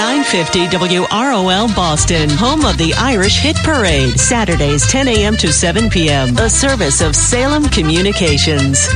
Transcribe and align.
950 0.00 0.68
WROL 1.08 1.68
Boston, 1.76 2.30
home 2.30 2.64
of 2.64 2.78
the 2.78 2.94
Irish 2.94 3.38
Hit 3.38 3.54
Parade, 3.56 4.18
Saturdays 4.18 4.90
10 4.90 5.08
a.m. 5.08 5.36
to 5.36 5.52
7 5.52 5.90
p.m. 5.90 6.38
A 6.38 6.48
service 6.48 7.02
of 7.02 7.14
Salem 7.14 7.64
Communications. 7.64 8.88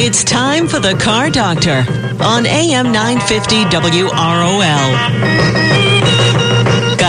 It's 0.00 0.24
time 0.24 0.66
for 0.66 0.80
the 0.80 0.98
Car 1.00 1.30
Doctor 1.30 1.86
on 2.20 2.44
AM 2.46 2.90
950 2.90 3.66
WROL. 3.66 5.81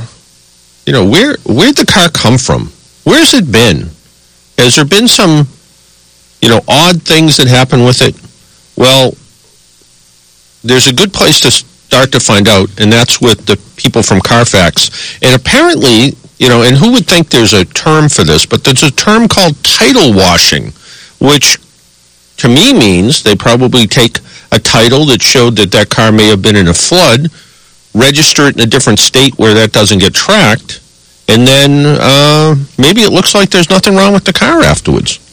you 0.87 0.93
know, 0.93 1.09
where 1.09 1.37
where'd 1.47 1.77
the 1.77 1.87
car 1.87 2.11
come 2.11 2.37
from? 2.37 2.71
Where's 3.05 3.33
it 3.33 3.51
been? 3.51 3.89
Has 4.59 4.77
there 4.77 4.85
been 4.85 5.09
some 5.09 5.49
you 6.45 6.51
know, 6.51 6.61
odd 6.69 7.01
things 7.01 7.39
that 7.39 7.49
happen 7.49 7.85
with 7.85 8.03
it? 8.03 8.15
Well, 8.77 9.15
there's 10.63 10.87
a 10.87 10.93
good 10.93 11.11
place 11.11 11.41
to 11.41 11.51
start 11.51 12.13
to 12.13 12.21
find 12.21 12.49
out, 12.49 12.69
and 12.79 12.93
that's 12.93 13.19
with 13.19 13.47
the 13.47 13.57
people 13.77 14.03
from 14.03 14.21
Carfax. 14.21 15.17
And 15.23 15.35
apparently, 15.35 16.13
you 16.39 16.51
know, 16.51 16.63
and 16.63 16.77
who 16.77 16.93
would 16.93 17.07
think 17.07 17.31
there's 17.31 17.55
a 17.55 17.65
term 17.65 18.11
for 18.11 18.25
this, 18.25 18.45
but 18.45 18.63
there's 18.63 18.83
a 18.83 18.91
term 18.91 19.27
called 19.27 19.57
title 19.65 20.13
washing, 20.13 20.73
which 21.19 21.57
to 22.37 22.49
me 22.49 22.75
means 22.75 23.23
they 23.23 23.35
probably 23.35 23.87
take 23.87 24.19
a 24.53 24.59
title 24.59 25.07
that 25.07 25.23
showed 25.23 25.57
that 25.57 25.71
that 25.73 25.89
car 25.89 26.13
may 26.13 26.29
have 26.29 26.43
been 26.43 26.57
in 26.57 26.69
a 26.69 26.75
flood, 26.75 27.29
register 27.95 28.49
it 28.49 28.57
in 28.57 28.61
a 28.61 28.67
different 28.67 28.99
state 28.99 29.39
where 29.39 29.55
that 29.55 29.73
doesn't 29.73 29.99
get 29.99 30.13
tracked, 30.13 30.83
and 31.27 31.47
then 31.47 31.97
uh, 31.99 32.55
maybe 32.77 33.01
it 33.01 33.13
looks 33.13 33.35
like 33.35 33.49
there's 33.49 33.71
nothing 33.71 33.97
wrong 33.97 34.13
with 34.13 34.25
the 34.25 34.33
car 34.33 34.61
afterwards. 34.61 35.24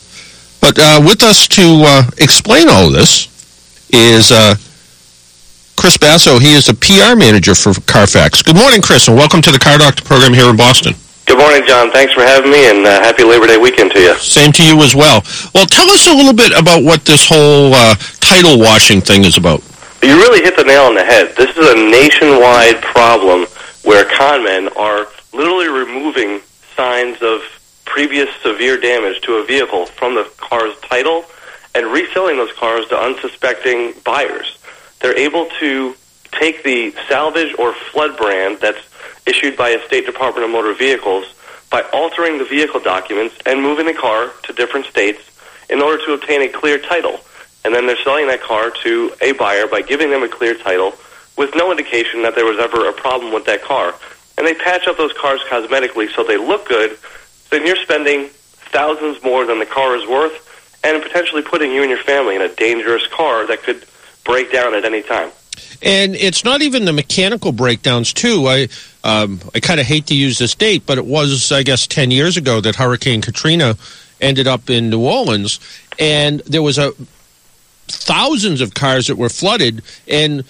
But 0.61 0.77
uh, 0.79 1.01
with 1.03 1.23
us 1.23 1.47
to 1.49 1.83
uh, 1.85 2.03
explain 2.17 2.69
all 2.69 2.87
of 2.87 2.93
this 2.93 3.27
is 3.91 4.31
uh, 4.31 4.55
Chris 5.75 5.97
Basso. 5.97 6.37
He 6.37 6.53
is 6.53 6.69
a 6.69 6.75
PR 6.75 7.17
manager 7.17 7.55
for 7.55 7.73
Carfax. 7.81 8.41
Good 8.43 8.55
morning, 8.55 8.81
Chris, 8.81 9.07
and 9.07 9.17
welcome 9.17 9.41
to 9.41 9.51
the 9.51 9.59
Car 9.59 9.79
Doctor 9.79 10.03
program 10.03 10.33
here 10.33 10.49
in 10.49 10.55
Boston. 10.55 10.93
Good 11.25 11.37
morning, 11.39 11.63
John. 11.67 11.91
Thanks 11.91 12.13
for 12.13 12.21
having 12.21 12.51
me, 12.51 12.69
and 12.69 12.85
uh, 12.85 13.01
happy 13.01 13.23
Labor 13.23 13.47
Day 13.47 13.57
weekend 13.57 13.91
to 13.91 13.99
you. 13.99 14.13
Same 14.15 14.51
to 14.53 14.63
you 14.63 14.81
as 14.81 14.95
well. 14.95 15.23
Well, 15.55 15.65
tell 15.65 15.89
us 15.89 16.07
a 16.07 16.13
little 16.13 16.33
bit 16.33 16.51
about 16.57 16.83
what 16.83 17.05
this 17.05 17.27
whole 17.27 17.73
uh, 17.73 17.95
title 18.19 18.59
washing 18.59 19.01
thing 19.01 19.25
is 19.25 19.37
about. 19.37 19.63
You 20.03 20.15
really 20.17 20.41
hit 20.41 20.55
the 20.55 20.63
nail 20.63 20.83
on 20.83 20.95
the 20.95 21.03
head. 21.03 21.35
This 21.35 21.55
is 21.57 21.67
a 21.67 21.75
nationwide 21.75 22.81
problem 22.81 23.47
where 23.83 24.05
conmen 24.05 24.75
are 24.77 25.07
literally 25.33 25.67
removing 25.67 26.41
signs 26.75 27.21
of 27.21 27.41
previous 27.85 28.29
severe 28.41 28.79
damage 28.79 29.21
to 29.21 29.35
a 29.35 29.45
vehicle 29.45 29.85
from 29.85 30.15
the 30.15 30.23
car's 30.51 30.77
title 30.81 31.23
and 31.73 31.87
reselling 31.87 32.35
those 32.35 32.51
cars 32.53 32.85
to 32.89 32.99
unsuspecting 32.99 33.93
buyers. 34.03 34.57
They're 34.99 35.17
able 35.17 35.47
to 35.61 35.95
take 36.33 36.63
the 36.63 36.93
salvage 37.07 37.55
or 37.57 37.73
flood 37.73 38.17
brand 38.17 38.59
that's 38.59 38.83
issued 39.25 39.55
by 39.55 39.69
a 39.69 39.85
State 39.85 40.05
Department 40.05 40.43
of 40.43 40.51
Motor 40.51 40.73
Vehicles 40.73 41.25
by 41.69 41.83
altering 41.93 42.37
the 42.37 42.43
vehicle 42.43 42.81
documents 42.81 43.35
and 43.45 43.61
moving 43.61 43.85
the 43.85 43.93
car 43.93 44.29
to 44.43 44.53
different 44.53 44.87
states 44.87 45.21
in 45.69 45.81
order 45.81 46.05
to 46.05 46.13
obtain 46.13 46.41
a 46.41 46.49
clear 46.49 46.77
title. 46.77 47.21
And 47.63 47.73
then 47.73 47.87
they're 47.87 48.03
selling 48.03 48.27
that 48.27 48.41
car 48.41 48.71
to 48.83 49.13
a 49.21 49.31
buyer 49.31 49.67
by 49.67 49.81
giving 49.81 50.09
them 50.09 50.23
a 50.23 50.27
clear 50.27 50.55
title 50.55 50.93
with 51.37 51.55
no 51.55 51.71
indication 51.71 52.23
that 52.23 52.35
there 52.35 52.45
was 52.45 52.59
ever 52.59 52.89
a 52.89 52.93
problem 52.93 53.33
with 53.33 53.45
that 53.45 53.61
car. 53.61 53.95
And 54.37 54.45
they 54.45 54.53
patch 54.53 54.85
up 54.87 54.97
those 54.97 55.13
cars 55.13 55.39
cosmetically 55.49 56.13
so 56.13 56.25
they 56.25 56.37
look 56.37 56.67
good, 56.67 56.97
then 57.51 57.65
you're 57.65 57.77
spending 57.77 58.29
thousands 58.71 59.21
more 59.23 59.45
than 59.45 59.59
the 59.59 59.65
car 59.65 59.95
is 59.95 60.07
worth 60.07 60.47
and 60.83 61.01
potentially 61.01 61.41
putting 61.41 61.71
you 61.71 61.81
and 61.81 61.89
your 61.89 61.99
family 61.99 62.35
in 62.35 62.41
a 62.41 62.53
dangerous 62.55 63.05
car 63.07 63.45
that 63.47 63.63
could 63.63 63.85
break 64.23 64.51
down 64.51 64.73
at 64.73 64.85
any 64.85 65.01
time. 65.01 65.31
And 65.83 66.15
it's 66.15 66.43
not 66.43 66.61
even 66.61 66.85
the 66.85 66.93
mechanical 66.93 67.51
breakdowns, 67.51 68.13
too. 68.13 68.47
I 68.47 68.67
um, 69.03 69.39
I 69.55 69.59
kind 69.59 69.79
of 69.79 69.85
hate 69.85 70.07
to 70.07 70.15
use 70.15 70.37
this 70.37 70.53
date, 70.53 70.83
but 70.85 70.97
it 70.97 71.05
was, 71.05 71.51
I 71.51 71.63
guess, 71.63 71.87
10 71.87 72.11
years 72.11 72.37
ago 72.37 72.61
that 72.61 72.75
Hurricane 72.75 73.21
Katrina 73.21 73.75
ended 74.19 74.47
up 74.47 74.69
in 74.69 74.89
New 74.89 75.01
Orleans, 75.01 75.59
and 75.97 76.41
there 76.41 76.61
was 76.61 76.77
a 76.77 76.93
thousands 77.87 78.61
of 78.61 78.73
cars 78.73 79.07
that 79.07 79.15
were 79.15 79.29
flooded, 79.29 79.81
and 80.07 80.43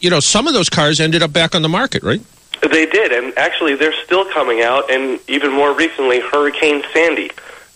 you 0.00 0.10
know 0.10 0.20
some 0.20 0.46
of 0.46 0.54
those 0.54 0.70
cars 0.70 1.00
ended 1.00 1.22
up 1.22 1.32
back 1.32 1.54
on 1.54 1.62
the 1.62 1.68
market, 1.68 2.02
right? 2.02 2.22
They 2.70 2.86
did, 2.86 3.12
and 3.12 3.36
actually, 3.36 3.74
they're 3.74 3.94
still 4.04 4.24
coming 4.32 4.62
out. 4.62 4.90
And 4.90 5.20
even 5.28 5.52
more 5.52 5.74
recently, 5.74 6.20
Hurricane 6.20 6.82
Sandy 6.92 7.30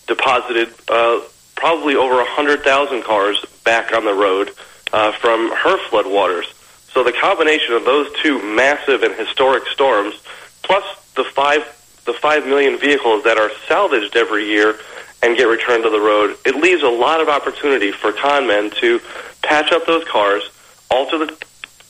deposited 0.06 0.72
uh, 0.88 1.20
probably 1.56 1.94
over 1.94 2.20
a 2.20 2.24
hundred 2.24 2.62
thousand 2.62 3.04
cars 3.04 3.44
back 3.64 3.92
on 3.92 4.04
the 4.04 4.14
road 4.14 4.52
uh, 4.92 5.12
from 5.12 5.50
her 5.50 5.76
floodwaters. 5.88 6.52
So 6.92 7.04
the 7.04 7.12
combination 7.12 7.74
of 7.74 7.84
those 7.84 8.10
two 8.22 8.42
massive 8.42 9.02
and 9.02 9.14
historic 9.14 9.66
storms, 9.68 10.14
plus 10.62 10.84
the 11.14 11.24
five 11.24 11.62
the 12.06 12.14
five 12.14 12.46
million 12.46 12.78
vehicles 12.78 13.24
that 13.24 13.36
are 13.36 13.50
salvaged 13.66 14.16
every 14.16 14.46
year 14.46 14.78
and 15.22 15.36
get 15.36 15.44
returned 15.44 15.82
to 15.84 15.90
the 15.90 16.00
road, 16.00 16.38
it 16.46 16.54
leaves 16.54 16.82
a 16.82 16.88
lot 16.88 17.20
of 17.20 17.28
opportunity 17.28 17.92
for 17.92 18.12
con 18.12 18.46
men 18.46 18.70
to 18.80 18.98
patch 19.42 19.70
up 19.72 19.84
those 19.86 20.04
cars, 20.04 20.48
alter 20.90 21.18
the 21.18 21.36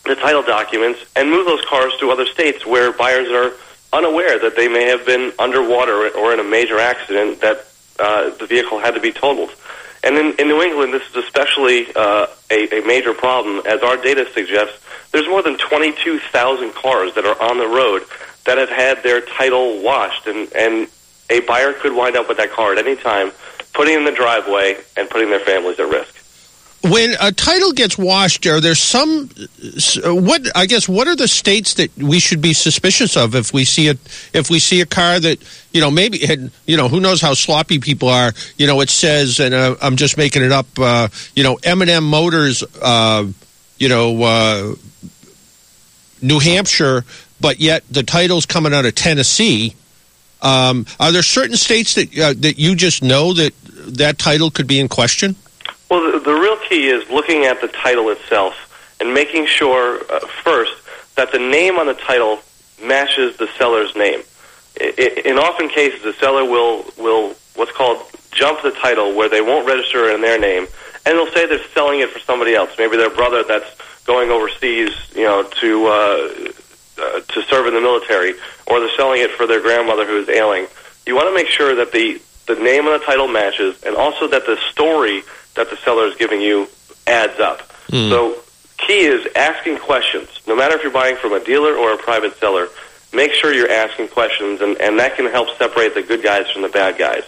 the 0.08 0.16
title 0.16 0.42
documents 0.42 1.00
and 1.14 1.30
move 1.30 1.46
those 1.46 1.64
cars 1.66 1.92
to 2.00 2.10
other 2.10 2.26
states 2.26 2.66
where 2.66 2.92
buyers 2.92 3.28
are 3.28 3.52
unaware 3.92 4.38
that 4.38 4.56
they 4.56 4.69
may 4.69 4.84
have 4.84 5.06
been 5.06 5.32
underwater 5.38 6.10
or 6.16 6.32
in 6.32 6.41
a 6.41 6.44
major 6.44 6.78
accident 6.78 7.41
that 7.41 7.66
uh, 7.98 8.30
the 8.36 8.46
vehicle 8.46 8.78
had 8.78 8.94
to 8.94 9.00
be 9.00 9.12
totaled. 9.12 9.50
And 10.02 10.16
in, 10.16 10.34
in 10.38 10.48
New 10.48 10.62
England, 10.62 10.92
this 10.92 11.02
is 11.10 11.16
especially 11.16 11.86
uh, 11.94 12.26
a, 12.50 12.80
a 12.80 12.86
major 12.86 13.12
problem. 13.12 13.62
As 13.66 13.82
our 13.82 13.96
data 13.96 14.26
suggests, 14.32 14.78
there's 15.12 15.28
more 15.28 15.42
than 15.42 15.58
22,000 15.58 16.75
cars 16.75 17.14
that 17.14 17.25
are 17.25 17.40
on 17.40 17.58
the 17.58 17.66
road 17.66 18.02
that 18.46 18.58
have 18.58 18.69
had 18.70 19.02
their 19.02 19.20
title 19.20 19.82
washed, 19.82 20.26
and, 20.26 20.52
and 20.54 20.88
a 21.28 21.40
buyer 21.40 21.72
could 21.72 21.94
wind 21.94 22.16
up 22.16 22.28
with 22.28 22.38
that 22.38 22.50
car 22.50 22.72
at 22.72 22.78
any 22.78 22.96
time, 22.96 23.32
putting 23.75 23.94
in 23.94 24.04
the 24.04 24.12
driveway 24.12 24.76
and 24.96 25.10
putting 25.10 25.30
their 25.30 25.40
families 25.40 25.78
at 25.80 25.88
risk 25.88 26.17
when 26.82 27.14
a 27.20 27.32
title 27.32 27.72
gets 27.72 27.98
washed, 27.98 28.46
are 28.46 28.60
there 28.60 28.76
some? 28.76 29.28
What 30.04 30.42
I 30.56 30.66
guess 30.66 30.88
what 30.88 31.08
are 31.08 31.16
the 31.16 31.26
states 31.26 31.74
that 31.74 31.96
we 31.96 32.20
should 32.20 32.40
be 32.40 32.52
suspicious 32.52 33.16
of 33.16 33.34
if 33.34 33.52
we 33.52 33.64
see 33.64 33.88
a 33.88 33.96
if 34.32 34.48
we 34.48 34.60
see 34.60 34.80
a 34.80 34.86
car 34.86 35.18
that 35.18 35.38
you 35.72 35.80
know 35.80 35.90
maybe 35.90 36.18
had, 36.18 36.50
you 36.66 36.76
know 36.76 36.88
who 36.88 37.00
knows 37.00 37.20
how 37.20 37.34
sloppy 37.34 37.80
people 37.80 38.08
are. 38.08 38.32
You 38.56 38.69
know 38.69 38.80
it 38.80 38.90
says, 38.90 39.40
and 39.40 39.54
uh, 39.54 39.75
I'm 39.82 39.96
just 39.96 40.16
making 40.16 40.42
it 40.42 40.52
up. 40.52 40.66
Uh, 40.78 41.08
you 41.34 41.42
know 41.42 41.58
M&M 41.64 42.04
Motors. 42.04 42.62
Uh, 42.81 43.26
you 43.78 43.88
know 43.88 44.22
uh, 44.22 44.74
New 46.22 46.38
Hampshire, 46.38 47.04
but 47.40 47.58
yet 47.58 47.82
the 47.90 48.04
title's 48.04 48.46
coming 48.46 48.72
out 48.72 48.84
of 48.84 48.94
Tennessee. 48.94 49.74
Um, 50.42 50.86
are 51.00 51.10
there 51.10 51.24
certain 51.24 51.56
states 51.56 51.96
that 51.96 52.16
uh, 52.16 52.34
that 52.38 52.58
you 52.58 52.76
just 52.76 53.02
know 53.02 53.32
that 53.32 53.52
that 53.96 54.19
title 54.19 54.52
could 54.52 54.69
be 54.69 54.78
in 54.78 54.88
question? 54.88 55.34
Well, 55.90 56.12
the, 56.12 56.19
the 56.19 56.35
real 56.35 56.56
key 56.69 56.88
is 56.88 57.08
looking 57.11 57.44
at 57.44 57.61
the 57.61 57.69
title 57.69 58.11
itself 58.11 58.55
and 59.00 59.14
making 59.14 59.46
sure 59.46 60.00
uh, 60.11 60.20
first 60.43 60.73
that 61.17 61.32
the 61.32 61.38
name 61.38 61.76
on 61.76 61.87
the 61.87 61.94
title 61.94 62.40
matches 62.82 63.37
the 63.38 63.49
seller's 63.58 63.94
name. 63.96 64.23
I, 64.81 65.23
in 65.25 65.38
often 65.38 65.69
cases, 65.69 66.02
the 66.02 66.12
seller 66.14 66.44
will 66.44 66.85
will 66.96 67.35
what's 67.55 67.73
called 67.73 68.02
jump 68.31 68.62
the 68.62 68.70
title, 68.70 69.17
where 69.17 69.29
they 69.29 69.40
won't 69.40 69.67
register 69.67 70.11
in 70.11 70.20
their 70.20 70.38
name, 70.38 70.67
and 71.05 71.19
they'll 71.19 71.32
say 71.32 71.46
they're 71.46 71.67
selling 71.75 72.00
it 72.00 72.11
for 72.11 72.20
somebody 72.20 72.55
else, 72.55 72.70
maybe 72.79 72.96
their 72.96 73.11
brother 73.11 73.43
that's 73.43 73.76
going 74.05 74.31
overseas, 74.31 74.91
you 75.14 75.25
know, 75.25 75.43
to 75.43 75.87
uh, 75.87 75.91
uh, 76.99 77.20
to 77.20 77.43
serve 77.49 77.67
in 77.67 77.75
the 77.75 77.81
military, 77.81 78.34
or 78.67 78.81
they're 78.81 78.96
selling 78.96 79.20
it 79.20 79.31
for 79.32 79.46
their 79.46 79.61
grandmother 79.61 80.06
who 80.06 80.19
is 80.19 80.29
ailing. 80.29 80.67
you 81.06 81.17
want 81.17 81.29
to 81.29 81.34
make 81.34 81.49
sure 81.49 81.75
that 81.75 81.93
the 81.93 82.20
the 82.46 82.55
name 82.56 82.87
on 82.87 82.99
the 82.99 83.05
title 83.05 83.29
matches, 83.29 83.82
and 83.84 83.96
also 83.96 84.29
that 84.29 84.46
the 84.46 84.56
story 84.70 85.23
that 85.58 85.70
the 85.70 85.76
seller 85.78 86.06
is 86.06 86.14
giving 86.16 86.40
you 86.40 86.69
adds 87.06 87.38
up. 87.38 87.69
Mm. 87.88 88.10
So, 88.10 88.37
key 88.78 89.00
is 89.00 89.26
asking 89.37 89.78
questions. 89.78 90.28
No 90.46 90.56
matter 90.56 90.76
if 90.76 90.82
you're 90.82 90.93
buying 90.93 91.16
from 91.16 91.32
a 91.32 91.44
dealer 91.44 91.75
or 91.75 91.93
a 91.93 91.99
private 91.99 92.37
seller, 92.38 92.69
make 93.12 93.32
sure 93.32 93.52
you're 93.52 93.70
asking 93.70 94.08
questions, 94.08 94.60
and, 94.60 94.81
and 94.81 94.99
that 94.99 95.16
can 95.16 95.31
help 95.31 95.49
separate 95.58 95.94
the 95.94 96.02
good 96.02 96.22
guys 96.22 96.50
from 96.50 96.62
the 96.62 96.69
bad 96.69 96.99
guys. 96.99 97.25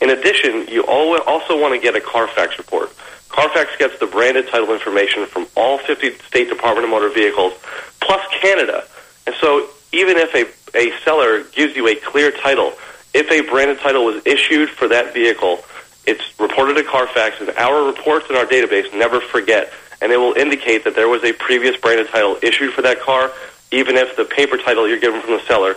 In 0.00 0.10
addition, 0.10 0.66
you 0.68 0.84
also 0.84 1.60
want 1.60 1.74
to 1.74 1.80
get 1.80 1.94
a 1.94 2.00
Carfax 2.00 2.58
report. 2.58 2.90
Carfax 3.28 3.76
gets 3.78 3.98
the 3.98 4.06
branded 4.06 4.48
title 4.48 4.72
information 4.72 5.26
from 5.26 5.46
all 5.56 5.78
50 5.78 6.18
state 6.18 6.48
Department 6.48 6.84
of 6.84 6.90
Motor 6.90 7.10
Vehicles, 7.10 7.52
plus 8.00 8.20
Canada. 8.40 8.84
And 9.26 9.34
so 9.40 9.68
even 9.92 10.16
if 10.16 10.34
a, 10.34 10.78
a 10.78 10.96
seller 11.04 11.42
gives 11.42 11.76
you 11.76 11.88
a 11.88 11.94
clear 11.96 12.30
title, 12.30 12.74
if 13.12 13.30
a 13.30 13.48
branded 13.48 13.78
title 13.80 14.04
was 14.04 14.24
issued 14.26 14.70
for 14.70 14.88
that 14.88 15.14
vehicle, 15.14 15.64
it's 16.06 16.22
reported 16.38 16.74
to 16.74 16.84
Carfax, 16.84 17.40
and 17.40 17.50
our 17.50 17.86
reports 17.86 18.28
in 18.28 18.36
our 18.36 18.46
database 18.46 18.92
never 18.96 19.20
forget, 19.20 19.72
and 20.00 20.12
it 20.12 20.16
will 20.16 20.34
indicate 20.34 20.84
that 20.84 20.94
there 20.94 21.08
was 21.08 21.24
a 21.24 21.32
previous 21.32 21.76
branded 21.76 22.08
title 22.08 22.38
issued 22.42 22.72
for 22.72 22.82
that 22.82 23.00
car, 23.00 23.30
even 23.70 23.96
if 23.96 24.16
the 24.16 24.24
paper 24.24 24.56
title 24.56 24.88
you're 24.88 25.00
given 25.00 25.20
from 25.20 25.32
the 25.32 25.42
seller 25.46 25.76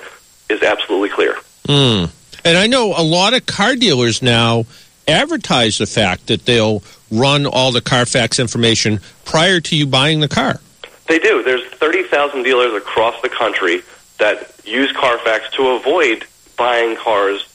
is 0.49 0.61
absolutely 0.63 1.09
clear. 1.09 1.35
Mm. 1.67 2.11
And 2.45 2.57
I 2.57 2.67
know 2.67 2.93
a 2.95 3.03
lot 3.03 3.33
of 3.33 3.45
car 3.45 3.75
dealers 3.75 4.21
now 4.21 4.65
advertise 5.07 5.77
the 5.77 5.85
fact 5.85 6.27
that 6.27 6.45
they'll 6.45 6.83
run 7.11 7.45
all 7.45 7.71
the 7.71 7.81
Carfax 7.81 8.39
information 8.39 8.99
prior 9.25 9.59
to 9.61 9.75
you 9.75 9.87
buying 9.87 10.19
the 10.19 10.27
car. 10.27 10.59
They 11.07 11.19
do. 11.19 11.41
There's 11.43 11.65
30,000 11.65 12.43
dealers 12.43 12.73
across 12.73 13.21
the 13.21 13.29
country 13.29 13.81
that 14.19 14.51
use 14.65 14.91
Carfax 14.91 15.49
to 15.51 15.67
avoid 15.69 16.25
buying 16.57 16.97
cars 16.97 17.45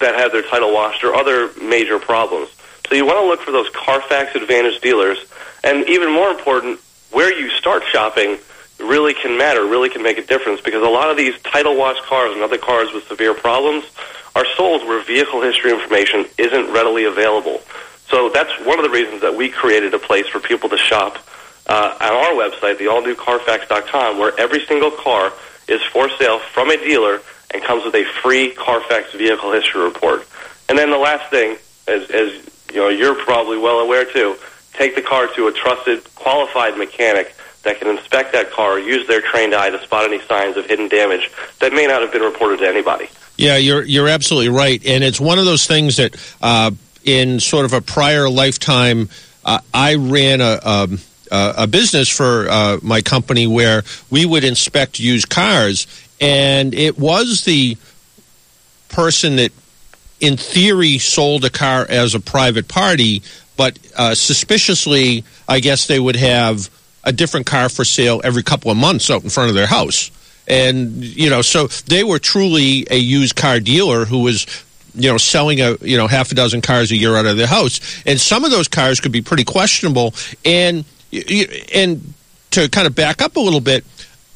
that 0.00 0.14
have 0.14 0.32
their 0.32 0.42
title 0.42 0.72
washed 0.72 1.04
or 1.04 1.14
other 1.14 1.52
major 1.60 1.98
problems. 1.98 2.50
So 2.88 2.94
you 2.94 3.04
want 3.04 3.18
to 3.18 3.26
look 3.26 3.40
for 3.40 3.50
those 3.50 3.68
Carfax 3.70 4.34
Advantage 4.34 4.80
dealers, 4.80 5.18
and 5.64 5.88
even 5.88 6.12
more 6.12 6.30
important, 6.30 6.78
where 7.10 7.36
you 7.36 7.50
start 7.50 7.82
shopping 7.90 8.38
really 8.78 9.14
can 9.14 9.36
matter, 9.38 9.64
really 9.64 9.88
can 9.88 10.02
make 10.02 10.18
a 10.18 10.22
difference, 10.22 10.60
because 10.60 10.82
a 10.82 10.90
lot 10.90 11.10
of 11.10 11.16
these 11.16 11.38
title 11.40 11.76
washed 11.76 12.02
cars 12.02 12.32
and 12.32 12.42
other 12.42 12.58
cars 12.58 12.92
with 12.92 13.06
severe 13.08 13.34
problems 13.34 13.84
are 14.34 14.46
sold 14.56 14.86
where 14.86 15.02
vehicle 15.02 15.40
history 15.40 15.72
information 15.72 16.26
isn't 16.38 16.72
readily 16.72 17.04
available. 17.04 17.60
So 18.08 18.28
that's 18.28 18.52
one 18.64 18.78
of 18.78 18.84
the 18.84 18.90
reasons 18.90 19.22
that 19.22 19.34
we 19.34 19.48
created 19.48 19.94
a 19.94 19.98
place 19.98 20.28
for 20.28 20.38
people 20.38 20.68
to 20.68 20.76
shop 20.76 21.18
uh, 21.66 21.96
on 22.00 22.12
our 22.12 22.32
website, 22.32 22.78
the 22.78 22.84
allnewcarfax.com, 22.84 24.18
where 24.18 24.38
every 24.38 24.64
single 24.66 24.90
car 24.90 25.32
is 25.66 25.82
for 25.84 26.08
sale 26.10 26.38
from 26.38 26.70
a 26.70 26.76
dealer 26.76 27.20
and 27.52 27.62
comes 27.62 27.84
with 27.84 27.94
a 27.94 28.04
free 28.22 28.52
Carfax 28.52 29.12
vehicle 29.12 29.52
history 29.52 29.82
report. 29.82 30.26
And 30.68 30.76
then 30.76 30.90
the 30.90 30.98
last 30.98 31.30
thing, 31.30 31.56
as, 31.86 32.10
as 32.10 32.32
you 32.72 32.80
know, 32.80 32.88
you're 32.88 33.14
probably 33.14 33.58
well 33.58 33.78
aware 33.78 34.04
too, 34.04 34.36
take 34.72 34.94
the 34.94 35.02
car 35.02 35.28
to 35.34 35.46
a 35.46 35.52
trusted, 35.52 36.02
qualified 36.14 36.76
mechanic 36.76 37.34
that 37.62 37.78
can 37.80 37.88
inspect 37.88 38.32
that 38.32 38.50
car, 38.50 38.78
use 38.78 39.06
their 39.08 39.20
trained 39.20 39.54
eye 39.54 39.70
to 39.70 39.82
spot 39.82 40.04
any 40.04 40.20
signs 40.22 40.56
of 40.56 40.66
hidden 40.66 40.88
damage 40.88 41.30
that 41.60 41.72
may 41.72 41.86
not 41.86 42.00
have 42.00 42.12
been 42.12 42.22
reported 42.22 42.60
to 42.60 42.68
anybody. 42.68 43.08
Yeah, 43.36 43.56
you're 43.56 43.82
you're 43.82 44.08
absolutely 44.08 44.48
right, 44.48 44.84
and 44.86 45.04
it's 45.04 45.20
one 45.20 45.38
of 45.38 45.44
those 45.44 45.66
things 45.66 45.96
that 45.96 46.16
uh, 46.40 46.70
in 47.04 47.38
sort 47.38 47.66
of 47.66 47.72
a 47.74 47.82
prior 47.82 48.30
lifetime, 48.30 49.08
uh, 49.44 49.58
I 49.72 49.94
ran 49.96 50.40
a. 50.40 50.60
Uh, 51.28 51.54
a 51.58 51.66
business 51.66 52.08
for 52.08 52.46
uh, 52.48 52.78
my 52.82 53.02
company 53.02 53.48
where 53.48 53.82
we 54.10 54.24
would 54.24 54.44
inspect 54.44 55.00
used 55.00 55.28
cars, 55.28 55.88
and 56.20 56.74
it 56.74 56.98
was 56.98 57.44
the 57.44 57.76
person 58.88 59.36
that, 59.36 59.52
in 60.20 60.36
theory, 60.36 60.98
sold 60.98 61.44
a 61.44 61.50
car 61.50 61.86
as 61.88 62.14
a 62.14 62.20
private 62.20 62.68
party, 62.68 63.22
but 63.56 63.78
uh, 63.96 64.14
suspiciously, 64.14 65.24
I 65.48 65.60
guess 65.60 65.86
they 65.86 66.00
would 66.00 66.16
have 66.16 66.70
a 67.04 67.12
different 67.12 67.46
car 67.46 67.68
for 67.68 67.84
sale 67.84 68.20
every 68.24 68.42
couple 68.42 68.70
of 68.70 68.76
months 68.76 69.10
out 69.10 69.22
in 69.22 69.30
front 69.30 69.48
of 69.48 69.54
their 69.54 69.66
house. 69.66 70.10
And, 70.48 71.02
you 71.04 71.28
know, 71.28 71.42
so 71.42 71.66
they 71.66 72.04
were 72.04 72.18
truly 72.18 72.86
a 72.90 72.96
used 72.96 73.36
car 73.36 73.60
dealer 73.60 74.04
who 74.04 74.22
was 74.22 74.46
you 74.96 75.10
know, 75.10 75.18
selling 75.18 75.60
a 75.60 75.76
you 75.82 75.96
know 75.96 76.06
half 76.06 76.32
a 76.32 76.34
dozen 76.34 76.62
cars 76.62 76.90
a 76.90 76.96
year 76.96 77.16
out 77.16 77.26
of 77.26 77.36
their 77.36 77.46
house, 77.46 78.02
and 78.06 78.18
some 78.18 78.44
of 78.44 78.50
those 78.50 78.66
cars 78.66 78.98
could 78.98 79.12
be 79.12 79.20
pretty 79.20 79.44
questionable. 79.44 80.14
And 80.44 80.84
and 81.74 82.14
to 82.52 82.68
kind 82.70 82.86
of 82.86 82.94
back 82.94 83.20
up 83.20 83.36
a 83.36 83.40
little 83.40 83.60
bit, 83.60 83.84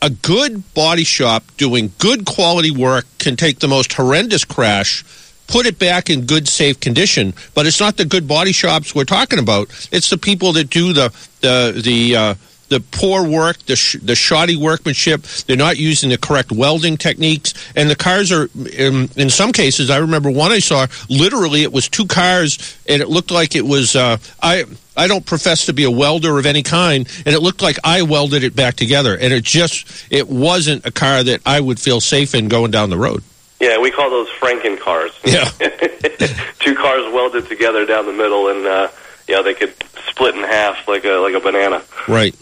a 0.02 0.10
good 0.10 0.72
body 0.74 1.04
shop 1.04 1.44
doing 1.56 1.92
good 1.98 2.24
quality 2.24 2.70
work 2.70 3.06
can 3.18 3.36
take 3.36 3.58
the 3.58 3.68
most 3.68 3.92
horrendous 3.92 4.44
crash, 4.44 5.04
put 5.46 5.66
it 5.66 5.78
back 5.78 6.08
in 6.08 6.26
good, 6.26 6.48
safe 6.48 6.80
condition. 6.80 7.34
But 7.54 7.66
it's 7.66 7.80
not 7.80 7.96
the 7.96 8.04
good 8.04 8.26
body 8.26 8.52
shops 8.52 8.94
we're 8.94 9.04
talking 9.04 9.38
about. 9.38 9.68
It's 9.92 10.10
the 10.10 10.18
people 10.18 10.52
that 10.54 10.70
do 10.70 10.92
the 10.92 11.14
the 11.40 11.80
the 11.82 12.16
uh, 12.16 12.34
the 12.70 12.80
poor 12.92 13.28
work, 13.28 13.58
the, 13.66 13.76
sh- 13.76 13.96
the 14.00 14.14
shoddy 14.14 14.56
workmanship. 14.56 15.22
They're 15.22 15.56
not 15.56 15.76
using 15.76 16.08
the 16.08 16.16
correct 16.16 16.52
welding 16.52 16.96
techniques, 16.96 17.52
and 17.76 17.90
the 17.90 17.96
cars 17.96 18.32
are, 18.32 18.48
in, 18.72 19.10
in, 19.16 19.28
some 19.28 19.52
cases, 19.52 19.90
I 19.90 19.98
remember 19.98 20.30
one 20.30 20.52
I 20.52 20.60
saw. 20.60 20.86
Literally, 21.08 21.62
it 21.62 21.72
was 21.72 21.88
two 21.88 22.06
cars, 22.06 22.78
and 22.88 23.02
it 23.02 23.08
looked 23.08 23.32
like 23.32 23.56
it 23.56 23.66
was. 23.66 23.96
Uh, 23.96 24.18
I 24.40 24.64
I 25.00 25.06
don't 25.06 25.24
profess 25.24 25.64
to 25.64 25.72
be 25.72 25.84
a 25.84 25.90
welder 25.90 26.38
of 26.38 26.44
any 26.44 26.62
kind, 26.62 27.08
and 27.24 27.34
it 27.34 27.40
looked 27.40 27.62
like 27.62 27.78
I 27.82 28.02
welded 28.02 28.44
it 28.44 28.54
back 28.54 28.76
together, 28.76 29.16
and 29.16 29.32
it 29.32 29.44
just 29.44 30.06
it 30.10 30.28
wasn't 30.28 30.84
a 30.84 30.90
car 30.90 31.24
that 31.24 31.40
I 31.46 31.58
would 31.58 31.80
feel 31.80 32.02
safe 32.02 32.34
in 32.34 32.48
going 32.48 32.70
down 32.70 32.90
the 32.90 32.98
road. 32.98 33.22
Yeah, 33.60 33.78
we 33.78 33.90
call 33.90 34.10
those 34.10 34.28
Franken 34.28 34.78
cars. 34.78 35.12
Yeah, 35.24 35.44
two 36.58 36.74
cars 36.74 37.10
welded 37.14 37.48
together 37.48 37.86
down 37.86 38.04
the 38.04 38.12
middle, 38.12 38.48
and 38.48 38.66
uh, 38.66 38.88
yeah, 39.26 39.40
they 39.40 39.54
could 39.54 39.72
split 40.10 40.34
in 40.34 40.42
half 40.42 40.86
like 40.86 41.06
a 41.06 41.14
like 41.14 41.34
a 41.34 41.40
banana. 41.40 41.82
Right. 42.06 42.34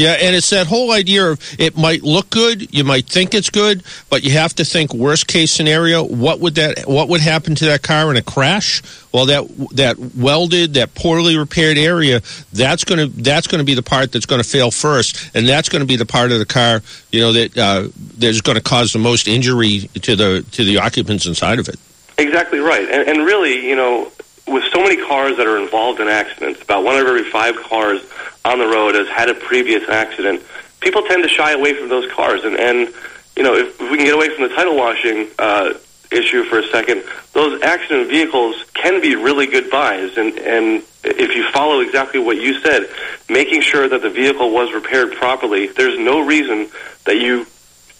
Yeah, 0.00 0.12
and 0.12 0.34
it's 0.34 0.48
that 0.48 0.66
whole 0.66 0.92
idea 0.92 1.26
of 1.26 1.60
it 1.60 1.76
might 1.76 2.02
look 2.02 2.30
good, 2.30 2.74
you 2.74 2.84
might 2.84 3.04
think 3.04 3.34
it's 3.34 3.50
good, 3.50 3.82
but 4.08 4.24
you 4.24 4.30
have 4.30 4.54
to 4.54 4.64
think 4.64 4.94
worst 4.94 5.26
case 5.26 5.52
scenario. 5.52 6.02
What 6.02 6.40
would 6.40 6.54
that? 6.54 6.88
What 6.88 7.10
would 7.10 7.20
happen 7.20 7.54
to 7.56 7.66
that 7.66 7.82
car 7.82 8.10
in 8.10 8.16
a 8.16 8.22
crash? 8.22 8.80
Well, 9.12 9.26
that 9.26 9.46
that 9.74 9.98
welded, 9.98 10.72
that 10.72 10.94
poorly 10.94 11.36
repaired 11.36 11.76
area, 11.76 12.22
that's 12.50 12.82
to 12.86 13.08
that's 13.08 13.46
to 13.48 13.62
be 13.62 13.74
the 13.74 13.82
part 13.82 14.12
that's 14.12 14.24
to 14.24 14.42
fail 14.42 14.70
first, 14.70 15.36
and 15.36 15.46
that's 15.46 15.68
to 15.68 15.84
be 15.84 15.96
the 15.96 16.06
part 16.06 16.32
of 16.32 16.38
the 16.38 16.46
car, 16.46 16.80
you 17.12 17.20
know, 17.20 17.32
that 17.34 17.58
uh, 17.58 17.88
that's 18.16 18.40
to 18.40 18.60
cause 18.62 18.94
the 18.94 18.98
most 18.98 19.28
injury 19.28 19.80
to 20.00 20.16
the 20.16 20.46
to 20.52 20.64
the 20.64 20.78
occupants 20.78 21.26
inside 21.26 21.58
of 21.58 21.68
it. 21.68 21.78
Exactly 22.16 22.60
right, 22.60 22.88
and, 22.88 23.06
and 23.06 23.26
really, 23.26 23.68
you 23.68 23.76
know, 23.76 24.10
with 24.48 24.64
so 24.72 24.82
many 24.82 24.96
cars 24.96 25.36
that 25.36 25.46
are 25.46 25.58
involved 25.58 26.00
in 26.00 26.08
accidents, 26.08 26.62
about 26.62 26.84
one 26.84 26.94
out 26.94 27.02
of 27.02 27.08
every 27.08 27.30
five 27.30 27.54
cars 27.56 28.00
on 28.44 28.58
the 28.58 28.66
road 28.66 28.94
has 28.94 29.08
had 29.08 29.28
a 29.28 29.34
previous 29.34 29.88
accident, 29.88 30.42
people 30.80 31.02
tend 31.02 31.22
to 31.22 31.28
shy 31.28 31.52
away 31.52 31.74
from 31.74 31.88
those 31.88 32.10
cars. 32.12 32.44
And, 32.44 32.56
and 32.56 32.92
you 33.36 33.42
know, 33.42 33.54
if, 33.54 33.80
if 33.80 33.90
we 33.90 33.96
can 33.96 34.06
get 34.06 34.14
away 34.14 34.34
from 34.34 34.48
the 34.48 34.54
title 34.54 34.76
washing 34.76 35.28
uh, 35.38 35.74
issue 36.10 36.44
for 36.44 36.58
a 36.58 36.66
second, 36.68 37.04
those 37.32 37.62
accident 37.62 38.08
vehicles 38.08 38.64
can 38.74 39.00
be 39.00 39.14
really 39.14 39.46
good 39.46 39.70
buys. 39.70 40.16
And, 40.16 40.38
and 40.38 40.82
if 41.04 41.34
you 41.34 41.48
follow 41.50 41.80
exactly 41.80 42.20
what 42.20 42.36
you 42.36 42.60
said, 42.60 42.88
making 43.28 43.62
sure 43.62 43.88
that 43.88 44.02
the 44.02 44.10
vehicle 44.10 44.52
was 44.52 44.72
repaired 44.72 45.12
properly, 45.12 45.68
there's 45.68 45.98
no 45.98 46.24
reason 46.24 46.68
that 47.04 47.16
you 47.16 47.46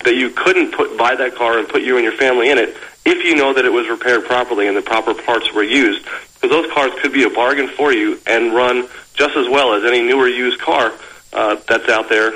that 0.04 0.14
you 0.14 0.30
couldn't 0.30 0.73
put 0.73 0.97
buy 0.97 1.14
that 1.14 1.35
car 1.35 1.59
and 1.59 1.68
put 1.68 1.82
you 1.82 1.97
and 1.97 2.04
your 2.04 2.16
family 2.16 2.49
in 2.49 2.56
it 2.56 2.75
if 3.04 3.25
you 3.25 3.35
know 3.35 3.52
that 3.52 3.64
it 3.64 3.73
was 3.73 3.88
repaired 3.88 4.25
properly 4.25 4.66
and 4.66 4.76
the 4.76 4.82
proper 4.82 5.14
parts 5.14 5.52
were 5.52 5.62
used. 5.62 6.06
Because 6.40 6.62
those 6.62 6.73
cars 6.73 6.92
could 7.00 7.12
be 7.12 7.25
a 7.25 7.30
bargain 7.30 7.68
for 7.68 7.92
you 7.92 8.18
and 8.26 8.54
run 8.54 8.88
just 9.14 9.37
as 9.37 9.49
well 9.49 9.75
as 9.75 9.85
any 9.85 10.02
newer 10.02 10.28
used 10.28 10.61
car 10.61 10.92
uh, 11.32 11.56
that's 11.68 11.88
out 11.88 12.09
there, 12.09 12.32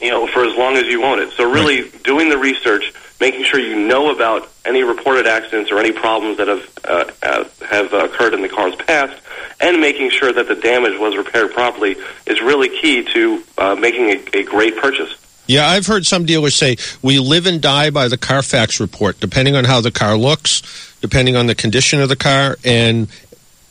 you 0.00 0.10
know, 0.10 0.26
for 0.26 0.44
as 0.44 0.56
long 0.56 0.76
as 0.76 0.84
you 0.84 1.02
own 1.04 1.18
it. 1.18 1.30
So 1.32 1.50
really 1.50 1.82
right. 1.82 2.02
doing 2.02 2.28
the 2.28 2.38
research, 2.38 2.92
making 3.18 3.44
sure 3.44 3.58
you 3.58 3.86
know 3.86 4.14
about 4.14 4.50
any 4.64 4.82
reported 4.82 5.26
accidents 5.26 5.70
or 5.70 5.78
any 5.78 5.92
problems 5.92 6.36
that 6.36 6.48
have 6.48 6.78
uh, 6.84 7.10
uh, 7.22 7.44
have 7.66 7.92
occurred 7.92 8.34
in 8.34 8.42
the 8.42 8.48
car's 8.48 8.76
past, 8.76 9.20
and 9.60 9.80
making 9.80 10.10
sure 10.10 10.32
that 10.32 10.48
the 10.48 10.54
damage 10.54 10.98
was 10.98 11.16
repaired 11.16 11.52
properly 11.52 11.96
is 12.26 12.40
really 12.40 12.68
key 12.68 13.04
to 13.14 13.42
uh, 13.56 13.74
making 13.74 14.10
a, 14.10 14.38
a 14.38 14.42
great 14.42 14.76
purchase. 14.76 15.14
Yeah, 15.46 15.66
I've 15.66 15.86
heard 15.86 16.06
some 16.06 16.26
dealers 16.26 16.54
say 16.54 16.76
we 17.02 17.18
live 17.18 17.46
and 17.46 17.60
die 17.60 17.90
by 17.90 18.06
the 18.06 18.16
Carfax 18.16 18.78
report, 18.78 19.18
depending 19.18 19.56
on 19.56 19.64
how 19.64 19.80
the 19.80 19.90
car 19.90 20.16
looks, 20.16 20.62
depending 21.00 21.34
on 21.34 21.46
the 21.46 21.56
condition 21.56 22.00
of 22.00 22.08
the 22.08 22.14
car, 22.14 22.56
and 22.64 23.08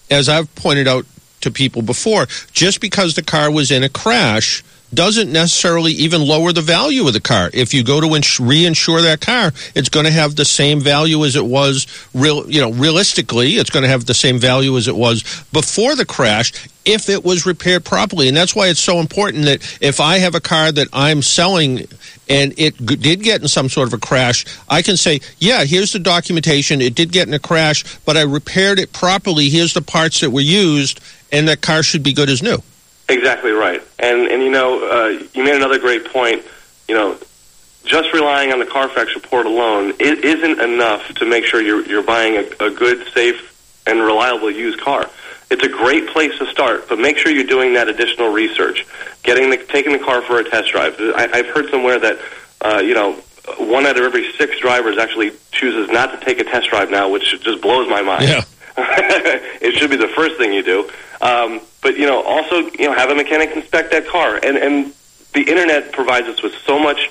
as 0.09 0.29
I've 0.29 0.53
pointed 0.55 0.87
out 0.87 1.05
to 1.41 1.51
people 1.51 1.81
before. 1.81 2.27
Just 2.51 2.81
because 2.81 3.15
the 3.15 3.23
car 3.23 3.51
was 3.51 3.71
in 3.71 3.83
a 3.83 3.89
crash 3.89 4.63
doesn't 4.93 5.31
necessarily 5.31 5.91
even 5.91 6.25
lower 6.25 6.51
the 6.51 6.62
value 6.62 7.05
of 7.08 7.13
the 7.13 7.22
car. 7.22 7.50
If 7.53 7.74
you 7.74 7.84
go 7.84 8.01
to 8.01 8.15
ins- 8.15 8.39
reinsure 8.39 9.01
that 9.03 9.22
car, 9.22 9.51
it's 9.75 9.89
going 9.89 10.05
to 10.05 10.12
have 10.12 10.36
the 10.36 10.46
same 10.46 10.81
value 10.81 11.24
as 11.25 11.36
it 11.36 11.46
was 11.46 11.86
real, 12.13 12.50
you 12.50 12.62
know, 12.62 12.72
realistically, 12.72 13.53
it's 13.53 13.69
going 13.69 13.84
to 13.84 13.89
have 13.89 14.05
the 14.05 14.13
same 14.13 14.39
value 14.39 14.75
as 14.77 14.88
it 14.88 14.96
was 14.96 15.24
before 15.51 15.96
the 15.96 16.05
crash 16.05 16.51
if 16.86 17.10
it 17.10 17.24
was 17.24 17.46
repaired 17.46 17.86
properly. 17.86 18.27
And 18.27 18.36
that's 18.36 18.55
why 18.55 18.67
it's 18.67 18.79
so 18.79 19.00
important 19.00 19.46
that 19.46 19.77
if 19.81 20.00
I 20.00 20.17
have 20.17 20.34
a 20.34 20.39
car 20.39 20.72
that 20.72 20.88
I'm 20.91 21.22
selling 21.22 21.86
and 22.27 22.53
it 22.58 22.75
g- 22.77 22.96
did 22.96 23.22
get 23.22 23.41
in 23.41 23.48
some 23.48 23.69
sort 23.69 23.88
of 23.88 23.93
a 23.93 24.00
crash, 24.00 24.46
I 24.67 24.81
can 24.81 24.98
say, 24.98 25.22
yeah, 25.38 25.65
here's 25.65 25.91
the 25.91 26.00
documentation. 26.00 26.81
It 26.81 26.96
did 26.96 27.12
get 27.12 27.27
in 27.27 27.34
a 27.34 27.39
crash, 27.39 27.84
but 28.05 28.17
I 28.17 28.22
repaired 28.22 28.79
it 28.79 28.91
properly. 28.91 29.50
Here's 29.50 29.74
the 29.74 29.81
parts 29.81 30.22
that 30.22 30.31
were 30.31 30.41
used, 30.41 31.00
and 31.31 31.48
that 31.48 31.62
car 31.62 31.84
should 31.84 32.01
be 32.01 32.13
good 32.13 32.29
as 32.29 32.41
new. 32.41 32.58
Exactly 33.08 33.51
right. 33.51 33.84
And 34.00 34.27
and 34.27 34.41
you 34.41 34.50
know, 34.50 34.89
uh, 34.89 35.24
you 35.34 35.44
made 35.44 35.56
another 35.56 35.79
great 35.79 36.06
point. 36.06 36.44
You 36.88 36.96
know, 36.96 37.18
just 37.84 38.13
relying 38.13 38.51
on 38.51 38.60
the 38.60 38.65
Carfax 38.65 39.15
report 39.15 39.46
alone 39.46 39.94
it 40.00 40.24
isn't 40.24 40.60
enough 40.60 41.08
to 41.15 41.25
make 41.25 41.46
sure 41.46 41.62
you're 41.62 41.86
you're 41.86 42.03
buying 42.03 42.36
a, 42.38 42.65
a 42.65 42.70
good, 42.70 43.08
safe, 43.13 43.82
and 43.86 44.00
reliable 44.00 44.51
used 44.51 44.79
car. 44.79 45.10
It's 45.50 45.63
a 45.63 45.70
great 45.70 46.08
place 46.10 46.38
to 46.38 46.46
start, 46.48 46.88
but 46.88 47.00
make 47.00 47.18
sure 47.18 47.32
you're 47.32 47.44
doing 47.44 47.74
that 47.74 47.88
additional 47.88 48.32
research, 48.32 48.86
getting 49.24 49.50
the 49.50 49.58
taking 49.58 49.91
the 49.91 50.00
car 50.00 50.22
for 50.22 50.39
a 50.39 50.50
test 50.50 50.72
drive. 50.72 50.96
I, 51.00 51.29
I've 51.34 51.48
heard 51.48 51.70
somewhere 51.70 52.00
that 52.00 52.20
uh, 52.62 52.82
you 52.84 52.94
know 52.94 53.13
one 53.58 53.86
out 53.86 53.98
of 53.98 54.03
every 54.03 54.32
six 54.34 54.60
drivers 54.60 54.98
actually 54.98 55.32
chooses 55.51 55.89
not 55.89 56.12
to 56.12 56.25
take 56.25 56.39
a 56.39 56.44
test 56.44 56.70
drive 56.70 56.91
now, 56.91 57.10
which 57.10 57.41
just 57.41 57.62
blows 57.62 57.89
my 57.89 58.01
mind. 58.01 58.24
Yeah. 58.24 58.44
it 59.62 59.75
should 59.75 59.89
be 59.89 59.98
the 59.98 60.07
first 60.07 60.38
thing 60.38 60.53
you 60.53 60.63
do. 60.63 60.89
Um, 61.21 61.62
but 61.81 61.98
you 61.98 62.05
know, 62.05 62.21
also 62.21 62.69
you 62.71 62.88
know, 62.88 62.93
have 62.93 63.09
a 63.09 63.15
mechanic 63.15 63.51
inspect 63.55 63.91
that 63.91 64.07
car, 64.07 64.39
and 64.41 64.57
and 64.57 64.93
the 65.33 65.41
internet 65.41 65.91
provides 65.91 66.27
us 66.27 66.41
with 66.41 66.53
so 66.65 66.79
much 66.79 67.09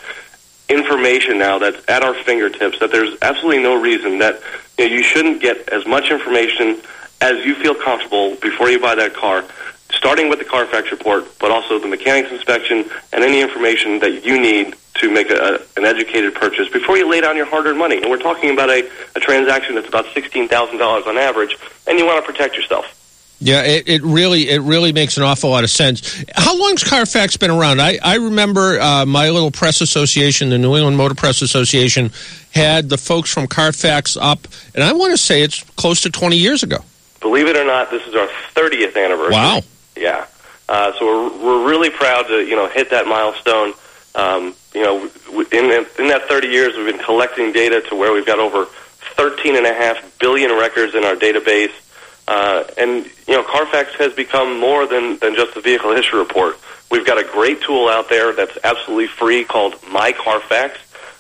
information 0.69 1.39
now 1.39 1.59
that's 1.59 1.83
at 1.89 2.03
our 2.03 2.15
fingertips 2.15 2.79
that 2.81 2.93
there's 2.93 3.17
absolutely 3.23 3.63
no 3.63 3.81
reason 3.81 4.19
that 4.19 4.41
you, 4.77 4.89
know, 4.89 4.95
you 4.97 5.03
shouldn't 5.03 5.41
get 5.41 5.69
as 5.71 5.87
much 5.87 6.11
information 6.11 6.81
as 7.21 7.45
you 7.45 7.55
feel 7.55 7.75
comfortable 7.75 8.37
before 8.37 8.69
you 8.69 8.79
buy 8.79 8.95
that 8.95 9.15
car. 9.15 9.45
Starting 9.93 10.29
with 10.29 10.39
the 10.39 10.45
Carfax 10.45 10.91
report, 10.91 11.27
but 11.39 11.51
also 11.51 11.79
the 11.79 11.89
mechanic's 11.89 12.31
inspection 12.31 12.85
and 13.13 13.25
any 13.25 13.41
information 13.41 13.99
that 14.01 14.25
you 14.25 14.39
need 14.41 14.77
to 14.95 15.11
make 15.11 15.31
a, 15.31 15.63
an 15.77 15.85
educated 15.85 16.35
purchase 16.35 16.69
before 16.69 16.97
you 16.97 17.09
lay 17.09 17.21
down 17.21 17.37
your 17.37 17.47
hard-earned 17.47 17.79
money. 17.79 17.97
And 17.97 18.11
we're 18.11 18.19
talking 18.19 18.51
about 18.51 18.69
a, 18.69 18.89
a 19.17 19.21
transaction 19.21 19.75
that's 19.75 19.89
about 19.89 20.07
sixteen 20.13 20.49
thousand 20.49 20.79
dollars 20.79 21.05
on 21.07 21.17
average, 21.17 21.57
and 21.87 21.99
you 21.99 22.05
want 22.07 22.25
to 22.25 22.31
protect 22.31 22.57
yourself. 22.57 22.95
Yeah, 23.41 23.63
it, 23.63 23.89
it 23.89 24.03
really 24.03 24.49
it 24.49 24.63
really 24.63 24.93
makes 24.93 25.17
an 25.17 25.23
awful 25.23 25.51
lot 25.51 25.63
of 25.63 25.71
sense. 25.71 26.25
How 26.35 26.59
long's 26.59 26.83
Carfax 26.83 27.37
been 27.37 27.53
around? 27.53 27.81
I, 27.81 27.99
I 28.03 28.17
remember 28.17 28.81
uh, 28.81 29.07
my 29.07 29.31
little 29.31 29.53
press 29.53 29.81
association, 29.81 30.51
the 30.51 30.59
New 30.59 30.75
England 30.75 30.97
Motor 30.97 31.15
Press 31.15 31.41
Association, 31.41 32.11
had 32.53 32.89
the 32.89 32.99
folks 32.99 33.33
from 33.33 33.47
Carfax 33.47 34.17
up, 34.17 34.49
and 34.75 34.83
I 34.83 34.93
want 34.93 35.13
to 35.13 35.19
say 35.19 35.43
it's 35.43 35.63
close 35.77 36.03
to 36.03 36.11
20 36.11 36.37
years 36.37 36.65
ago. 36.65 36.79
Believe 37.21 37.47
it 37.47 37.57
or 37.57 37.65
not, 37.65 37.91
this 37.91 38.05
is 38.07 38.15
our 38.15 38.29
30th 38.55 38.97
anniversary. 38.97 39.33
Wow. 39.33 39.61
Yeah. 39.99 40.27
Uh, 40.69 40.93
so 40.99 41.07
we're, 41.07 41.45
we're 41.45 41.69
really 41.69 41.91
proud 41.91 42.29
to, 42.29 42.41
you 42.41 42.55
know, 42.55 42.69
hit 42.69 42.91
that 42.91 43.07
milestone. 43.07 43.73
Um, 44.15 44.55
you 44.75 44.83
know, 44.83 45.03
in, 45.53 45.87
in 45.99 46.09
that 46.09 46.27
30 46.29 46.49
years, 46.49 46.77
we've 46.77 46.87
been 46.87 47.05
collecting 47.05 47.53
data 47.53 47.81
to 47.89 47.97
where 47.97 48.13
we've 48.13 48.27
got 48.27 48.39
over 48.39 48.67
13.5 49.17 50.19
billion 50.19 50.51
records 50.53 50.95
in 50.95 51.05
our 51.05 51.15
database. 51.15 51.73
Uh, 52.27 52.65
and, 52.77 53.07
you 53.27 53.35
know, 53.35 53.43
Carfax 53.43 53.95
has 53.95 54.13
become 54.13 54.61
more 54.61 54.87
than, 54.87 55.17
than 55.19 55.35
just 55.35 55.57
a 55.57 55.61
vehicle 55.63 55.95
history 55.95 56.19
report. 56.19 56.59
We've 56.91 57.07
got 57.07 57.19
a 57.19 57.25
great 57.25 57.63
tool 57.63 57.89
out 57.89 58.11
there 58.11 58.33
that's 58.35 58.59
absolutely 58.65 59.07
free 59.07 59.45
called 59.45 59.77
My 59.91 60.13
Carfax. 60.13 60.79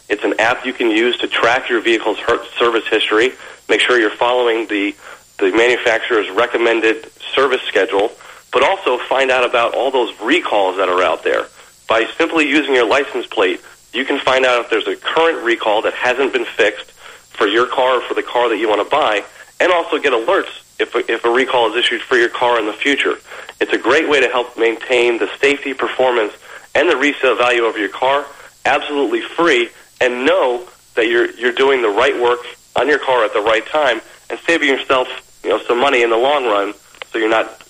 It's 0.08 0.24
an 0.24 0.34
app 0.38 0.66
you 0.66 0.72
can 0.72 0.90
use 0.90 1.16
to 1.18 1.28
track 1.28 1.68
your 1.68 1.80
vehicle's 1.80 2.18
service 2.58 2.86
history, 2.88 3.32
make 3.68 3.80
sure 3.80 3.98
you're 3.98 4.10
following 4.10 4.66
the, 4.66 4.94
the 5.38 5.52
manufacturer's 5.52 6.30
recommended 6.30 7.10
service 7.34 7.62
schedule, 7.62 8.10
but 8.52 8.62
also 8.62 8.98
find 9.08 9.30
out 9.30 9.44
about 9.44 9.74
all 9.74 9.90
those 9.90 10.18
recalls 10.20 10.76
that 10.76 10.88
are 10.88 11.02
out 11.02 11.24
there. 11.24 11.46
By 11.88 12.04
simply 12.16 12.48
using 12.48 12.74
your 12.74 12.86
license 12.86 13.26
plate, 13.26 13.60
you 13.92 14.04
can 14.04 14.18
find 14.20 14.44
out 14.44 14.64
if 14.64 14.70
there's 14.70 14.86
a 14.86 14.96
current 14.96 15.42
recall 15.44 15.82
that 15.82 15.94
hasn't 15.94 16.32
been 16.32 16.44
fixed 16.44 16.90
for 16.90 17.46
your 17.46 17.66
car 17.66 17.98
or 17.98 18.00
for 18.02 18.14
the 18.14 18.22
car 18.22 18.48
that 18.48 18.58
you 18.58 18.68
want 18.68 18.82
to 18.82 18.90
buy, 18.90 19.24
and 19.60 19.72
also 19.72 19.98
get 19.98 20.12
alerts 20.12 20.62
if 20.78 20.94
a, 20.94 21.10
if 21.10 21.24
a 21.24 21.30
recall 21.30 21.70
is 21.70 21.76
issued 21.76 22.02
for 22.02 22.16
your 22.16 22.28
car 22.28 22.58
in 22.58 22.66
the 22.66 22.72
future. 22.72 23.16
It's 23.60 23.72
a 23.72 23.78
great 23.78 24.08
way 24.08 24.20
to 24.20 24.28
help 24.28 24.58
maintain 24.58 25.18
the 25.18 25.28
safety, 25.38 25.74
performance, 25.74 26.32
and 26.74 26.88
the 26.88 26.96
resale 26.96 27.36
value 27.36 27.64
of 27.64 27.76
your 27.76 27.88
car 27.88 28.26
absolutely 28.64 29.22
free, 29.22 29.70
and 30.00 30.26
know 30.26 30.68
that 30.94 31.06
you're 31.06 31.30
you're 31.32 31.52
doing 31.52 31.82
the 31.82 31.88
right 31.88 32.20
work 32.20 32.40
on 32.76 32.88
your 32.88 32.98
car 32.98 33.24
at 33.24 33.32
the 33.32 33.40
right 33.40 33.66
time, 33.66 34.00
and 34.30 34.38
saving 34.40 34.68
yourself 34.68 35.08
you 35.42 35.50
know 35.50 35.60
some 35.66 35.80
money 35.80 36.02
in 36.02 36.10
the 36.10 36.16
long 36.16 36.44
run, 36.44 36.74
so 37.10 37.18
you're 37.18 37.30
not 37.30 37.62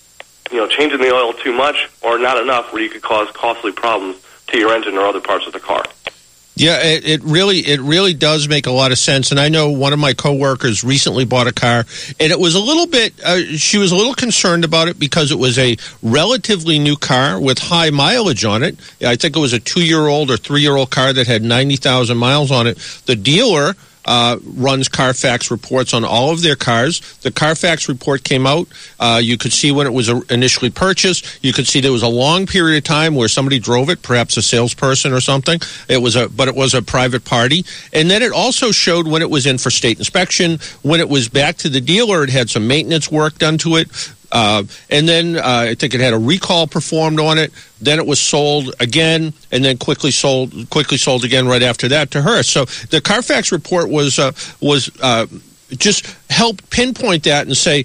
you 0.50 0.58
know 0.58 0.66
changing 0.66 1.00
the 1.00 1.12
oil 1.14 1.32
too 1.32 1.52
much 1.52 1.88
or 2.02 2.18
not 2.18 2.40
enough, 2.40 2.72
where 2.72 2.82
you 2.82 2.90
could 2.90 3.02
cause 3.02 3.28
costly 3.32 3.72
problems 3.72 4.16
to 4.48 4.58
your 4.58 4.72
engine 4.72 4.94
or 4.94 5.06
other 5.06 5.20
parts 5.20 5.46
of 5.46 5.52
the 5.52 5.60
car. 5.60 5.84
Yeah, 6.58 6.82
it, 6.82 7.06
it 7.06 7.22
really 7.22 7.58
it 7.58 7.80
really 7.80 8.14
does 8.14 8.48
make 8.48 8.66
a 8.66 8.72
lot 8.72 8.90
of 8.90 8.98
sense. 8.98 9.30
And 9.30 9.38
I 9.38 9.48
know 9.48 9.70
one 9.70 9.92
of 9.92 10.00
my 10.00 10.12
coworkers 10.12 10.82
recently 10.82 11.24
bought 11.24 11.46
a 11.46 11.52
car, 11.52 11.84
and 12.18 12.32
it 12.32 12.40
was 12.40 12.56
a 12.56 12.60
little 12.60 12.88
bit. 12.88 13.14
Uh, 13.24 13.42
she 13.56 13.78
was 13.78 13.92
a 13.92 13.96
little 13.96 14.14
concerned 14.14 14.64
about 14.64 14.88
it 14.88 14.98
because 14.98 15.30
it 15.30 15.38
was 15.38 15.56
a 15.56 15.76
relatively 16.02 16.80
new 16.80 16.96
car 16.96 17.40
with 17.40 17.60
high 17.60 17.90
mileage 17.90 18.44
on 18.44 18.64
it. 18.64 18.76
I 19.00 19.14
think 19.14 19.36
it 19.36 19.38
was 19.38 19.52
a 19.52 19.60
two 19.60 19.84
year 19.84 20.08
old 20.08 20.32
or 20.32 20.36
three 20.36 20.60
year 20.62 20.74
old 20.74 20.90
car 20.90 21.12
that 21.12 21.28
had 21.28 21.42
ninety 21.42 21.76
thousand 21.76 22.18
miles 22.18 22.50
on 22.50 22.66
it. 22.66 22.76
The 23.06 23.14
dealer 23.14 23.76
uh, 24.08 24.38
runs 24.56 24.88
Carfax 24.88 25.50
reports 25.50 25.92
on 25.92 26.02
all 26.02 26.30
of 26.30 26.40
their 26.40 26.56
cars. 26.56 27.00
The 27.18 27.30
Carfax 27.30 27.90
report 27.90 28.24
came 28.24 28.46
out. 28.46 28.66
Uh, 28.98 29.20
you 29.22 29.36
could 29.36 29.52
see 29.52 29.70
when 29.70 29.86
it 29.86 29.92
was 29.92 30.08
initially 30.30 30.70
purchased. 30.70 31.38
You 31.44 31.52
could 31.52 31.66
see 31.66 31.82
there 31.82 31.92
was 31.92 32.02
a 32.02 32.08
long 32.08 32.46
period 32.46 32.78
of 32.78 32.84
time 32.84 33.14
where 33.14 33.28
somebody 33.28 33.58
drove 33.58 33.90
it, 33.90 34.00
perhaps 34.00 34.38
a 34.38 34.42
salesperson 34.42 35.12
or 35.12 35.20
something. 35.20 35.60
It 35.88 35.98
was 35.98 36.16
a, 36.16 36.30
but 36.30 36.48
it 36.48 36.54
was 36.54 36.72
a 36.72 36.80
private 36.80 37.26
party. 37.26 37.66
And 37.92 38.10
then 38.10 38.22
it 38.22 38.32
also 38.32 38.72
showed 38.72 39.06
when 39.06 39.20
it 39.20 39.28
was 39.28 39.44
in 39.44 39.58
for 39.58 39.70
state 39.70 39.98
inspection. 39.98 40.58
When 40.80 41.00
it 41.00 41.08
was 41.10 41.28
back 41.28 41.56
to 41.58 41.68
the 41.68 41.80
dealer, 41.80 42.24
it 42.24 42.30
had 42.30 42.48
some 42.48 42.66
maintenance 42.66 43.10
work 43.10 43.36
done 43.38 43.58
to 43.58 43.76
it. 43.76 43.88
Uh, 44.30 44.64
and 44.90 45.08
then 45.08 45.36
uh, 45.36 45.42
I 45.70 45.74
think 45.74 45.94
it 45.94 46.00
had 46.00 46.12
a 46.12 46.18
recall 46.18 46.66
performed 46.66 47.20
on 47.20 47.38
it. 47.38 47.52
Then 47.80 47.98
it 47.98 48.06
was 48.06 48.20
sold 48.20 48.74
again, 48.80 49.32
and 49.50 49.64
then 49.64 49.78
quickly 49.78 50.10
sold, 50.10 50.68
quickly 50.70 50.98
sold 50.98 51.24
again 51.24 51.46
right 51.46 51.62
after 51.62 51.88
that 51.88 52.10
to 52.12 52.22
her. 52.22 52.42
So 52.42 52.64
the 52.90 53.00
Carfax 53.00 53.52
report 53.52 53.88
was 53.88 54.18
uh, 54.18 54.32
was 54.60 54.90
uh, 55.00 55.26
just 55.70 56.06
help 56.30 56.68
pinpoint 56.70 57.24
that 57.24 57.46
and 57.46 57.56
say, 57.56 57.84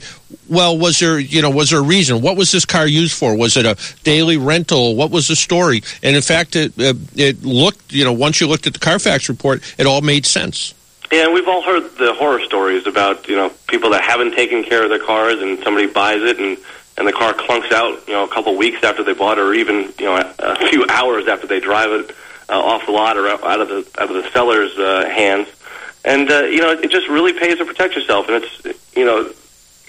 well, 0.49 0.77
was 0.77 0.99
there 0.99 1.19
you 1.19 1.41
know 1.41 1.49
was 1.49 1.69
there 1.69 1.79
a 1.79 1.83
reason? 1.83 2.21
What 2.21 2.37
was 2.37 2.51
this 2.51 2.65
car 2.65 2.87
used 2.87 3.17
for? 3.17 3.35
Was 3.35 3.55
it 3.57 3.65
a 3.65 3.77
daily 4.03 4.37
rental? 4.37 4.95
What 4.95 5.11
was 5.11 5.27
the 5.27 5.35
story? 5.35 5.83
And 6.01 6.15
in 6.15 6.21
fact, 6.21 6.55
it 6.55 6.73
uh, 6.79 6.93
it 7.15 7.43
looked 7.43 7.93
you 7.93 8.03
know 8.03 8.13
once 8.13 8.41
you 8.41 8.47
looked 8.47 8.67
at 8.67 8.73
the 8.73 8.79
Carfax 8.79 9.29
report, 9.29 9.61
it 9.77 9.85
all 9.85 10.01
made 10.01 10.25
sense. 10.25 10.73
Yeah, 11.13 11.31
we've 11.31 11.47
all 11.47 11.61
heard 11.61 11.95
the 11.95 12.11
horror 12.15 12.39
stories 12.39 12.87
about 12.87 13.27
you 13.27 13.35
know 13.35 13.51
people 13.67 13.91
that 13.91 14.01
haven't 14.01 14.33
taken 14.33 14.63
care 14.63 14.83
of 14.83 14.89
their 14.89 15.05
cars, 15.05 15.39
and 15.43 15.59
somebody 15.63 15.85
buys 15.85 16.23
it, 16.23 16.39
and 16.39 16.57
and 16.97 17.07
the 17.07 17.13
car 17.13 17.33
clunks 17.33 17.71
out, 17.71 18.07
you 18.07 18.15
know, 18.15 18.23
a 18.23 18.27
couple 18.27 18.57
weeks 18.57 18.83
after 18.83 19.03
they 19.03 19.13
bought 19.13 19.37
it, 19.37 19.41
or 19.41 19.53
even 19.53 19.93
you 19.99 20.05
know 20.05 20.33
a 20.39 20.55
few 20.69 20.87
hours 20.89 21.27
after 21.27 21.45
they 21.45 21.59
drive 21.59 21.91
it 21.91 22.15
uh, 22.49 22.59
off 22.59 22.87
the 22.87 22.91
lot 22.91 23.15
or 23.17 23.27
out 23.27 23.61
of 23.61 23.69
the 23.69 23.87
out 24.01 24.09
of 24.09 24.23
the 24.23 24.27
seller's 24.31 24.75
uh, 24.79 25.07
hands. 25.07 25.47
And 26.03 26.31
uh, 26.31 26.45
you 26.45 26.61
know, 26.61 26.71
it 26.71 26.89
just 26.89 27.07
really 27.07 27.33
pays 27.33 27.59
to 27.59 27.65
protect 27.65 27.95
yourself, 27.95 28.27
and 28.27 28.43
it's 28.43 28.95
you 28.95 29.05
know, 29.05 29.31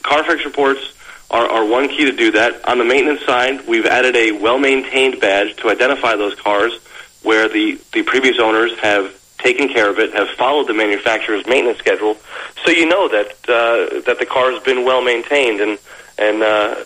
Carfax 0.02 0.44
reports 0.44 0.92
are, 1.30 1.46
are 1.46 1.64
one 1.64 1.88
key 1.88 2.04
to 2.04 2.12
do 2.12 2.32
that. 2.32 2.68
On 2.68 2.76
the 2.76 2.84
maintenance 2.84 3.24
side, 3.24 3.66
we've 3.66 3.86
added 3.86 4.14
a 4.14 4.32
well-maintained 4.32 5.22
badge 5.22 5.56
to 5.56 5.70
identify 5.70 6.16
those 6.16 6.34
cars 6.34 6.78
where 7.22 7.48
the 7.48 7.80
the 7.94 8.02
previous 8.02 8.38
owners 8.38 8.78
have 8.80 9.18
taken 9.44 9.68
care 9.68 9.90
of 9.90 9.98
it, 9.98 10.14
have 10.14 10.30
followed 10.30 10.66
the 10.66 10.74
manufacturer's 10.74 11.46
maintenance 11.46 11.78
schedule, 11.78 12.16
so 12.64 12.70
you 12.70 12.86
know 12.86 13.08
that 13.08 13.28
uh, 13.48 14.00
that 14.06 14.16
the 14.18 14.26
car 14.26 14.50
has 14.50 14.62
been 14.62 14.84
well 14.84 15.02
maintained 15.02 15.60
and 15.60 15.78
and 16.18 16.42
uh, 16.42 16.82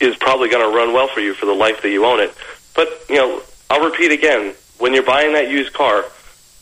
is 0.00 0.16
probably 0.16 0.48
going 0.48 0.68
to 0.68 0.76
run 0.76 0.94
well 0.94 1.08
for 1.08 1.20
you 1.20 1.34
for 1.34 1.46
the 1.46 1.52
life 1.52 1.82
that 1.82 1.90
you 1.90 2.04
own 2.04 2.20
it. 2.20 2.34
But 2.74 2.88
you 3.08 3.16
know, 3.16 3.42
I'll 3.68 3.84
repeat 3.84 4.10
again: 4.10 4.54
when 4.78 4.94
you're 4.94 5.04
buying 5.04 5.34
that 5.34 5.50
used 5.50 5.74
car, 5.74 6.06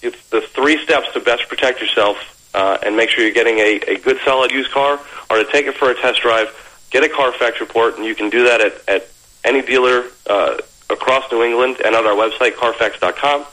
it's 0.02 0.28
the 0.30 0.40
three 0.40 0.82
steps 0.82 1.12
to 1.12 1.20
best 1.20 1.48
protect 1.48 1.80
yourself 1.80 2.50
uh, 2.54 2.78
and 2.84 2.96
make 2.96 3.08
sure 3.10 3.24
you're 3.24 3.32
getting 3.32 3.58
a, 3.58 3.94
a 3.94 3.98
good, 3.98 4.18
solid 4.24 4.50
used 4.50 4.72
car, 4.72 4.98
or 5.30 5.36
to 5.36 5.44
take 5.52 5.66
it 5.66 5.76
for 5.76 5.90
a 5.90 5.94
test 5.94 6.20
drive, 6.20 6.48
get 6.90 7.04
a 7.04 7.08
Carfax 7.08 7.60
report, 7.60 7.96
and 7.96 8.04
you 8.04 8.14
can 8.14 8.28
do 8.28 8.44
that 8.44 8.60
at, 8.60 8.88
at 8.88 9.08
any 9.44 9.62
dealer 9.62 10.04
uh, 10.28 10.58
across 10.90 11.30
New 11.30 11.42
England 11.42 11.80
and 11.84 11.94
on 11.94 12.06
our 12.06 12.14
website, 12.14 12.56
Carfax.com. 12.56 13.44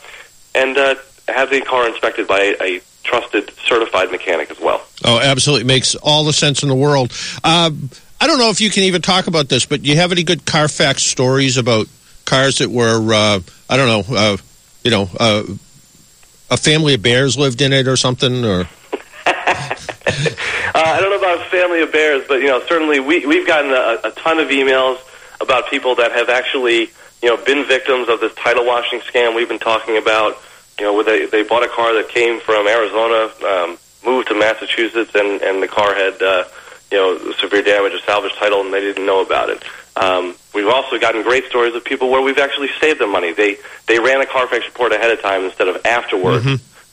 And 0.55 0.77
uh, 0.77 0.95
have 1.33 1.49
the 1.49 1.61
car 1.61 1.87
inspected 1.87 2.27
by 2.27 2.55
a, 2.61 2.81
trusted, 3.03 3.51
certified 3.65 4.11
mechanic 4.11 4.51
as 4.51 4.59
well. 4.59 4.85
Oh, 5.03 5.19
absolutely. 5.19 5.65
Makes 5.65 5.95
all 5.95 6.25
the 6.25 6.33
sense 6.33 6.61
in 6.61 6.69
the 6.69 6.75
world. 6.75 7.11
Uh, 7.43 7.71
I 8.21 8.27
don't 8.27 8.37
know 8.37 8.49
if 8.49 8.61
you 8.61 8.69
can 8.69 8.83
even 8.83 9.01
talk 9.01 9.27
about 9.27 9.49
this, 9.49 9.65
but 9.65 9.81
do 9.81 9.89
you 9.89 9.95
have 9.95 10.11
any 10.11 10.23
good 10.23 10.45
Carfax 10.45 11.03
stories 11.03 11.57
about 11.57 11.87
cars 12.25 12.59
that 12.59 12.69
were 12.69 13.13
uh, 13.13 13.39
I 13.69 13.77
don't 13.77 13.87
know, 13.87 14.15
uh, 14.15 14.37
you 14.83 14.91
know, 14.91 15.09
uh, 15.19 15.43
a 16.51 16.57
family 16.57 16.93
of 16.93 17.01
bears 17.01 17.37
lived 17.37 17.61
in 17.61 17.73
it 17.73 17.87
or 17.87 17.95
something, 17.95 18.45
or 18.45 18.67
Uh, 20.79 20.83
I 20.85 21.01
don't 21.01 21.09
know 21.09 21.17
about 21.17 21.45
a 21.45 21.49
family 21.49 21.81
of 21.81 21.91
bears, 21.91 22.25
but 22.27 22.41
you 22.41 22.47
know, 22.47 22.61
certainly 22.67 22.99
we 22.99 23.25
we've 23.25 23.47
gotten 23.47 23.71
a, 23.71 24.07
a 24.07 24.11
ton 24.11 24.39
of 24.39 24.49
emails 24.49 24.99
about 25.41 25.69
people 25.69 25.95
that 25.95 26.11
have 26.11 26.29
actually 26.29 26.91
you 27.21 27.29
know 27.29 27.37
been 27.37 27.65
victims 27.65 28.07
of 28.07 28.19
this 28.19 28.33
title 28.35 28.65
washing 28.65 28.99
scam 28.99 29.35
we've 29.35 29.49
been 29.49 29.59
talking 29.59 29.97
about. 29.97 30.37
You 30.79 30.85
know, 30.85 31.03
they 31.03 31.25
they 31.25 31.43
bought 31.43 31.63
a 31.63 31.67
car 31.67 31.93
that 31.93 32.09
came 32.09 32.39
from 32.39 32.67
Arizona, 32.67 33.31
um, 33.45 33.77
moved 34.05 34.29
to 34.29 34.35
Massachusetts, 34.35 35.11
and 35.13 35.41
and 35.41 35.61
the 35.61 35.67
car 35.67 35.93
had 35.93 36.21
uh, 36.21 36.45
you 36.91 36.97
know 36.97 37.31
severe 37.33 37.61
damage, 37.61 37.93
a 37.93 38.01
salvage 38.03 38.33
title, 38.35 38.61
and 38.61 38.73
they 38.73 38.81
didn't 38.81 39.05
know 39.05 39.21
about 39.21 39.49
it. 39.49 39.63
Um, 39.95 40.35
we've 40.53 40.67
also 40.67 40.97
gotten 40.97 41.23
great 41.23 41.45
stories 41.45 41.75
of 41.75 41.83
people 41.83 42.09
where 42.09 42.21
we've 42.21 42.37
actually 42.37 42.69
saved 42.79 42.99
them 42.99 43.11
money. 43.11 43.33
They 43.33 43.57
they 43.87 43.99
ran 43.99 44.21
a 44.21 44.25
Carfax 44.25 44.65
report 44.65 44.93
ahead 44.93 45.11
of 45.11 45.21
time 45.21 45.43
instead 45.43 45.67
of 45.67 45.85
afterwards, 45.85 46.45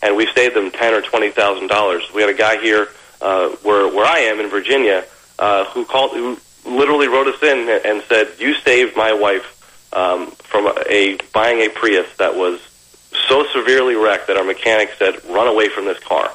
and 0.02 0.16
we 0.16 0.26
saved 0.34 0.56
them 0.56 0.70
ten 0.72 0.92
or 0.94 1.02
twenty 1.02 1.30
thousand 1.30 1.68
dollars. 1.68 2.02
We 2.14 2.20
had 2.22 2.30
a 2.30 2.34
guy 2.34 2.60
here 2.60 2.88
uh, 3.20 3.50
where 3.62 3.86
where 3.88 4.06
I 4.06 4.18
am 4.20 4.40
in 4.40 4.48
Virginia 4.50 5.04
uh, 5.38 5.64
who 5.66 5.84
called 5.84 6.12
who 6.12 6.38
literally 6.64 7.06
wrote 7.06 7.28
us 7.28 7.40
in 7.42 7.68
and 7.84 8.02
said, 8.08 8.32
"You 8.40 8.54
saved 8.54 8.96
my 8.96 9.12
wife 9.12 9.52
um, 9.92 10.32
from 10.32 10.66
a 10.90 11.18
buying 11.32 11.60
a 11.60 11.68
Prius 11.68 12.08
that 12.16 12.34
was 12.34 12.60
so 13.28 13.46
severely 13.52 13.94
wrecked 13.94 14.26
that 14.28 14.36
our 14.36 14.44
mechanic 14.44 14.90
said, 14.98 15.24
run 15.26 15.48
away 15.48 15.68
from 15.68 15.84
this 15.84 15.98
car." 16.00 16.30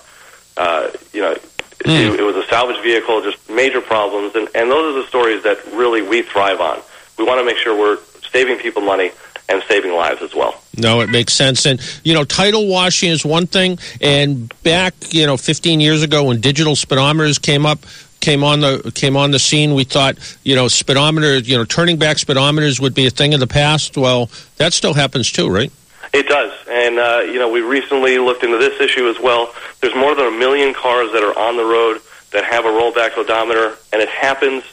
Uh, 0.57 0.89
you 1.13 1.21
know. 1.21 1.35
It, 1.83 2.19
it 2.19 2.21
was 2.21 2.35
a 2.35 2.45
salvage 2.47 2.79
vehicle, 2.83 3.23
just 3.23 3.49
major 3.49 3.81
problems, 3.81 4.35
and, 4.35 4.47
and 4.53 4.69
those 4.69 4.93
are 4.95 5.01
the 5.01 5.07
stories 5.07 5.41
that 5.41 5.65
really 5.73 6.03
we 6.03 6.21
thrive 6.21 6.61
on. 6.61 6.79
We 7.17 7.23
want 7.23 7.39
to 7.39 7.43
make 7.43 7.57
sure 7.57 7.75
we're 7.75 7.97
saving 8.31 8.59
people 8.59 8.83
money 8.83 9.11
and 9.49 9.61
saving 9.67 9.93
lives 9.93 10.21
as 10.21 10.33
well. 10.33 10.61
No, 10.77 11.01
it 11.01 11.09
makes 11.09 11.33
sense. 11.33 11.65
And, 11.65 11.81
you 12.03 12.13
know, 12.13 12.23
title 12.23 12.67
washing 12.67 13.09
is 13.09 13.25
one 13.25 13.47
thing. 13.47 13.77
And 13.99 14.53
back, 14.63 14.93
you 15.09 15.25
know, 15.25 15.37
15 15.37 15.79
years 15.79 16.03
ago 16.03 16.25
when 16.25 16.39
digital 16.39 16.73
speedometers 16.73 17.41
came 17.41 17.65
up, 17.65 17.79
came 18.21 18.43
on 18.43 18.61
the 18.61 18.91
came 18.93 19.17
on 19.17 19.31
the 19.31 19.39
scene, 19.39 19.73
we 19.73 19.83
thought, 19.83 20.17
you 20.43 20.55
know, 20.55 20.65
speedometers, 20.65 21.47
you 21.47 21.57
know, 21.57 21.65
turning 21.65 21.97
back 21.97 22.17
speedometers 22.17 22.79
would 22.79 22.93
be 22.93 23.07
a 23.07 23.09
thing 23.09 23.33
of 23.33 23.39
the 23.39 23.47
past. 23.47 23.97
Well, 23.97 24.29
that 24.57 24.73
still 24.73 24.93
happens 24.93 25.31
too, 25.31 25.49
right? 25.49 25.71
It 26.13 26.27
does, 26.27 26.51
and 26.69 26.99
uh, 26.99 27.21
you 27.25 27.39
know 27.39 27.49
we 27.49 27.61
recently 27.61 28.17
looked 28.17 28.43
into 28.43 28.57
this 28.57 28.81
issue 28.81 29.07
as 29.09 29.17
well. 29.19 29.53
There's 29.79 29.95
more 29.95 30.13
than 30.13 30.27
a 30.27 30.37
million 30.37 30.73
cars 30.73 31.11
that 31.13 31.23
are 31.23 31.37
on 31.37 31.55
the 31.55 31.63
road 31.63 32.01
that 32.31 32.43
have 32.43 32.65
a 32.65 32.69
rollback 32.69 33.17
odometer, 33.17 33.77
and 33.93 34.01
it 34.01 34.09
happens 34.09 34.63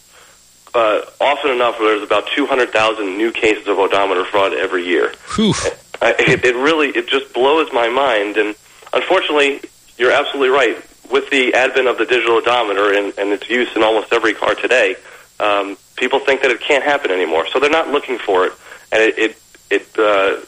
uh, 0.75 1.01
often 1.21 1.51
enough 1.51 1.79
where 1.79 1.97
there's 1.97 2.03
about 2.07 2.29
200,000 2.35 3.17
new 3.17 3.33
cases 3.33 3.67
of 3.69 3.79
odometer 3.79 4.25
fraud 4.25 4.53
every 4.53 4.85
year. 4.87 5.13
Uh, 6.01 6.13
it, 6.19 6.45
it 6.45 6.55
really 6.55 6.89
it 6.89 7.09
just 7.09 7.33
blows 7.35 7.73
my 7.73 7.89
mind, 7.89 8.37
and 8.37 8.55
unfortunately, 8.93 9.61
you're 9.97 10.13
absolutely 10.13 10.51
right. 10.51 10.77
With 11.11 11.31
the 11.31 11.55
advent 11.55 11.89
of 11.89 11.97
the 11.99 12.05
digital 12.05 12.37
odometer 12.37 12.93
and, 12.93 13.17
and 13.19 13.31
its 13.31 13.49
use 13.49 13.75
in 13.75 13.83
almost 13.83 14.13
every 14.13 14.35
car 14.35 14.55
today, 14.55 14.95
um, 15.41 15.79
people 15.97 16.21
think 16.21 16.43
that 16.43 16.51
it 16.51 16.61
can't 16.61 16.85
happen 16.85 17.11
anymore, 17.11 17.47
so 17.47 17.59
they're 17.59 17.71
not 17.71 17.89
looking 17.89 18.19
for 18.19 18.47
it, 18.47 18.53
and 18.93 19.03
it 19.03 19.19
it, 19.19 19.43
it 19.71 19.99
uh, 19.99 20.45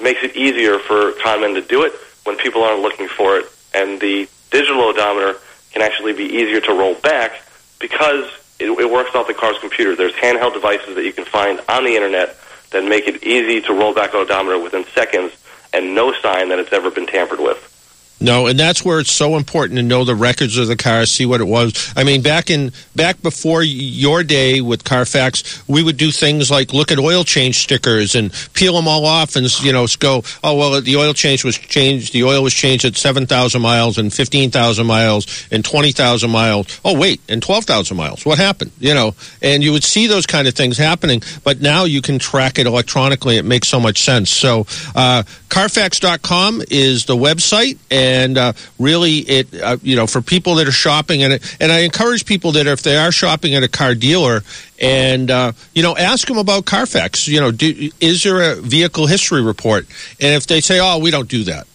makes 0.00 0.22
it 0.22 0.36
easier 0.36 0.78
for 0.78 1.12
conmen 1.12 1.54
to 1.54 1.60
do 1.60 1.84
it 1.84 1.92
when 2.24 2.36
people 2.36 2.62
aren't 2.62 2.82
looking 2.82 3.08
for 3.08 3.38
it, 3.38 3.46
and 3.74 4.00
the 4.00 4.28
digital 4.50 4.82
odometer 4.82 5.38
can 5.72 5.82
actually 5.82 6.12
be 6.12 6.24
easier 6.24 6.60
to 6.60 6.72
roll 6.72 6.94
back 6.94 7.42
because 7.78 8.24
it, 8.58 8.70
it 8.70 8.90
works 8.90 9.14
off 9.14 9.26
the 9.26 9.34
car's 9.34 9.58
computer. 9.58 9.94
There's 9.94 10.14
handheld 10.14 10.54
devices 10.54 10.94
that 10.94 11.04
you 11.04 11.12
can 11.12 11.24
find 11.24 11.60
on 11.68 11.84
the 11.84 11.94
internet 11.94 12.36
that 12.70 12.84
make 12.84 13.06
it 13.06 13.22
easy 13.22 13.60
to 13.62 13.72
roll 13.72 13.94
back 13.94 14.14
an 14.14 14.20
odometer 14.20 14.58
within 14.58 14.84
seconds 14.94 15.32
and 15.72 15.94
no 15.94 16.12
sign 16.20 16.48
that 16.48 16.58
it's 16.58 16.72
ever 16.72 16.90
been 16.90 17.06
tampered 17.06 17.40
with. 17.40 17.75
No, 18.18 18.46
and 18.46 18.58
that's 18.58 18.82
where 18.82 18.98
it's 18.98 19.12
so 19.12 19.36
important 19.36 19.76
to 19.76 19.82
know 19.82 20.04
the 20.04 20.14
records 20.14 20.56
of 20.56 20.68
the 20.68 20.76
car, 20.76 21.04
see 21.04 21.26
what 21.26 21.42
it 21.42 21.46
was. 21.46 21.92
I 21.94 22.02
mean, 22.02 22.22
back 22.22 22.48
in 22.48 22.72
back 22.94 23.20
before 23.20 23.62
your 23.62 24.22
day 24.22 24.62
with 24.62 24.84
Carfax, 24.84 25.62
we 25.68 25.82
would 25.82 25.98
do 25.98 26.10
things 26.10 26.50
like 26.50 26.72
look 26.72 26.90
at 26.90 26.98
oil 26.98 27.24
change 27.24 27.58
stickers 27.58 28.14
and 28.14 28.32
peel 28.54 28.74
them 28.74 28.88
all 28.88 29.04
off, 29.04 29.36
and 29.36 29.46
you 29.62 29.70
know, 29.70 29.86
go, 29.98 30.22
oh 30.42 30.56
well, 30.56 30.80
the 30.80 30.96
oil 30.96 31.12
change 31.12 31.44
was 31.44 31.58
changed. 31.58 32.14
The 32.14 32.24
oil 32.24 32.42
was 32.42 32.54
changed 32.54 32.86
at 32.86 32.96
seven 32.96 33.26
thousand 33.26 33.60
miles 33.60 33.98
and 33.98 34.10
fifteen 34.10 34.50
thousand 34.50 34.86
miles 34.86 35.46
and 35.50 35.62
twenty 35.62 35.92
thousand 35.92 36.30
miles. 36.30 36.80
Oh 36.86 36.98
wait, 36.98 37.20
and 37.28 37.42
twelve 37.42 37.66
thousand 37.66 37.98
miles. 37.98 38.24
What 38.24 38.38
happened? 38.38 38.72
You 38.78 38.94
know, 38.94 39.14
and 39.42 39.62
you 39.62 39.72
would 39.72 39.84
see 39.84 40.06
those 40.06 40.24
kind 40.24 40.48
of 40.48 40.54
things 40.54 40.78
happening, 40.78 41.22
but 41.44 41.60
now 41.60 41.84
you 41.84 42.00
can 42.00 42.18
track 42.18 42.58
it 42.58 42.66
electronically. 42.66 43.36
It 43.36 43.44
makes 43.44 43.68
so 43.68 43.78
much 43.78 44.00
sense. 44.02 44.30
So, 44.30 44.66
uh, 44.94 45.24
Carfax.com 45.48 46.62
is 46.70 47.04
the 47.06 47.16
website. 47.16 47.78
And 47.90 48.38
uh, 48.38 48.52
really 48.78 49.18
it 49.18 49.54
uh, 49.60 49.76
you 49.82 49.96
know 49.96 50.06
for 50.06 50.20
people 50.20 50.56
that 50.56 50.68
are 50.68 50.72
shopping 50.72 51.22
and 51.22 51.40
and 51.60 51.72
I 51.72 51.80
encourage 51.80 52.26
people 52.26 52.52
that 52.52 52.66
if 52.66 52.82
they 52.82 52.96
are 52.96 53.12
shopping 53.12 53.54
at 53.54 53.62
a 53.62 53.68
car 53.68 53.94
dealer 53.94 54.42
and 54.80 55.30
uh, 55.30 55.52
you 55.74 55.82
know 55.82 55.96
ask 55.96 56.26
them 56.28 56.38
about 56.38 56.64
Carfax 56.66 57.26
you 57.28 57.40
know 57.40 57.50
do, 57.50 57.90
is 58.00 58.22
there 58.22 58.52
a 58.52 58.56
vehicle 58.56 59.06
history 59.06 59.42
report 59.42 59.86
and 60.20 60.34
if 60.34 60.46
they 60.46 60.60
say 60.60 60.78
oh 60.80 60.98
we 60.98 61.10
don't 61.10 61.28
do 61.28 61.44
that 61.44 61.66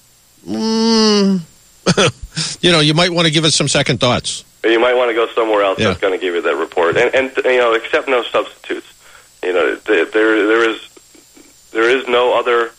mm, 0.46 1.40
you 2.62 2.72
know 2.72 2.80
you 2.80 2.94
might 2.94 3.12
want 3.12 3.26
to 3.28 3.32
give 3.34 3.46
it 3.46 3.52
some 3.52 3.68
second 3.68 4.00
thoughts 4.00 4.44
you 4.64 4.80
might 4.80 4.94
want 4.96 5.10
to 5.10 5.16
go 5.16 5.28
somewhere 5.34 5.64
else 5.64 5.80
Yeah. 5.80 5.88
that's 5.88 6.00
going 6.00 6.14
to 6.18 6.24
give 6.24 6.36
you 6.36 6.42
that 6.42 6.56
report 6.56 6.98
and 6.98 7.14
and 7.16 7.32
you 7.46 7.58
know 7.58 7.74
accept 7.74 8.08
no 8.08 8.24
substitutes 8.24 8.88
you 9.44 9.54
know 9.54 9.76
there 9.76 10.06
there 10.06 10.70
is 10.70 10.80
there 11.72 11.90
is 11.90 12.08
no 12.08 12.38
other 12.38 12.72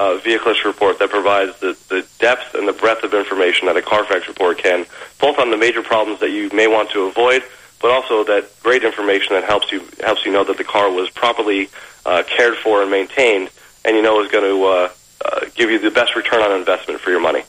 uh, 0.00 0.16
vehicle 0.16 0.54
report 0.64 0.98
that 0.98 1.10
provides 1.10 1.60
the, 1.60 1.76
the 1.90 2.06
depth 2.18 2.54
and 2.54 2.66
the 2.66 2.72
breadth 2.72 3.04
of 3.04 3.12
information 3.12 3.66
that 3.66 3.76
a 3.76 3.82
Carfax 3.82 4.26
report 4.28 4.56
can, 4.56 4.86
both 5.20 5.38
on 5.38 5.50
the 5.50 5.58
major 5.58 5.82
problems 5.82 6.20
that 6.20 6.30
you 6.30 6.48
may 6.54 6.66
want 6.66 6.88
to 6.90 7.02
avoid, 7.02 7.44
but 7.82 7.90
also 7.90 8.24
that 8.24 8.48
great 8.62 8.82
information 8.82 9.34
that 9.34 9.44
helps 9.44 9.70
you 9.70 9.86
helps 10.02 10.24
you 10.24 10.32
know 10.32 10.42
that 10.42 10.56
the 10.56 10.64
car 10.64 10.90
was 10.90 11.10
properly 11.10 11.68
uh, 12.06 12.22
cared 12.26 12.56
for 12.56 12.80
and 12.80 12.90
maintained, 12.90 13.50
and 13.84 13.94
you 13.94 14.00
know 14.00 14.24
is 14.24 14.32
going 14.32 14.44
to 14.44 14.64
uh, 14.64 14.88
uh, 15.22 15.40
give 15.54 15.70
you 15.70 15.78
the 15.78 15.90
best 15.90 16.16
return 16.16 16.40
on 16.40 16.58
investment 16.58 16.98
for 16.98 17.10
your 17.10 17.20
money. 17.20 17.42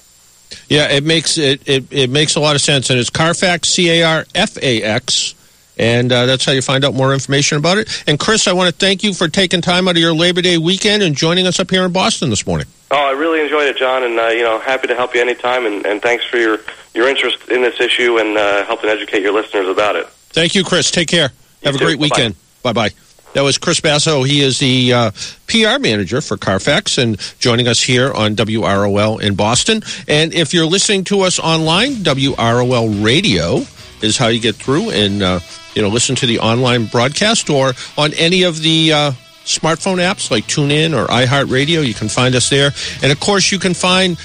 Yeah, 0.67 0.89
it 0.89 1.05
makes 1.05 1.37
it, 1.37 1.65
it, 1.69 1.85
it 1.89 2.09
makes 2.09 2.35
a 2.35 2.41
lot 2.41 2.55
of 2.55 2.61
sense, 2.61 2.89
and 2.89 2.99
it's 2.99 3.09
Carfax, 3.09 3.69
C 3.69 4.01
A 4.01 4.03
R 4.03 4.25
F 4.35 4.57
A 4.57 4.83
X, 4.83 5.35
and 5.77 6.11
uh, 6.11 6.25
that's 6.25 6.45
how 6.45 6.51
you 6.51 6.61
find 6.61 6.83
out 6.83 6.93
more 6.93 7.13
information 7.13 7.57
about 7.57 7.77
it. 7.77 8.03
And 8.07 8.19
Chris, 8.19 8.47
I 8.47 8.53
want 8.53 8.69
to 8.69 8.75
thank 8.75 9.03
you 9.03 9.13
for 9.13 9.27
taking 9.27 9.61
time 9.61 9.87
out 9.87 9.95
of 9.95 10.01
your 10.01 10.13
Labor 10.13 10.41
Day 10.41 10.57
weekend 10.57 11.03
and 11.03 11.15
joining 11.15 11.47
us 11.47 11.59
up 11.59 11.69
here 11.69 11.85
in 11.85 11.91
Boston 11.91 12.29
this 12.29 12.45
morning. 12.45 12.67
Oh, 12.91 12.97
I 12.97 13.11
really 13.11 13.41
enjoyed 13.41 13.67
it, 13.67 13.77
John, 13.77 14.03
and 14.03 14.19
uh, 14.19 14.27
you 14.27 14.43
know, 14.43 14.59
happy 14.59 14.87
to 14.87 14.95
help 14.95 15.15
you 15.15 15.21
anytime. 15.21 15.65
And, 15.65 15.85
and 15.85 16.01
thanks 16.01 16.25
for 16.25 16.37
your 16.37 16.59
your 16.93 17.07
interest 17.07 17.47
in 17.49 17.61
this 17.61 17.79
issue 17.79 18.17
and 18.17 18.37
uh, 18.37 18.65
helping 18.65 18.89
educate 18.89 19.21
your 19.21 19.33
listeners 19.33 19.67
about 19.67 19.95
it. 19.95 20.07
Thank 20.29 20.55
you, 20.55 20.63
Chris. 20.63 20.91
Take 20.91 21.07
care. 21.07 21.31
Have 21.63 21.75
a 21.75 21.77
great 21.77 21.99
weekend. 21.99 22.35
Bye 22.63 22.73
bye. 22.73 22.89
That 23.33 23.43
was 23.43 23.57
Chris 23.57 23.79
Basso. 23.79 24.23
He 24.23 24.41
is 24.41 24.59
the 24.59 24.93
uh, 24.93 25.11
PR 25.47 25.79
manager 25.79 26.19
for 26.19 26.35
Carfax 26.35 26.97
and 26.97 27.17
joining 27.39 27.67
us 27.67 27.81
here 27.81 28.11
on 28.11 28.35
WROL 28.35 29.21
in 29.21 29.35
Boston. 29.35 29.83
And 30.07 30.33
if 30.33 30.53
you're 30.53 30.65
listening 30.65 31.05
to 31.05 31.21
us 31.21 31.39
online, 31.39 31.93
WROL 32.03 33.03
Radio 33.03 33.61
is 34.01 34.17
how 34.17 34.27
you 34.27 34.39
get 34.39 34.55
through 34.55 34.89
and 34.91 35.21
uh, 35.21 35.39
you 35.75 35.81
know 35.81 35.89
listen 35.89 36.15
to 36.15 36.25
the 36.25 36.39
online 36.39 36.85
broadcast 36.85 37.49
or 37.49 37.73
on 37.97 38.13
any 38.13 38.43
of 38.43 38.61
the 38.61 38.93
uh, 38.93 39.11
smartphone 39.45 39.97
apps 39.97 40.31
like 40.31 40.45
TuneIn 40.45 40.97
or 40.97 41.07
iHeartRadio. 41.07 41.85
You 41.85 41.93
can 41.93 42.09
find 42.09 42.35
us 42.35 42.49
there. 42.49 42.71
And 43.01 43.11
of 43.11 43.19
course, 43.19 43.51
you 43.51 43.59
can 43.59 43.73
find 43.73 44.17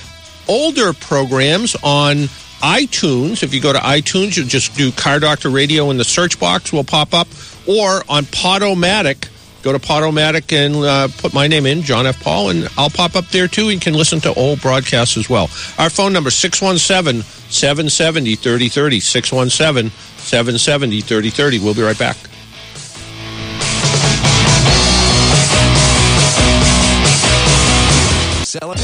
older 0.48 0.92
programs 0.92 1.76
on 1.82 2.28
iTunes. 2.60 3.42
If 3.42 3.52
you 3.52 3.60
go 3.60 3.72
to 3.72 3.78
iTunes, 3.78 4.36
you 4.36 4.44
just 4.44 4.74
do 4.76 4.92
Car 4.92 5.20
Doctor 5.20 5.50
Radio 5.50 5.90
in 5.90 5.96
the 5.96 6.04
search 6.04 6.38
box 6.38 6.72
will 6.72 6.84
pop 6.84 7.14
up, 7.14 7.28
or 7.66 8.02
on 8.08 8.24
Podomatic. 8.24 9.28
Go 9.66 9.72
to 9.72 9.80
Podomatic 9.80 10.52
and 10.52 10.76
uh, 10.76 11.08
put 11.18 11.34
my 11.34 11.48
name 11.48 11.66
in, 11.66 11.82
John 11.82 12.06
F. 12.06 12.22
Paul, 12.22 12.50
and 12.50 12.68
I'll 12.78 12.88
pop 12.88 13.16
up 13.16 13.26
there 13.30 13.48
too. 13.48 13.68
You 13.68 13.80
can 13.80 13.94
listen 13.94 14.20
to 14.20 14.32
old 14.34 14.60
broadcasts 14.60 15.16
as 15.16 15.28
well. 15.28 15.50
Our 15.76 15.90
phone 15.90 16.12
number 16.12 16.30
617 16.30 17.22
770 17.50 18.36
3030. 18.36 19.00
617 19.00 19.90
770 20.18 21.00
3030. 21.00 21.58
We'll 21.58 21.74
be 21.74 21.82
right 21.82 21.98
back. 21.98 22.16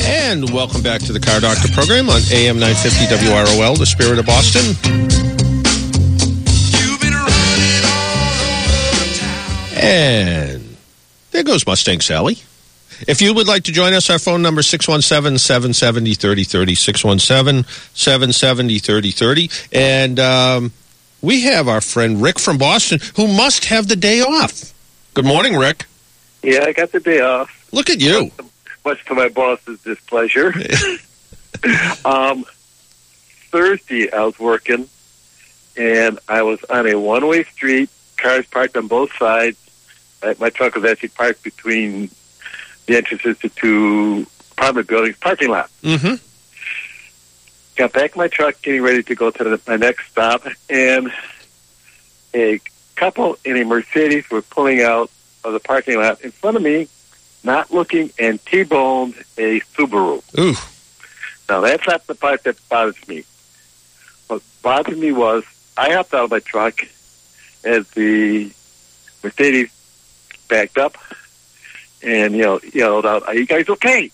And 0.05 0.51
welcome 0.51 0.83
back 0.83 1.01
to 1.03 1.13
the 1.13 1.21
Car 1.21 1.39
Doctor 1.39 1.69
program 1.69 2.11
on 2.11 2.23
AM 2.33 2.59
950 2.59 3.07
WROL, 3.25 3.79
the 3.79 3.87
spirit 3.87 4.19
of 4.19 4.27
Boston. 4.27 4.75
And 9.81 10.72
there 11.33 11.43
goes 11.43 11.67
Mustang 11.67 12.01
Sally. 12.01 12.39
If 13.09 13.21
you 13.21 13.35
would 13.35 13.49
like 13.49 13.65
to 13.65 13.73
join 13.73 13.95
us, 13.95 14.11
our 14.11 14.19
phone 14.19 14.43
number 14.43 14.61
is 14.61 14.69
617 14.69 15.39
770 15.39 16.15
3030. 16.15 16.75
617 16.75 17.65
770 17.95 18.79
3030. 18.79 19.51
And 19.73 20.21
um, 20.21 20.73
we 21.21 21.43
have 21.43 21.69
our 21.69 21.81
friend 21.81 22.23
Rick 22.23 22.39
from 22.39 22.59
Boston 22.59 23.01
who 23.17 23.27
must 23.27 23.65
have 23.67 23.89
the 23.89 23.97
day 23.97 24.21
off. 24.21 24.73
Good 25.15 25.25
morning, 25.25 25.57
Rick. 25.57 25.87
Yeah, 26.43 26.65
I 26.65 26.73
got 26.73 26.93
the 26.93 27.01
day 27.01 27.21
off, 27.21 27.69
Look 27.73 27.89
at 27.89 28.01
you. 28.01 28.31
much 28.85 29.05
to 29.07 29.15
my 29.15 29.29
boss's 29.29 29.81
displeasure. 29.83 30.53
um, 32.05 32.45
Thursday, 33.51 34.13
I 34.13 34.25
was 34.25 34.39
working, 34.39 34.89
and 35.77 36.19
I 36.29 36.43
was 36.43 36.63
on 36.65 36.87
a 36.89 36.99
one-way 36.99 37.45
street. 37.45 37.91
Cars 38.17 38.47
parked 38.47 38.77
on 38.77 38.89
both 38.89 39.15
sides. 39.17 39.57
My 40.39 40.51
truck 40.51 40.75
was 40.75 40.85
actually 40.85 41.11
parked 41.11 41.43
between 41.43 42.11
the 42.87 42.97
entrances 42.97 43.39
to 43.39 43.49
two 43.49 44.27
apartment 44.53 44.89
buildings 44.89 45.17
parking 45.19 45.51
lot. 45.51 45.71
Mm-hmm. 45.83 46.15
got 47.77 47.93
back 47.93 48.15
in 48.15 48.19
my 48.19 48.29
truck, 48.29 48.61
getting 48.63 48.83
ready 48.83 49.03
to 49.03 49.15
go 49.15 49.31
to 49.31 49.45
the, 49.45 49.61
my 49.67 49.77
next 49.77 50.11
stop, 50.11 50.47
and 50.69 51.13
a 52.35 52.61
couple 52.95 53.39
in 53.45 53.57
a 53.57 53.65
Mercedes 53.65 54.29
were 54.31 54.43
pulling 54.43 54.83
out 54.83 55.11
of 55.45 55.53
the 55.53 55.61
parking 55.61 55.99
lot 55.99 56.21
in 56.21 56.31
front 56.31 56.57
of 56.57 56.63
me, 56.63 56.89
not 57.43 57.73
looking, 57.73 58.11
and 58.19 58.45
T-boned 58.47 59.15
a 59.37 59.61
Subaru. 59.61 60.23
Ooh. 60.39 60.55
Now, 61.49 61.61
that's 61.61 61.87
not 61.87 62.07
the 62.07 62.15
part 62.15 62.45
that 62.45 62.57
bothers 62.69 63.09
me. 63.09 63.25
What 64.29 64.43
bothered 64.63 64.97
me 64.97 65.13
was 65.13 65.45
I 65.77 65.93
hopped 65.93 66.15
out 66.15 66.25
of 66.25 66.31
my 66.31 66.39
truck 66.39 66.81
as 67.65 67.89
the 67.91 68.53
Mercedes 69.23 69.71
backed 70.53 70.77
up 70.77 70.99
and, 72.03 72.35
you 72.37 72.43
know, 72.43 72.61
yelled 72.75 73.07
out, 73.07 73.27
are 73.27 73.35
you 73.35 73.47
guys 73.47 73.69
okay? 73.71 74.11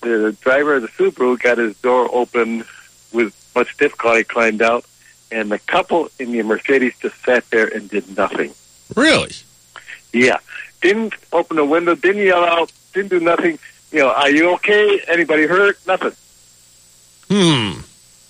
The 0.00 0.36
driver 0.40 0.74
of 0.76 0.82
the 0.82 0.88
Subaru 0.88 1.40
got 1.40 1.58
his 1.58 1.76
door 1.76 2.08
open 2.12 2.64
with 3.12 3.32
much 3.54 3.76
difficulty, 3.76 4.24
climbed 4.24 4.60
out, 4.62 4.84
and 5.30 5.50
the 5.52 5.60
couple 5.60 6.10
in 6.18 6.32
the 6.32 6.42
Mercedes 6.42 6.94
just 7.00 7.14
sat 7.24 7.48
there 7.50 7.68
and 7.68 7.88
did 7.88 8.16
nothing. 8.16 8.52
Really? 8.96 9.30
Yeah. 10.12 10.38
Didn't 10.80 11.14
open 11.32 11.56
the 11.56 11.64
window, 11.64 11.94
didn't 11.94 12.22
yell 12.26 12.44
out, 12.44 12.72
didn't 12.94 13.10
do 13.10 13.20
nothing. 13.20 13.60
You 13.92 14.00
know, 14.00 14.10
are 14.10 14.30
you 14.30 14.54
okay? 14.54 15.00
Anybody 15.06 15.46
hurt? 15.46 15.78
Nothing. 15.86 16.12
Hmm. 17.30 17.80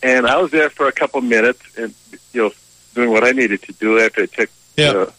And 0.03 0.27
I 0.27 0.37
was 0.43 0.51
there 0.51 0.69
for 0.69 0.89
a 0.89 0.93
couple 0.93 1.21
minutes 1.23 1.63
and, 1.79 1.95
you 2.35 2.43
know, 2.43 2.51
doing 2.95 3.11
what 3.11 3.25
I 3.25 3.31
needed 3.31 3.63
to 3.63 3.73
do 3.73 3.99
after 3.99 4.23
I 4.25 4.27
checked, 4.27 4.53
Yeah. 4.77 4.91
uh, 4.91 5.11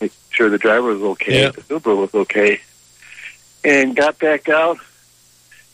make 0.00 0.12
sure 0.30 0.48
the 0.50 0.58
driver 0.58 0.88
was 0.94 1.02
okay, 1.02 1.42
Yeah. 1.42 1.50
the 1.50 1.62
Subaru 1.62 1.96
was 1.98 2.14
okay, 2.14 2.60
and 3.64 3.96
got 3.96 4.18
back 4.18 4.48
out 4.48 4.78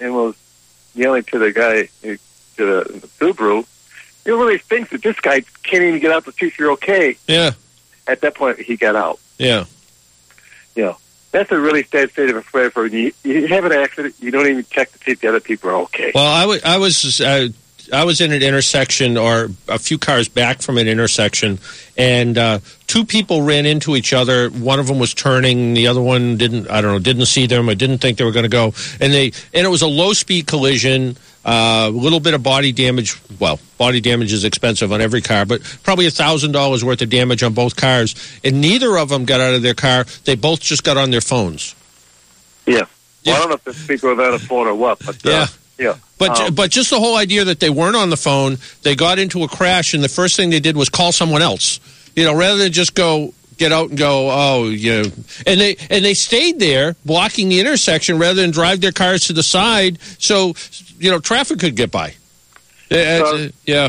and 0.00 0.14
was 0.14 0.34
yelling 0.94 1.22
to 1.24 1.38
the 1.38 1.52
guy, 1.52 1.88
to 2.02 2.18
the 2.56 3.08
Subaru, 3.20 3.66
it 4.24 4.30
really 4.30 4.58
thinks 4.58 4.90
that 4.90 5.02
this 5.02 5.18
guy 5.20 5.42
can't 5.62 5.82
even 5.84 6.00
get 6.00 6.12
out 6.12 6.24
to 6.26 6.32
see 6.32 6.46
if 6.46 6.58
you're 6.58 6.72
okay. 6.72 7.16
Yeah. 7.26 7.52
At 8.06 8.20
that 8.20 8.34
point, 8.34 8.58
he 8.60 8.76
got 8.76 8.94
out. 8.96 9.18
Yeah. 9.38 9.64
You 10.76 10.84
know, 10.84 10.96
that's 11.32 11.50
a 11.52 11.58
really 11.58 11.82
sad 11.84 12.10
state 12.12 12.30
of 12.30 12.36
affairs 12.36 12.72
for 12.72 12.86
you. 12.86 13.12
You 13.24 13.48
have 13.48 13.64
an 13.64 13.72
accident, 13.72 14.14
you 14.20 14.30
don't 14.30 14.46
even 14.48 14.64
check 14.70 14.92
to 14.92 14.98
see 14.98 15.12
if 15.12 15.20
the 15.20 15.28
other 15.28 15.40
people 15.40 15.70
are 15.70 15.76
okay. 15.84 16.12
Well, 16.14 16.24
I 16.26 16.46
wa- 16.46 16.58
I 16.64 16.78
was 16.78 17.20
uh, 17.20 17.48
I 17.92 18.04
was 18.04 18.20
in 18.20 18.32
an 18.32 18.42
intersection 18.42 19.16
or 19.16 19.48
a 19.68 19.78
few 19.78 19.98
cars 19.98 20.28
back 20.28 20.60
from 20.62 20.78
an 20.78 20.88
intersection, 20.88 21.58
and 21.96 22.36
uh, 22.36 22.58
two 22.86 23.04
people 23.04 23.42
ran 23.42 23.66
into 23.66 23.96
each 23.96 24.12
other. 24.12 24.50
One 24.50 24.78
of 24.78 24.86
them 24.86 24.98
was 24.98 25.14
turning, 25.14 25.74
the 25.74 25.86
other 25.86 26.02
one 26.02 26.36
didn't. 26.36 26.70
I 26.70 26.80
don't 26.80 26.92
know, 26.92 26.98
didn't 26.98 27.26
see 27.26 27.46
them 27.46 27.68
or 27.68 27.74
didn't 27.74 27.98
think 27.98 28.18
they 28.18 28.24
were 28.24 28.32
going 28.32 28.44
to 28.44 28.48
go. 28.48 28.72
And 29.00 29.12
they 29.12 29.32
and 29.54 29.66
it 29.66 29.70
was 29.70 29.82
a 29.82 29.88
low 29.88 30.12
speed 30.12 30.46
collision. 30.46 31.16
A 31.44 31.90
little 31.92 32.20
bit 32.20 32.34
of 32.34 32.42
body 32.44 32.70
damage. 32.70 33.20
Well, 33.40 33.58
body 33.76 34.00
damage 34.00 34.32
is 34.32 34.44
expensive 34.44 34.92
on 34.92 35.00
every 35.00 35.20
car, 35.20 35.44
but 35.44 35.60
probably 35.82 36.06
a 36.06 36.10
thousand 36.12 36.52
dollars 36.52 36.84
worth 36.84 37.02
of 37.02 37.10
damage 37.10 37.42
on 37.42 37.52
both 37.52 37.74
cars. 37.74 38.14
And 38.44 38.60
neither 38.60 38.96
of 38.96 39.08
them 39.08 39.24
got 39.24 39.40
out 39.40 39.52
of 39.54 39.62
their 39.62 39.74
car. 39.74 40.04
They 40.24 40.36
both 40.36 40.60
just 40.60 40.84
got 40.84 40.96
on 40.96 41.10
their 41.10 41.20
phones. 41.20 41.74
yeah. 42.66 42.82
Yeah. 43.24 43.32
Well, 43.32 43.36
I 43.36 43.38
don't 43.40 43.48
know 43.50 43.54
if 43.54 43.64
the 43.64 43.74
speaker 43.74 44.08
without 44.10 44.34
a 44.34 44.38
phone 44.38 44.66
or 44.68 44.74
what, 44.74 44.98
but 45.04 45.16
uh, 45.26 45.30
Yeah. 45.30 45.46
yeah. 45.78 45.94
But 46.28 46.40
Um, 46.40 46.54
but 46.54 46.70
just 46.70 46.90
the 46.90 46.98
whole 47.00 47.16
idea 47.16 47.44
that 47.44 47.58
they 47.60 47.70
weren't 47.70 47.96
on 47.96 48.10
the 48.10 48.16
phone, 48.16 48.58
they 48.82 48.94
got 48.94 49.18
into 49.18 49.42
a 49.42 49.48
crash, 49.48 49.94
and 49.94 50.02
the 50.04 50.08
first 50.08 50.36
thing 50.36 50.50
they 50.50 50.60
did 50.60 50.76
was 50.76 50.88
call 50.88 51.12
someone 51.12 51.42
else. 51.42 51.80
You 52.14 52.24
know, 52.24 52.34
rather 52.34 52.58
than 52.58 52.72
just 52.72 52.94
go 52.94 53.34
get 53.58 53.72
out 53.72 53.90
and 53.90 53.98
go, 53.98 54.28
oh, 54.30 54.68
you 54.68 55.02
know, 55.02 55.10
and 55.46 55.60
they 55.60 55.76
and 55.90 56.04
they 56.04 56.14
stayed 56.14 56.58
there 56.58 56.94
blocking 57.04 57.48
the 57.48 57.60
intersection 57.60 58.18
rather 58.18 58.40
than 58.40 58.50
drive 58.50 58.80
their 58.80 58.92
cars 58.92 59.26
to 59.26 59.32
the 59.32 59.42
side, 59.42 59.98
so 60.18 60.54
you 60.98 61.10
know 61.10 61.18
traffic 61.18 61.58
could 61.58 61.74
get 61.76 61.90
by. 61.90 62.14
Yeah, 62.90 63.18
So- 63.18 63.36
uh, 63.36 63.48
yeah, 63.66 63.88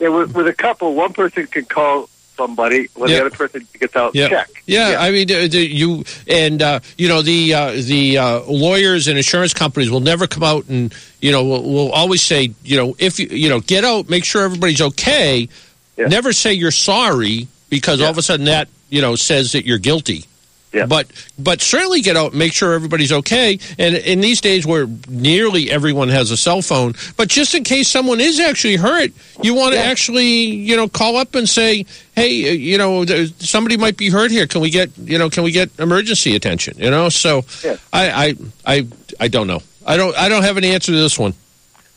Yeah, 0.00 0.08
with, 0.08 0.34
with 0.34 0.48
a 0.48 0.54
couple, 0.54 0.94
one 0.94 1.12
person 1.12 1.46
can 1.46 1.64
call 1.66 2.08
somebody, 2.36 2.88
when 2.94 3.10
Yeah. 3.10 3.18
the 3.20 3.26
other 3.26 3.36
person 3.36 3.66
gets 3.78 3.94
out 3.96 4.14
yeah, 4.14 4.28
check. 4.28 4.50
yeah. 4.66 4.96
I 4.98 5.10
mean, 5.10 5.30
uh, 5.30 5.48
you 5.52 6.04
and 6.26 6.60
uh, 6.62 6.80
you 6.96 7.08
know 7.08 7.22
the 7.22 7.54
uh, 7.54 7.70
the 7.72 8.18
uh, 8.18 8.40
lawyers 8.42 9.08
and 9.08 9.16
insurance 9.16 9.54
companies 9.54 9.90
will 9.90 10.00
never 10.00 10.26
come 10.26 10.42
out 10.42 10.66
and 10.68 10.94
you 11.20 11.32
know 11.32 11.44
will, 11.44 11.62
will 11.62 11.92
always 11.92 12.22
say 12.22 12.52
you 12.64 12.76
know 12.76 12.94
if 12.98 13.18
you 13.18 13.26
you 13.30 13.48
know 13.48 13.60
get 13.60 13.84
out, 13.84 14.08
make 14.08 14.24
sure 14.24 14.42
everybody's 14.44 14.80
okay. 14.80 15.48
Yeah. 15.96 16.06
Never 16.08 16.32
say 16.32 16.54
you're 16.54 16.70
sorry 16.70 17.48
because 17.68 18.00
all 18.00 18.10
of 18.10 18.18
a 18.18 18.22
sudden 18.22 18.46
that 18.46 18.68
you 18.88 19.00
know 19.02 19.14
says 19.14 19.52
that 19.52 19.66
you're 19.66 19.78
guilty. 19.78 20.24
Yeah. 20.72 20.86
But 20.86 21.06
but 21.38 21.60
certainly 21.60 22.00
get 22.00 22.16
out, 22.16 22.32
make 22.32 22.52
sure 22.54 22.72
everybody's 22.72 23.12
okay. 23.12 23.58
And 23.78 23.94
in 23.94 24.20
these 24.20 24.40
days 24.40 24.64
where 24.66 24.86
nearly 25.08 25.70
everyone 25.70 26.08
has 26.08 26.30
a 26.30 26.36
cell 26.36 26.62
phone, 26.62 26.94
but 27.18 27.28
just 27.28 27.54
in 27.54 27.62
case 27.62 27.88
someone 27.88 28.20
is 28.20 28.40
actually 28.40 28.76
hurt, 28.76 29.10
you 29.42 29.52
want 29.54 29.74
to 29.74 29.78
Yeah. 29.78 29.84
actually 29.90 30.24
you 30.46 30.74
know 30.76 30.88
call 30.88 31.16
up 31.16 31.34
and 31.34 31.46
say, 31.48 31.84
hey, 32.16 32.48
uh, 32.48 32.52
you 32.52 32.78
know, 32.78 33.04
somebody 33.38 33.76
might 33.76 33.96
be 33.98 34.08
hurt 34.08 34.30
here. 34.30 34.46
Can 34.46 34.62
we 34.62 34.70
get 34.70 34.90
you 34.98 35.18
know 35.18 35.28
can 35.28 35.42
we 35.44 35.50
get 35.52 35.70
emergency 35.78 36.34
attention? 36.36 36.78
You 36.78 36.90
know, 36.90 37.10
so 37.10 37.44
Yeah. 37.62 37.76
I, 37.92 38.10
I 38.10 38.34
I 38.78 38.86
I 39.20 39.28
don't 39.28 39.46
know. 39.46 39.60
I 39.86 39.96
don't 39.98 40.16
I 40.16 40.28
don't 40.30 40.42
have 40.42 40.56
an 40.56 40.64
answer 40.64 40.92
to 40.92 40.98
this 40.98 41.18
one. 41.18 41.34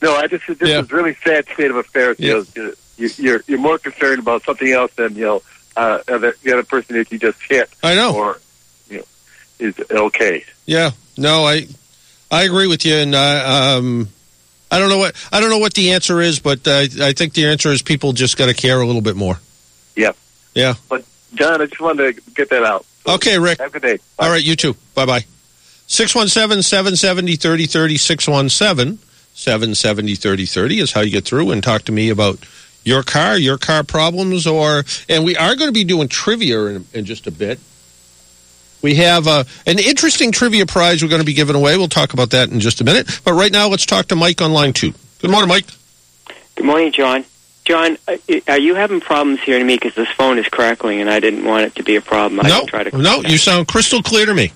No, 0.02 0.16
I 0.18 0.28
just 0.28 0.46
this 0.48 0.68
Yeah. 0.70 0.82
is 0.82 0.92
really 0.92 1.16
sad 1.24 1.46
state 1.54 1.72
of 1.72 1.78
affairs. 1.78 2.18
Yeah. 2.20 2.44
You 2.56 2.64
know, 2.64 2.74
you, 2.98 3.10
you're 3.18 3.44
you're 3.48 3.60
more 3.60 3.78
concerned 3.78 4.20
about 4.20 4.44
something 4.44 4.70
else 4.70 4.92
than 4.96 5.16
you 5.16 5.24
know 5.26 5.42
uh, 5.78 6.00
the, 6.08 6.34
the 6.44 6.52
other 6.54 6.64
person 6.64 6.96
that 6.98 7.12
you 7.12 7.20
just 7.20 7.38
hit 7.50 7.70
I 7.84 7.96
know. 7.96 8.16
or 8.16 8.40
is 9.60 9.76
okay. 9.90 10.44
Yeah, 10.66 10.92
no, 11.18 11.46
I 11.46 11.68
I 12.32 12.44
agree 12.44 12.68
with 12.68 12.86
you, 12.86 12.96
and 12.96 13.16
I 13.16 13.76
um, 13.76 14.10
I 14.72 14.80
don't 14.80 14.90
know 14.90 14.98
what 14.98 15.16
I 15.32 15.40
don't 15.40 15.50
know 15.50 15.60
what 15.60 15.74
the 15.74 15.92
answer 15.92 16.22
is, 16.22 16.40
but 16.40 16.68
uh, 16.68 16.86
I 17.02 17.14
think 17.14 17.34
the 17.34 17.48
answer 17.48 17.70
is 17.70 17.82
people 17.82 18.14
just 18.14 18.38
got 18.38 18.48
to 18.48 18.54
care 18.54 18.82
a 18.82 18.86
little 18.86 19.02
bit 19.02 19.16
more. 19.16 19.40
Yeah. 19.96 20.12
Yeah. 20.54 20.76
But 20.90 21.06
John, 21.34 21.62
I 21.62 21.66
just 21.66 21.82
wanted 21.82 22.16
to 22.16 22.32
get 22.32 22.50
that 22.50 22.64
out. 22.64 22.86
So, 23.06 23.14
Okay, 23.16 23.38
Rick. 23.38 23.60
Have 23.60 23.70
a 23.70 23.80
good 23.80 23.82
day. 23.82 23.98
Bye. 24.18 24.26
All 24.26 24.32
right, 24.32 24.44
you 24.44 24.56
too. 24.56 24.76
Bye 24.94 25.06
bye. 25.06 25.26
617 25.88 26.64
770 26.64 27.36
3030. 27.36 27.98
617 27.98 29.00
770 29.34 30.16
3030 30.16 30.80
is 30.80 30.92
how 30.94 31.02
you 31.02 31.12
get 31.12 31.26
through 31.26 31.52
and 31.52 31.62
talk 31.64 31.84
to 31.84 31.92
me 31.92 32.10
about 32.10 32.40
your 32.84 33.04
car, 33.04 33.38
your 33.38 33.58
car 33.58 33.84
problems, 33.84 34.48
or, 34.48 34.86
and 35.10 35.26
we 35.26 35.36
are 35.36 35.56
going 35.56 35.68
to 35.68 35.74
be 35.74 35.84
doing 35.84 36.08
trivia 36.08 36.66
in, 36.68 36.86
in 36.94 37.06
just 37.06 37.28
a 37.28 37.32
bit. 37.32 37.60
We 38.86 38.94
have 38.98 39.28
uh, 39.28 39.46
an 39.66 39.80
interesting 39.80 40.32
trivia 40.32 40.68
prize 40.68 41.02
we're 41.02 41.10
going 41.10 41.20
to 41.20 41.26
be 41.26 41.34
giving 41.34 41.56
away. 41.56 41.76
We'll 41.76 41.88
talk 41.88 42.14
about 42.14 42.30
that 42.30 42.52
in 42.52 42.60
just 42.60 42.82
a 42.82 42.84
minute. 42.84 43.20
But 43.24 43.34
right 43.34 43.52
now, 43.52 43.68
let's 43.68 43.88
talk 43.88 44.10
to 44.10 44.16
Mike 44.16 44.44
on 44.44 44.54
line 44.54 44.74
two. 44.74 44.94
Good 45.22 45.32
morning, 45.32 45.50
Mike. 45.50 45.66
Good 46.54 46.68
morning, 46.68 46.92
John. 46.92 47.26
John, 47.66 47.98
uh, 48.08 48.18
are 48.48 48.60
you 48.60 48.76
having 48.76 49.02
problems 49.02 49.42
hearing 49.42 49.66
me? 49.66 49.74
Because 49.76 49.96
this 49.96 50.10
phone 50.10 50.38
is 50.38 50.48
crackling, 50.50 51.02
and 51.02 51.10
I 51.10 51.20
didn't 51.20 51.46
want 51.46 51.66
it 51.66 51.74
to 51.78 51.84
be 51.84 51.96
a 51.96 52.02
problem. 52.02 52.42
I 52.42 52.50
no, 52.50 52.66
try 52.68 52.84
to 52.84 52.96
no, 52.96 53.22
you 53.22 53.40
sound 53.40 53.68
crystal 53.68 54.04
clear 54.04 54.28
to 54.28 54.34
me. 54.36 54.54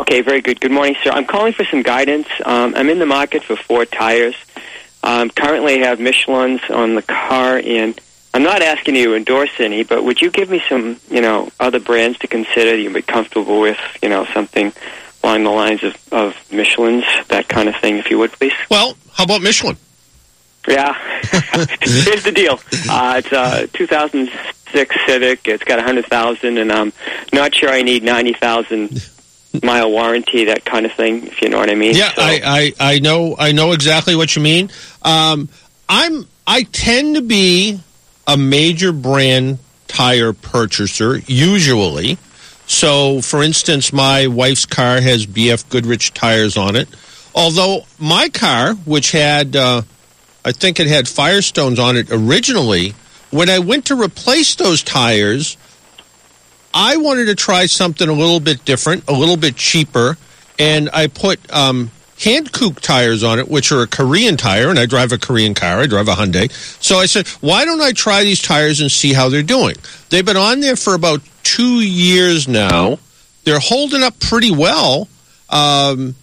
Okay, 0.00 0.20
very 0.22 0.40
good. 0.40 0.60
Good 0.60 0.72
morning, 0.72 0.96
sir. 1.04 1.12
I'm 1.12 1.26
calling 1.26 1.52
for 1.52 1.64
some 1.64 1.82
guidance. 1.82 2.26
Um, 2.44 2.74
I'm 2.74 2.90
in 2.90 2.98
the 2.98 3.06
market 3.06 3.44
for 3.44 3.54
four 3.54 3.84
tires. 3.84 4.34
Um, 5.04 5.30
currently, 5.30 5.80
I 5.80 5.86
have 5.86 6.00
Michelin's 6.00 6.68
on 6.70 6.96
the 6.96 7.02
car, 7.02 7.62
and 7.64 8.00
I'm 8.32 8.42
not 8.44 8.62
asking 8.62 8.94
you 8.96 9.06
to 9.06 9.14
endorse 9.16 9.50
any, 9.58 9.82
but 9.82 10.04
would 10.04 10.20
you 10.20 10.30
give 10.30 10.50
me 10.50 10.62
some, 10.68 11.00
you 11.10 11.20
know, 11.20 11.50
other 11.58 11.80
brands 11.80 12.18
to 12.18 12.28
consider 12.28 12.70
that 12.72 12.78
you'd 12.78 12.94
be 12.94 13.02
comfortable 13.02 13.60
with, 13.60 13.78
you 14.02 14.08
know, 14.08 14.24
something 14.26 14.72
along 15.24 15.44
the 15.44 15.50
lines 15.50 15.82
of, 15.82 15.96
of 16.12 16.34
Michelin's, 16.52 17.04
that 17.28 17.48
kind 17.48 17.68
of 17.68 17.76
thing, 17.76 17.96
if 17.96 18.08
you 18.10 18.18
would, 18.18 18.32
please? 18.32 18.52
Well, 18.70 18.96
how 19.12 19.24
about 19.24 19.42
Michelin? 19.42 19.76
Yeah. 20.68 20.94
Here's 21.80 22.22
the 22.22 22.32
deal. 22.34 22.60
Uh, 22.88 23.20
it's 23.24 23.32
a 23.32 23.66
2006 23.76 24.96
Civic. 25.06 25.48
It's 25.48 25.64
got 25.64 25.78
100,000, 25.78 26.58
and 26.58 26.70
I'm 26.72 26.92
not 27.32 27.54
sure 27.54 27.68
I 27.70 27.82
need 27.82 28.04
90,000 28.04 29.10
mile 29.64 29.90
warranty, 29.90 30.44
that 30.44 30.64
kind 30.64 30.86
of 30.86 30.92
thing, 30.92 31.26
if 31.26 31.42
you 31.42 31.48
know 31.48 31.58
what 31.58 31.68
I 31.70 31.74
mean. 31.74 31.96
Yeah, 31.96 32.12
So- 32.12 32.22
I, 32.22 32.40
I, 32.44 32.72
I 32.94 32.98
know 33.00 33.34
I 33.38 33.50
know 33.52 33.72
exactly 33.72 34.14
what 34.14 34.36
you 34.36 34.42
mean. 34.42 34.70
Um, 35.02 35.48
I'm 35.88 36.26
I 36.46 36.62
tend 36.62 37.16
to 37.16 37.22
be 37.22 37.80
a 38.30 38.36
major 38.36 38.92
brand 38.92 39.58
tire 39.88 40.32
purchaser 40.32 41.18
usually. 41.26 42.16
So, 42.66 43.20
for 43.20 43.42
instance, 43.42 43.92
my 43.92 44.28
wife's 44.28 44.66
car 44.66 45.00
has 45.00 45.26
BF 45.26 45.68
Goodrich 45.68 46.14
tires 46.14 46.56
on 46.56 46.76
it. 46.76 46.88
Although 47.34 47.86
my 47.98 48.28
car, 48.28 48.74
which 48.74 49.10
had 49.10 49.56
uh, 49.56 49.82
I 50.44 50.52
think 50.52 50.78
it 50.78 50.86
had 50.86 51.06
Firestones 51.06 51.82
on 51.82 51.96
it 51.96 52.08
originally, 52.10 52.94
when 53.30 53.50
I 53.50 53.58
went 53.58 53.86
to 53.86 54.00
replace 54.00 54.54
those 54.54 54.84
tires, 54.84 55.56
I 56.72 56.98
wanted 56.98 57.26
to 57.26 57.34
try 57.34 57.66
something 57.66 58.08
a 58.08 58.12
little 58.12 58.38
bit 58.38 58.64
different, 58.64 59.08
a 59.08 59.12
little 59.12 59.36
bit 59.36 59.56
cheaper, 59.56 60.16
and 60.56 60.88
I 60.92 61.08
put 61.08 61.40
um, 61.52 61.90
Hankook 62.20 62.80
tires 62.80 63.24
on 63.24 63.38
it, 63.38 63.48
which 63.48 63.72
are 63.72 63.82
a 63.82 63.86
Korean 63.86 64.36
tire, 64.36 64.68
and 64.68 64.78
I 64.78 64.86
drive 64.86 65.12
a 65.12 65.18
Korean 65.18 65.54
car. 65.54 65.80
I 65.80 65.86
drive 65.86 66.08
a 66.08 66.12
Hyundai. 66.12 66.52
So 66.82 66.96
I 66.96 67.06
said, 67.06 67.26
why 67.40 67.64
don't 67.64 67.80
I 67.80 67.92
try 67.92 68.24
these 68.24 68.42
tires 68.42 68.80
and 68.80 68.90
see 68.90 69.14
how 69.14 69.30
they're 69.30 69.42
doing? 69.42 69.76
They've 70.10 70.24
been 70.24 70.36
on 70.36 70.60
there 70.60 70.76
for 70.76 70.94
about 70.94 71.22
two 71.42 71.80
years 71.80 72.46
now. 72.46 72.98
They're 73.44 73.58
holding 73.58 74.02
up 74.02 74.20
pretty 74.20 74.50
well. 74.50 75.08
Um, 75.48 76.14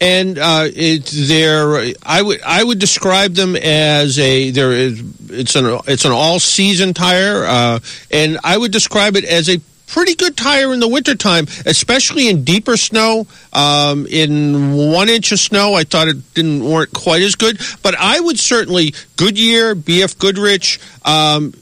and 0.00 0.38
uh, 0.38 0.68
it, 0.72 1.06
they're 1.06 1.92
I 2.04 2.22
would 2.22 2.40
I 2.42 2.62
would 2.62 2.78
describe 2.78 3.34
them 3.34 3.56
as 3.56 4.18
a 4.18 4.50
there 4.50 4.72
is 4.72 5.02
it's 5.28 5.56
an 5.56 5.80
it's 5.86 6.04
an 6.04 6.12
all 6.12 6.38
season 6.38 6.94
tire, 6.94 7.44
uh, 7.44 7.80
and 8.10 8.38
I 8.44 8.56
would 8.56 8.70
describe 8.70 9.16
it 9.16 9.24
as 9.24 9.48
a 9.48 9.60
pretty 9.88 10.14
good 10.14 10.36
tire 10.36 10.72
in 10.72 10.80
the 10.80 10.88
wintertime, 10.88 11.46
especially 11.66 12.28
in 12.28 12.44
deeper 12.44 12.76
snow. 12.76 13.26
Um, 13.52 14.06
in 14.06 14.74
one 14.74 15.08
inch 15.08 15.32
of 15.32 15.40
snow, 15.40 15.74
I 15.74 15.84
thought 15.84 16.08
it 16.08 16.34
didn't 16.34 16.64
weren't 16.64 16.92
quite 16.92 17.22
as 17.22 17.34
good, 17.34 17.60
but 17.82 17.94
I 17.98 18.20
would 18.20 18.38
certainly 18.38 18.94
Goodyear, 19.16 19.74
BF 19.74 20.18
Goodrich. 20.18 20.78
Um, 21.04 21.52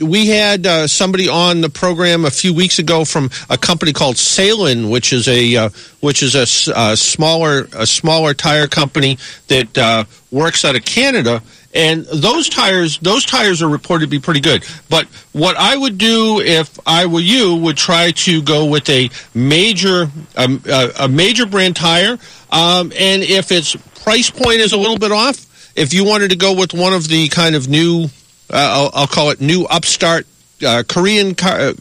we 0.00 0.28
had 0.28 0.66
uh, 0.66 0.86
somebody 0.86 1.28
on 1.28 1.60
the 1.60 1.68
program 1.68 2.24
a 2.24 2.30
few 2.30 2.54
weeks 2.54 2.78
ago 2.78 3.04
from 3.04 3.30
a 3.48 3.58
company 3.58 3.92
called 3.92 4.16
Salin, 4.16 4.88
which 4.88 5.12
is 5.12 5.28
a 5.28 5.56
uh, 5.56 5.70
which 6.00 6.22
is 6.22 6.34
a, 6.34 6.72
a, 6.74 6.96
smaller 6.96 7.68
a 7.74 7.86
smaller 7.86 8.32
tire 8.32 8.66
company 8.66 9.18
that 9.48 9.76
uh, 9.76 10.04
works 10.30 10.64
out 10.64 10.74
of 10.76 10.84
Canada. 10.84 11.42
And 11.72 12.04
those 12.06 12.48
tires, 12.48 12.98
those 12.98 13.24
tires 13.24 13.62
are 13.62 13.68
reported 13.68 14.06
to 14.06 14.10
be 14.10 14.18
pretty 14.18 14.40
good. 14.40 14.64
But 14.88 15.06
what 15.32 15.56
I 15.56 15.76
would 15.76 15.98
do 15.98 16.40
if 16.40 16.78
I 16.84 17.06
were 17.06 17.20
you 17.20 17.54
would 17.56 17.76
try 17.76 18.10
to 18.10 18.42
go 18.42 18.66
with 18.66 18.88
a 18.90 19.08
major, 19.34 20.10
um, 20.36 20.62
a 20.98 21.08
major 21.08 21.46
brand 21.46 21.76
tire. 21.76 22.18
Um, 22.50 22.92
and 22.98 23.22
if 23.22 23.52
its 23.52 23.76
price 24.02 24.30
point 24.30 24.58
is 24.58 24.72
a 24.72 24.76
little 24.76 24.98
bit 24.98 25.12
off, 25.12 25.46
if 25.76 25.94
you 25.94 26.04
wanted 26.04 26.30
to 26.30 26.36
go 26.36 26.52
with 26.54 26.74
one 26.74 26.92
of 26.92 27.06
the 27.06 27.28
kind 27.28 27.54
of 27.54 27.68
new, 27.68 28.06
uh, 28.52 28.56
I'll, 28.56 28.90
I'll, 28.92 29.06
call 29.06 29.30
it 29.30 29.40
new 29.40 29.64
upstart 29.66 30.26
uh, 30.66 30.82
Korean 30.88 31.36
car, 31.36 31.58
uh, 31.60 31.72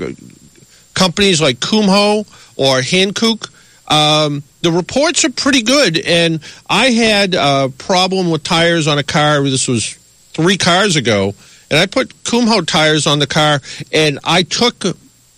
companies 0.94 1.42
like 1.42 1.58
Kumho 1.58 2.20
or 2.56 2.82
Hankook, 2.82 3.50
um, 3.90 4.44
the 4.62 4.72
reports 4.72 5.26
are 5.26 5.32
pretty 5.32 5.62
good. 5.62 5.98
And 6.00 6.42
I 6.70 6.88
had 6.88 7.36
a 7.36 7.70
problem 7.78 8.30
with 8.30 8.44
tires 8.44 8.88
on 8.88 8.98
a 8.98 9.04
car. 9.04 9.42
This 9.44 9.68
was 9.68 9.96
three 10.34 10.58
cars 10.58 10.96
ago, 10.96 11.34
and 11.70 11.80
I 11.80 11.86
put 11.86 12.10
Kumho 12.24 12.66
tires 12.66 13.08
on 13.08 13.20
the 13.20 13.28
car, 13.28 13.62
and 13.92 14.20
I 14.24 14.44
took 14.44 14.84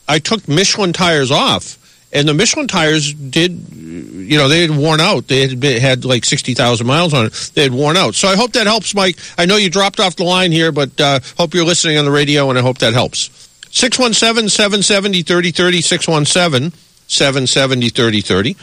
I 0.08 0.20
took 0.20 0.48
Michelin 0.48 0.94
tires 0.94 1.32
off, 1.32 1.78
and 2.12 2.28
the 2.28 2.34
Michelin 2.34 2.68
tires 2.68 3.14
did, 3.14 3.52
you 3.52 4.38
know, 4.38 4.50
they 4.50 4.62
had 4.62 4.72
worn 4.72 5.00
out. 5.00 5.28
They 5.28 5.48
had 5.48 5.60
been, 5.60 5.82
had 5.82 6.04
like 6.04 6.26
sixty 6.26 6.54
thousand 6.54 6.88
miles 6.88 7.14
on 7.14 7.28
it. 7.28 7.52
They 7.54 7.64
had 7.64 7.74
worn 7.74 7.98
out. 7.98 8.16
So 8.16 8.28
I 8.28 8.36
hope 8.36 8.54
that 8.54 8.68
helps, 8.68 8.94
Mike. 8.94 9.18
I 9.38 9.46
know 9.46 9.56
you 9.56 9.70
dropped 9.70 10.00
off 10.00 10.16
the 10.18 10.24
line 10.24 10.52
here, 10.52 10.72
but 10.72 11.00
uh, 11.00 11.20
hope 11.38 11.54
you're 11.54 11.66
listening 11.66 11.98
on 11.98 12.06
the 12.06 12.12
radio, 12.12 12.50
and 12.50 12.60
I 12.60 12.62
hope 12.62 12.80
that 12.80 12.94
helps. 12.94 13.30
617 13.72 14.50
770 14.50 15.22
3030 15.22 15.82
617 15.82 16.91
770 17.12 17.90
3030. 17.90 18.56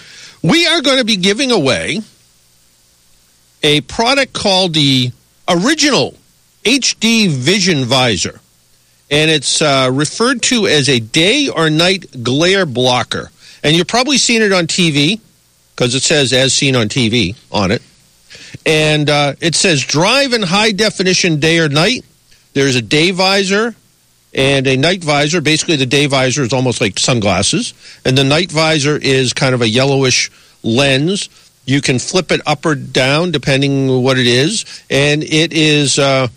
We 0.42 0.66
are 0.66 0.80
going 0.80 0.98
to 0.98 1.04
be 1.04 1.16
giving 1.16 1.50
away 1.50 2.00
a 3.62 3.80
product 3.82 4.32
called 4.32 4.74
the 4.74 5.12
Original 5.48 6.14
HD 6.64 7.28
Vision 7.28 7.84
Visor. 7.84 8.40
And 9.10 9.30
it's 9.30 9.62
uh, 9.62 9.90
referred 9.92 10.42
to 10.42 10.66
as 10.66 10.88
a 10.88 11.00
day 11.00 11.48
or 11.48 11.70
night 11.70 12.22
glare 12.22 12.66
blocker. 12.66 13.30
And 13.62 13.74
you've 13.74 13.86
probably 13.86 14.18
seen 14.18 14.42
it 14.42 14.52
on 14.52 14.66
TV 14.66 15.20
because 15.74 15.94
it 15.94 16.02
says 16.02 16.32
as 16.32 16.52
seen 16.52 16.76
on 16.76 16.88
TV 16.88 17.36
on 17.50 17.70
it. 17.70 17.82
And 18.66 19.08
uh, 19.08 19.34
it 19.40 19.54
says 19.54 19.82
drive 19.84 20.32
in 20.32 20.42
high 20.42 20.72
definition 20.72 21.40
day 21.40 21.58
or 21.58 21.68
night. 21.68 22.04
There's 22.52 22.76
a 22.76 22.82
day 22.82 23.10
visor 23.10 23.74
and 24.34 24.66
a 24.66 24.76
night 24.76 25.02
visor. 25.02 25.40
Basically, 25.40 25.76
the 25.76 25.86
day 25.86 26.06
visor 26.06 26.42
is 26.42 26.52
almost 26.52 26.80
like 26.80 26.98
sunglasses, 26.98 27.74
and 28.04 28.16
the 28.16 28.24
night 28.24 28.50
visor 28.50 28.96
is 28.96 29.32
kind 29.32 29.54
of 29.54 29.62
a 29.62 29.68
yellowish 29.68 30.30
lens. 30.62 31.28
You 31.64 31.80
can 31.80 31.98
flip 31.98 32.32
it 32.32 32.40
up 32.46 32.64
or 32.64 32.74
down 32.74 33.30
depending 33.30 34.02
what 34.02 34.18
it 34.18 34.26
is, 34.26 34.64
and 34.88 35.22
it 35.22 35.52
is 35.52 35.98
uh, 35.98 36.28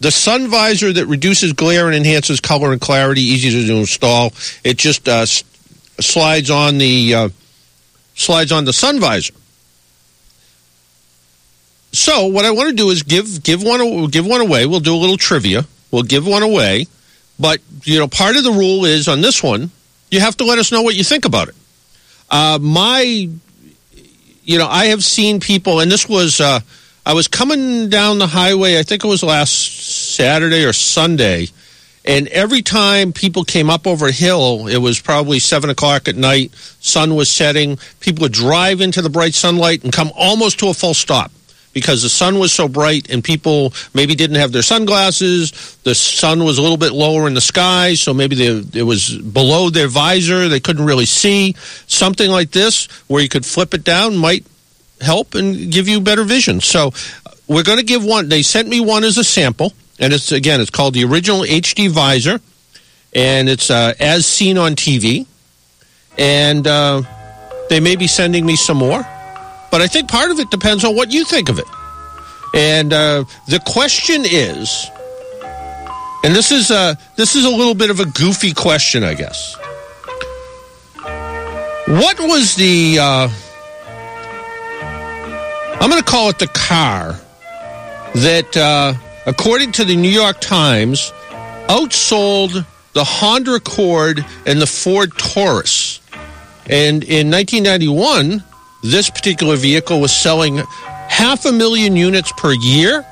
the 0.00 0.10
sun 0.10 0.48
visor 0.48 0.92
that 0.92 1.06
reduces 1.06 1.52
glare 1.52 1.86
and 1.86 1.96
enhances 1.96 2.40
color 2.40 2.72
and 2.72 2.80
clarity. 2.80 3.22
Easy 3.22 3.66
to 3.66 3.74
install. 3.74 4.32
It 4.64 4.78
just 4.78 5.08
uh, 5.08 5.26
slides 5.26 6.50
on 6.50 6.78
the 6.78 7.14
uh, 7.14 7.28
slides 8.14 8.52
on 8.52 8.64
the 8.64 8.72
sun 8.72 9.00
visor. 9.00 9.34
So 11.92 12.26
what 12.26 12.44
I 12.44 12.52
want 12.52 12.70
to 12.70 12.74
do 12.74 12.90
is 12.90 13.02
give 13.02 13.42
give 13.42 13.62
one 13.62 14.06
give 14.06 14.26
one 14.26 14.40
away. 14.40 14.66
We'll 14.66 14.80
do 14.80 14.94
a 14.94 14.96
little 14.96 15.16
trivia. 15.16 15.66
We'll 15.90 16.02
give 16.02 16.26
one 16.26 16.42
away. 16.42 16.86
But, 17.38 17.60
you 17.84 17.98
know, 17.98 18.06
part 18.06 18.36
of 18.36 18.44
the 18.44 18.52
rule 18.52 18.84
is 18.84 19.08
on 19.08 19.22
this 19.22 19.42
one, 19.42 19.70
you 20.10 20.20
have 20.20 20.36
to 20.38 20.44
let 20.44 20.58
us 20.58 20.70
know 20.70 20.82
what 20.82 20.94
you 20.94 21.04
think 21.04 21.24
about 21.24 21.48
it. 21.48 21.54
Uh, 22.30 22.58
my, 22.60 23.00
you 24.44 24.58
know, 24.58 24.68
I 24.68 24.86
have 24.86 25.02
seen 25.02 25.40
people, 25.40 25.80
and 25.80 25.90
this 25.90 26.08
was, 26.08 26.40
uh, 26.40 26.60
I 27.06 27.14
was 27.14 27.28
coming 27.28 27.88
down 27.88 28.18
the 28.18 28.26
highway, 28.26 28.78
I 28.78 28.82
think 28.82 29.04
it 29.04 29.08
was 29.08 29.22
last 29.22 29.52
Saturday 30.14 30.64
or 30.64 30.72
Sunday, 30.72 31.48
and 32.04 32.28
every 32.28 32.62
time 32.62 33.12
people 33.12 33.44
came 33.44 33.70
up 33.70 33.86
over 33.86 34.08
a 34.08 34.12
hill, 34.12 34.68
it 34.68 34.78
was 34.78 35.00
probably 35.00 35.38
seven 35.38 35.70
o'clock 35.70 36.08
at 36.08 36.16
night, 36.16 36.54
sun 36.80 37.14
was 37.14 37.30
setting, 37.30 37.78
people 38.00 38.22
would 38.22 38.32
drive 38.32 38.80
into 38.80 39.02
the 39.02 39.10
bright 39.10 39.34
sunlight 39.34 39.82
and 39.82 39.92
come 39.92 40.12
almost 40.14 40.58
to 40.60 40.68
a 40.68 40.74
full 40.74 40.94
stop 40.94 41.32
because 41.72 42.02
the 42.02 42.08
sun 42.08 42.38
was 42.38 42.52
so 42.52 42.68
bright 42.68 43.10
and 43.10 43.22
people 43.22 43.72
maybe 43.94 44.14
didn't 44.14 44.36
have 44.36 44.52
their 44.52 44.62
sunglasses. 44.62 45.78
The 45.84 45.94
sun 45.94 46.44
was 46.44 46.58
a 46.58 46.62
little 46.62 46.76
bit 46.76 46.92
lower 46.92 47.26
in 47.26 47.34
the 47.34 47.40
sky, 47.40 47.94
so 47.94 48.12
maybe 48.12 48.36
they, 48.36 48.80
it 48.80 48.82
was 48.82 49.16
below 49.16 49.70
their 49.70 49.88
visor. 49.88 50.48
They 50.48 50.60
couldn't 50.60 50.84
really 50.84 51.06
see. 51.06 51.54
Something 51.86 52.30
like 52.30 52.50
this, 52.50 52.86
where 53.08 53.22
you 53.22 53.28
could 53.28 53.46
flip 53.46 53.74
it 53.74 53.84
down, 53.84 54.16
might 54.16 54.44
help 55.00 55.34
and 55.34 55.72
give 55.72 55.88
you 55.88 56.00
better 56.00 56.24
vision. 56.24 56.60
So 56.60 56.92
we're 57.46 57.62
going 57.62 57.78
to 57.78 57.84
give 57.84 58.04
one. 58.04 58.28
They 58.28 58.42
sent 58.42 58.68
me 58.68 58.80
one 58.80 59.04
as 59.04 59.18
a 59.18 59.24
sample, 59.24 59.72
and 59.98 60.12
it's 60.12 60.32
again, 60.32 60.60
it's 60.60 60.70
called 60.70 60.94
the 60.94 61.04
original 61.04 61.42
HD 61.42 61.88
visor, 61.88 62.40
and 63.14 63.48
it's 63.48 63.70
uh, 63.70 63.94
as 64.00 64.26
seen 64.26 64.58
on 64.58 64.74
TV. 64.74 65.26
And 66.18 66.66
uh, 66.66 67.02
they 67.70 67.80
may 67.80 67.96
be 67.96 68.08
sending 68.08 68.44
me 68.44 68.56
some 68.56 68.76
more. 68.78 69.06
But 69.70 69.80
I 69.80 69.86
think 69.86 70.08
part 70.08 70.30
of 70.30 70.38
it 70.38 70.50
depends 70.50 70.84
on 70.84 70.96
what 70.96 71.12
you 71.12 71.24
think 71.24 71.48
of 71.48 71.58
it. 71.58 71.66
And 72.54 72.92
uh, 72.92 73.24
the 73.46 73.60
question 73.60 74.22
is, 74.24 74.90
and 76.24 76.34
this 76.34 76.50
is 76.50 76.70
a 76.70 76.98
this 77.16 77.36
is 77.36 77.44
a 77.44 77.50
little 77.50 77.74
bit 77.74 77.90
of 77.90 78.00
a 78.00 78.06
goofy 78.06 78.52
question, 78.52 79.04
I 79.04 79.14
guess. 79.14 79.56
What 81.86 82.18
was 82.20 82.56
the? 82.56 82.98
Uh, 83.00 83.28
I'm 85.80 85.88
going 85.88 86.02
to 86.02 86.08
call 86.08 86.28
it 86.28 86.38
the 86.38 86.48
car 86.48 87.18
that, 88.14 88.54
uh, 88.56 88.92
according 89.26 89.72
to 89.72 89.84
the 89.84 89.96
New 89.96 90.10
York 90.10 90.40
Times, 90.40 91.12
outsold 91.68 92.66
the 92.92 93.04
Honda 93.04 93.54
Accord 93.54 94.24
and 94.46 94.60
the 94.60 94.66
Ford 94.66 95.16
Taurus. 95.16 96.00
And 96.68 97.02
in 97.02 97.30
1991, 97.30 98.44
this 98.82 99.10
particular 99.10 99.56
vehicle 99.56 100.00
was 100.00 100.12
selling 100.12 100.56
half 101.08 101.44
a 101.44 101.52
million 101.52 101.96
units 101.96 102.32
per 102.36 102.52
year. 102.52 103.04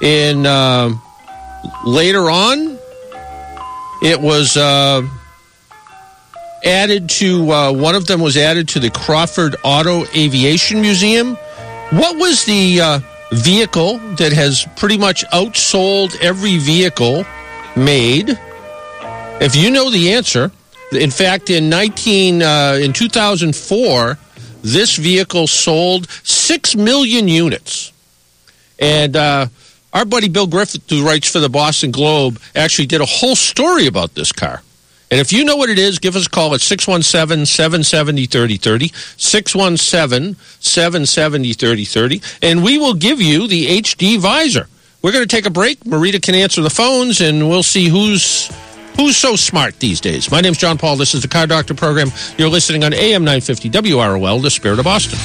In 0.00 0.46
uh, 0.46 0.90
later 1.84 2.30
on, 2.30 2.78
it 4.02 4.20
was 4.20 4.56
uh, 4.56 5.02
added 6.64 7.08
to 7.08 7.50
uh, 7.50 7.72
one 7.72 7.94
of 7.94 8.06
them 8.06 8.20
was 8.20 8.36
added 8.36 8.68
to 8.68 8.80
the 8.80 8.90
Crawford 8.90 9.56
Auto 9.62 10.04
Aviation 10.14 10.80
Museum. 10.80 11.36
What 11.90 12.16
was 12.16 12.44
the 12.44 12.80
uh, 12.80 13.00
vehicle 13.32 13.98
that 14.16 14.32
has 14.32 14.66
pretty 14.76 14.98
much 14.98 15.24
outsold 15.26 16.16
every 16.20 16.58
vehicle 16.58 17.24
made? 17.76 18.38
If 19.40 19.54
you 19.54 19.70
know 19.70 19.90
the 19.90 20.12
answer, 20.12 20.50
in 20.92 21.10
fact, 21.10 21.50
in 21.50 21.68
nineteen 21.68 22.42
uh, 22.42 22.78
in 22.80 22.92
two 22.92 23.08
thousand 23.08 23.54
four 23.56 24.18
this 24.66 24.96
vehicle 24.96 25.46
sold 25.46 26.10
6 26.10 26.76
million 26.76 27.28
units. 27.28 27.92
And 28.78 29.16
uh, 29.16 29.46
our 29.92 30.04
buddy 30.04 30.28
Bill 30.28 30.46
Griffith, 30.46 30.88
who 30.90 31.06
writes 31.06 31.30
for 31.30 31.38
the 31.38 31.48
Boston 31.48 31.90
Globe, 31.90 32.38
actually 32.54 32.86
did 32.86 33.00
a 33.00 33.06
whole 33.06 33.36
story 33.36 33.86
about 33.86 34.14
this 34.14 34.32
car. 34.32 34.62
And 35.10 35.20
if 35.20 35.32
you 35.32 35.44
know 35.44 35.56
what 35.56 35.70
it 35.70 35.78
is, 35.78 36.00
give 36.00 36.16
us 36.16 36.26
a 36.26 36.30
call 36.30 36.54
at 36.54 36.60
617 36.60 37.46
770 37.46 38.26
3030. 38.26 38.88
617 39.16 40.36
770 40.58 41.52
3030. 41.52 42.20
And 42.42 42.64
we 42.64 42.76
will 42.76 42.94
give 42.94 43.20
you 43.20 43.46
the 43.46 43.80
HD 43.80 44.18
visor. 44.18 44.66
We're 45.02 45.12
going 45.12 45.26
to 45.26 45.36
take 45.36 45.46
a 45.46 45.50
break. 45.50 45.80
Marita 45.84 46.20
can 46.20 46.34
answer 46.34 46.60
the 46.60 46.70
phones, 46.70 47.20
and 47.20 47.48
we'll 47.48 47.62
see 47.62 47.88
who's 47.88 48.50
Who's 48.96 49.16
so 49.16 49.36
smart 49.36 49.78
these 49.78 50.00
days? 50.00 50.30
My 50.30 50.40
name's 50.40 50.58
John 50.58 50.78
Paul. 50.78 50.96
This 50.96 51.14
is 51.14 51.22
the 51.22 51.28
Car 51.28 51.46
Doctor 51.46 51.74
program. 51.74 52.10
You're 52.38 52.48
listening 52.48 52.82
on 52.82 52.94
AM 52.94 53.24
950 53.24 53.70
WROL, 53.70 54.42
the 54.42 54.50
Spirit 54.50 54.78
of 54.78 54.84
Boston. 54.86 55.18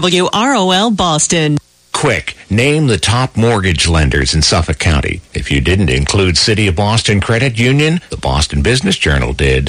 WROL 0.00 0.90
Boston. 0.90 1.58
Quick, 1.92 2.36
name 2.50 2.86
the 2.86 2.98
top 2.98 3.36
mortgage 3.36 3.88
lenders 3.88 4.34
in 4.34 4.42
Suffolk 4.42 4.78
County. 4.78 5.20
If 5.34 5.50
you 5.50 5.60
didn't 5.60 5.90
include 5.90 6.36
City 6.36 6.68
of 6.68 6.76
Boston 6.76 7.20
Credit 7.20 7.58
Union, 7.58 8.00
the 8.10 8.16
Boston 8.16 8.62
Business 8.62 8.96
Journal 8.96 9.32
did. 9.32 9.68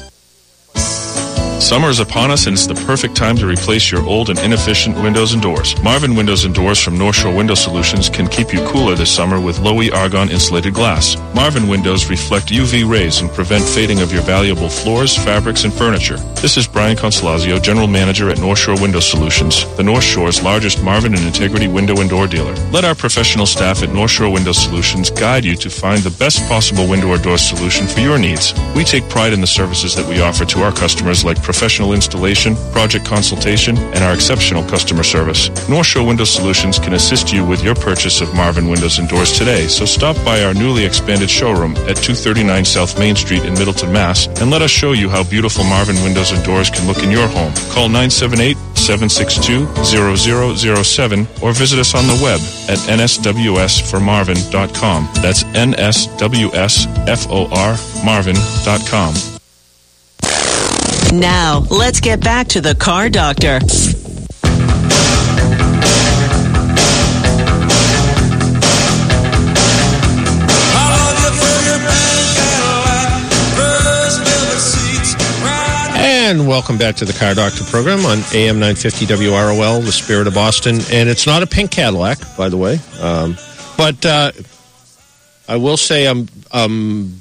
Summer 1.61 1.89
is 1.89 1.99
upon 1.99 2.31
us 2.31 2.47
and 2.47 2.55
it's 2.55 2.67
the 2.67 2.75
perfect 2.75 3.17
time 3.17 3.37
to 3.37 3.47
replace 3.47 3.91
your 3.91 4.05
old 4.05 4.29
and 4.29 4.39
inefficient 4.41 5.01
windows 5.03 5.33
and 5.33 5.41
doors. 5.41 5.81
Marvin 5.83 6.15
Windows 6.15 6.45
and 6.45 6.55
Doors 6.55 6.79
from 6.79 6.99
North 6.99 7.17
Shore 7.17 7.35
Window 7.35 7.55
Solutions 7.55 8.11
can 8.11 8.27
keep 8.27 8.53
you 8.53 8.61
cooler 8.67 8.95
this 8.95 9.11
summer 9.11 9.41
with 9.41 9.61
low-E 9.61 9.91
argon 9.91 10.29
insulated 10.29 10.75
glass. 10.75 11.17
Marvin 11.35 11.67
windows 11.67 12.11
reflect 12.11 12.49
UV 12.49 12.89
rays 12.89 13.21
and 13.21 13.31
prevent 13.31 13.65
fading 13.65 14.01
of 14.01 14.13
your 14.13 14.23
valuable 14.23 14.69
floors, 14.69 15.17
fabrics, 15.17 15.65
and 15.65 15.73
furniture. 15.73 16.17
This 16.43 16.57
is 16.57 16.67
Brian 16.67 16.97
Consolazio, 16.97 17.63
General 17.63 17.87
Manager 17.87 18.29
at 18.29 18.41
North 18.41 18.59
Shore 18.59 18.81
Window 18.81 19.01
Solutions, 19.01 19.65
the 19.77 19.83
North 19.83 20.05
Shore's 20.05 20.43
largest 20.43 20.83
Marvin 20.83 21.15
and 21.15 21.25
Integrity 21.25 21.69
window 21.69 21.99
and 22.01 22.11
door 22.11 22.27
dealer. 22.27 22.55
Let 22.73 22.85
our 22.85 22.95
professional 22.95 23.47
staff 23.47 23.83
at 23.83 23.91
North 23.91 24.11
Shore 24.11 24.31
Window 24.31 24.53
Solutions 24.53 25.09
guide 25.09 25.45
you 25.45 25.57
to 25.57 25.71
find 25.71 26.03
the 26.03 26.17
best 26.19 26.47
possible 26.47 26.87
window 26.87 27.09
or 27.09 27.19
door 27.19 27.39
solution 27.39 27.87
for 27.87 28.01
your 28.01 28.19
needs. 28.19 28.53
We 28.77 28.85
take 28.85 29.09
pride 29.09 29.33
in 29.33 29.41
the 29.41 29.47
services 29.47 29.95
that 29.95 30.07
we 30.07 30.21
offer 30.21 30.45
to 30.45 30.63
our 30.63 30.73
customers 30.73 31.25
like 31.25 31.43
professional 31.45 31.93
installation, 31.93 32.57
project 32.73 33.05
consultation, 33.05 33.77
and 33.77 34.03
our 34.03 34.15
exceptional 34.15 34.65
customer 34.65 35.05
service. 35.05 35.51
North 35.69 35.87
Shore 35.87 36.07
Window 36.07 36.25
Solutions 36.25 36.79
can 36.79 36.95
assist 36.95 37.33
you 37.33 37.47
with 37.47 37.63
your 37.63 37.75
purchase 37.75 38.21
of 38.21 38.35
Marvin 38.35 38.69
windows 38.69 38.99
and 38.99 39.09
doors 39.09 39.39
today, 39.39 39.69
so 39.69 39.85
stop 39.85 40.17
by 40.25 40.43
our 40.43 40.55
newly 40.55 40.85
expanded 40.85 41.31
showroom 41.31 41.73
at 41.89 41.97
239 41.97 42.65
South 42.65 42.99
Main 42.99 43.15
Street 43.15 43.45
in 43.45 43.55
Middleton, 43.55 43.93
Mass, 43.93 44.27
and 44.41 44.51
let 44.51 44.63
us 44.63 44.71
show 44.71 44.93
you 44.93 45.09
how 45.09 45.23
beautiful 45.23 45.65
Marvin 45.65 45.97
windows 46.03 46.33
and 46.33 46.43
doors 46.45 46.71
can 46.71 46.87
look 46.87 47.03
in 47.03 47.11
your 47.11 47.29
home. 47.29 47.53
Call 47.71 47.89
978 47.89 48.57
762 48.75 49.67
0007 50.85 51.27
or 51.43 51.53
visit 51.53 51.79
us 51.79 51.95
on 51.95 52.07
the 52.07 52.19
web 52.23 52.41
at 52.69 52.79
nswsformarvin.com. 52.89 55.09
That's 55.23 55.45
N-S-W-S-F-O-R 55.45 57.77
Marvin.com. 58.05 59.34
Now, 61.21 61.61
let's 61.71 62.01
get 62.01 62.21
back 62.21 62.49
to 62.49 62.61
the 62.61 62.75
car 62.75 63.09
doctor. 63.09 63.61
And 75.97 76.49
welcome 76.49 76.79
back 76.79 76.97
to 76.97 77.05
the 77.05 77.13
Car 77.13 77.35
Doctor 77.35 77.63
program 77.65 78.05
on 78.07 78.19
AM 78.35 78.59
950 78.59 79.07
WROL, 79.07 79.85
the 79.85 79.93
Spirit 79.93 80.27
of 80.27 80.35
Boston. 80.35 80.81
And 80.91 81.09
it's 81.09 81.29
not 81.29 81.45
a 81.45 81.47
pink 81.47 81.71
Cadillac, 81.71 82.19
by 82.37 82.49
the 82.49 82.57
way. 82.57 82.81
Um, 83.01 83.37
but 83.77 84.05
uh, 84.05 84.33
I 85.47 85.57
will 85.59 85.77
say 85.77 86.09
I'm, 86.09 86.29
um, 86.51 87.21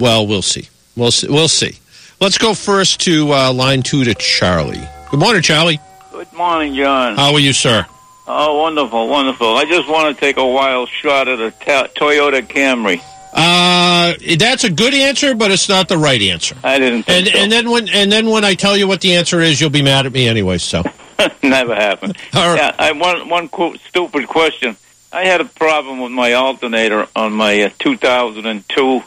well, 0.00 0.26
we'll 0.26 0.40
see. 0.40 0.68
We'll 0.96 1.10
see. 1.10 1.28
We'll 1.28 1.48
see. 1.48 1.78
Let's 2.22 2.38
go 2.38 2.54
first 2.54 3.00
to 3.00 3.32
uh, 3.32 3.52
line 3.52 3.82
two 3.82 4.04
to 4.04 4.14
Charlie. 4.14 4.88
Good 5.10 5.18
morning, 5.18 5.42
Charlie. 5.42 5.80
Good 6.12 6.32
morning, 6.32 6.72
John. 6.76 7.16
How 7.16 7.32
are 7.32 7.40
you, 7.40 7.52
sir? 7.52 7.84
Oh, 8.28 8.60
wonderful, 8.62 9.08
wonderful. 9.08 9.56
I 9.56 9.64
just 9.64 9.88
want 9.88 10.14
to 10.14 10.20
take 10.20 10.36
a 10.36 10.46
wild 10.46 10.88
shot 10.88 11.26
at 11.26 11.40
a 11.40 11.50
ta- 11.50 11.88
Toyota 11.96 12.40
Camry. 12.40 13.02
Uh, 13.32 14.14
that's 14.38 14.62
a 14.62 14.70
good 14.70 14.94
answer, 14.94 15.34
but 15.34 15.50
it's 15.50 15.68
not 15.68 15.88
the 15.88 15.98
right 15.98 16.22
answer. 16.22 16.54
I 16.62 16.78
didn't 16.78 17.08
And 17.08 17.26
so. 17.26 17.36
and 17.36 17.50
then 17.50 17.68
when 17.68 17.88
and 17.88 18.12
then 18.12 18.30
when 18.30 18.44
I 18.44 18.54
tell 18.54 18.76
you 18.76 18.86
what 18.86 19.00
the 19.00 19.16
answer 19.16 19.40
is, 19.40 19.60
you'll 19.60 19.70
be 19.70 19.82
mad 19.82 20.06
at 20.06 20.12
me 20.12 20.28
anyway. 20.28 20.58
So 20.58 20.84
Never 21.42 21.74
happened. 21.74 22.16
All 22.34 22.50
right. 22.50 22.56
Yeah, 22.56 22.76
I 22.78 22.92
one 22.92 23.28
one 23.28 23.48
qu- 23.48 23.78
stupid 23.78 24.28
question. 24.28 24.76
I 25.12 25.24
had 25.24 25.40
a 25.40 25.44
problem 25.44 25.98
with 25.98 26.12
my 26.12 26.34
alternator 26.34 27.08
on 27.16 27.32
my 27.32 27.62
uh, 27.62 27.70
2002 27.80 29.02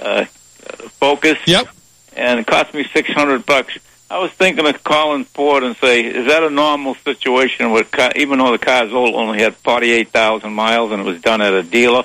uh, 0.00 0.24
Focus. 0.24 1.36
Yep. 1.46 1.68
And 2.16 2.40
it 2.40 2.46
cost 2.46 2.72
me 2.74 2.84
600 2.84 3.44
bucks. 3.46 3.78
I 4.10 4.18
was 4.18 4.30
thinking 4.32 4.66
of 4.66 4.82
calling 4.84 5.24
Ford 5.24 5.64
and 5.64 5.76
say, 5.76 6.04
is 6.04 6.26
that 6.28 6.42
a 6.42 6.50
normal 6.50 6.94
situation 6.94 7.72
with 7.72 7.90
car, 7.90 8.12
even 8.16 8.38
though 8.38 8.52
the 8.52 8.58
car's 8.58 8.92
old, 8.92 9.14
only 9.14 9.40
had 9.40 9.54
48,000 9.56 10.52
miles 10.52 10.92
and 10.92 11.02
it 11.02 11.04
was 11.04 11.20
done 11.20 11.40
at 11.42 11.52
a 11.52 11.62
dealer? 11.62 12.04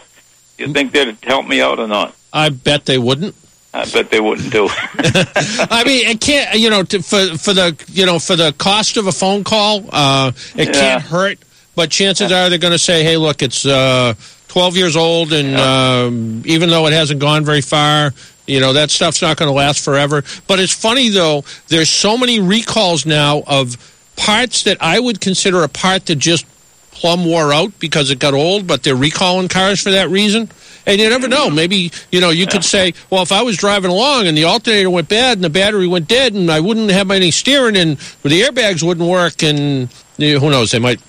Do 0.57 0.65
you 0.65 0.73
think 0.73 0.91
they'd 0.91 1.15
help 1.23 1.47
me 1.47 1.61
out 1.61 1.79
or 1.79 1.87
not? 1.87 2.15
I 2.33 2.49
bet 2.49 2.85
they 2.85 2.97
wouldn't. 2.97 3.35
I 3.73 3.85
bet 3.89 4.09
they 4.11 4.19
wouldn't 4.19 4.51
do. 4.51 4.67
I 4.99 5.83
mean, 5.85 6.07
it 6.07 6.19
can't. 6.19 6.59
You 6.59 6.69
know, 6.69 6.83
to, 6.83 7.01
for 7.01 7.37
for 7.37 7.53
the 7.53 7.75
you 7.87 8.05
know 8.05 8.19
for 8.19 8.35
the 8.35 8.53
cost 8.57 8.97
of 8.97 9.07
a 9.07 9.11
phone 9.13 9.43
call, 9.45 9.85
uh, 9.91 10.31
it 10.57 10.67
Yeah. 10.67 10.73
can't 10.73 11.03
hurt. 11.03 11.39
But 11.73 11.89
chances 11.89 12.31
are 12.33 12.49
they're 12.49 12.57
going 12.59 12.73
to 12.73 12.77
say, 12.79 13.03
"Hey, 13.03 13.15
look, 13.15 13.41
it's 13.41 13.65
uh, 13.65 14.13
12 14.49 14.75
years 14.75 14.95
old, 14.97 15.31
and 15.31 15.55
um, 15.55 16.41
even 16.45 16.69
though 16.69 16.85
it 16.87 16.93
hasn't 16.93 17.21
gone 17.21 17.45
very 17.45 17.61
far." 17.61 18.13
You 18.51 18.59
know 18.59 18.73
that 18.73 18.91
stuff's 18.91 19.21
not 19.21 19.37
going 19.37 19.47
to 19.47 19.53
last 19.53 19.83
forever. 19.83 20.23
But 20.47 20.59
it's 20.59 20.73
funny 20.73 21.09
though. 21.09 21.43
There's 21.67 21.89
so 21.89 22.17
many 22.17 22.39
recalls 22.39 23.05
now 23.05 23.43
of 23.47 23.77
parts 24.17 24.63
that 24.63 24.77
I 24.81 24.99
would 24.99 25.21
consider 25.21 25.63
a 25.63 25.69
part 25.69 26.05
that 26.07 26.17
just 26.17 26.45
plumb 26.91 27.25
wore 27.25 27.53
out 27.53 27.79
because 27.79 28.11
it 28.11 28.19
got 28.19 28.33
old, 28.33 28.67
but 28.67 28.83
they're 28.83 28.95
recalling 28.95 29.47
cars 29.47 29.81
for 29.81 29.91
that 29.91 30.09
reason. 30.09 30.49
And 30.85 30.99
you 30.99 31.09
never 31.09 31.27
know. 31.27 31.49
Maybe, 31.49 31.91
you 32.11 32.19
know, 32.19 32.31
you 32.31 32.45
could 32.45 32.63
say, 32.63 32.93
well, 33.09 33.21
if 33.21 33.31
I 33.31 33.41
was 33.43 33.55
driving 33.55 33.91
along 33.91 34.27
and 34.27 34.37
the 34.37 34.45
alternator 34.45 34.89
went 34.89 35.09
bad 35.09 35.37
and 35.37 35.43
the 35.43 35.49
battery 35.49 35.87
went 35.87 36.07
dead 36.07 36.33
and 36.33 36.51
I 36.51 36.59
wouldn't 36.59 36.91
have 36.91 37.09
any 37.11 37.31
steering 37.31 37.77
and 37.77 37.97
the 38.23 38.41
airbags 38.41 38.83
wouldn't 38.83 39.07
work 39.07 39.43
and 39.43 39.89
you 40.17 40.33
know, 40.33 40.39
who 40.39 40.49
knows, 40.49 40.71
they 40.71 40.79
might 40.79 40.99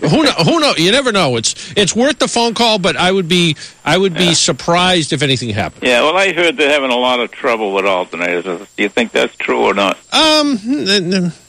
who 0.00 0.22
know, 0.24 0.32
who 0.32 0.60
know 0.60 0.74
you 0.76 0.90
never 0.90 1.12
know 1.12 1.36
it's 1.36 1.72
it's 1.76 1.94
worth 1.94 2.18
the 2.18 2.28
phone 2.28 2.54
call 2.54 2.78
but 2.78 2.96
i 2.96 3.10
would 3.10 3.28
be 3.28 3.56
i 3.84 3.96
would 3.96 4.14
be 4.14 4.34
surprised 4.34 5.12
if 5.12 5.22
anything 5.22 5.50
happened 5.50 5.82
yeah, 5.84 6.00
well, 6.02 6.16
I 6.16 6.32
heard 6.32 6.56
they're 6.56 6.70
having 6.70 6.90
a 6.90 6.96
lot 6.96 7.20
of 7.20 7.30
trouble 7.30 7.72
with 7.74 7.84
alternators. 7.84 8.66
Do 8.76 8.82
you 8.82 8.88
think 8.88 9.12
that's 9.12 9.36
true 9.36 9.60
or 9.64 9.74
not? 9.74 9.98
Um, 10.14 10.58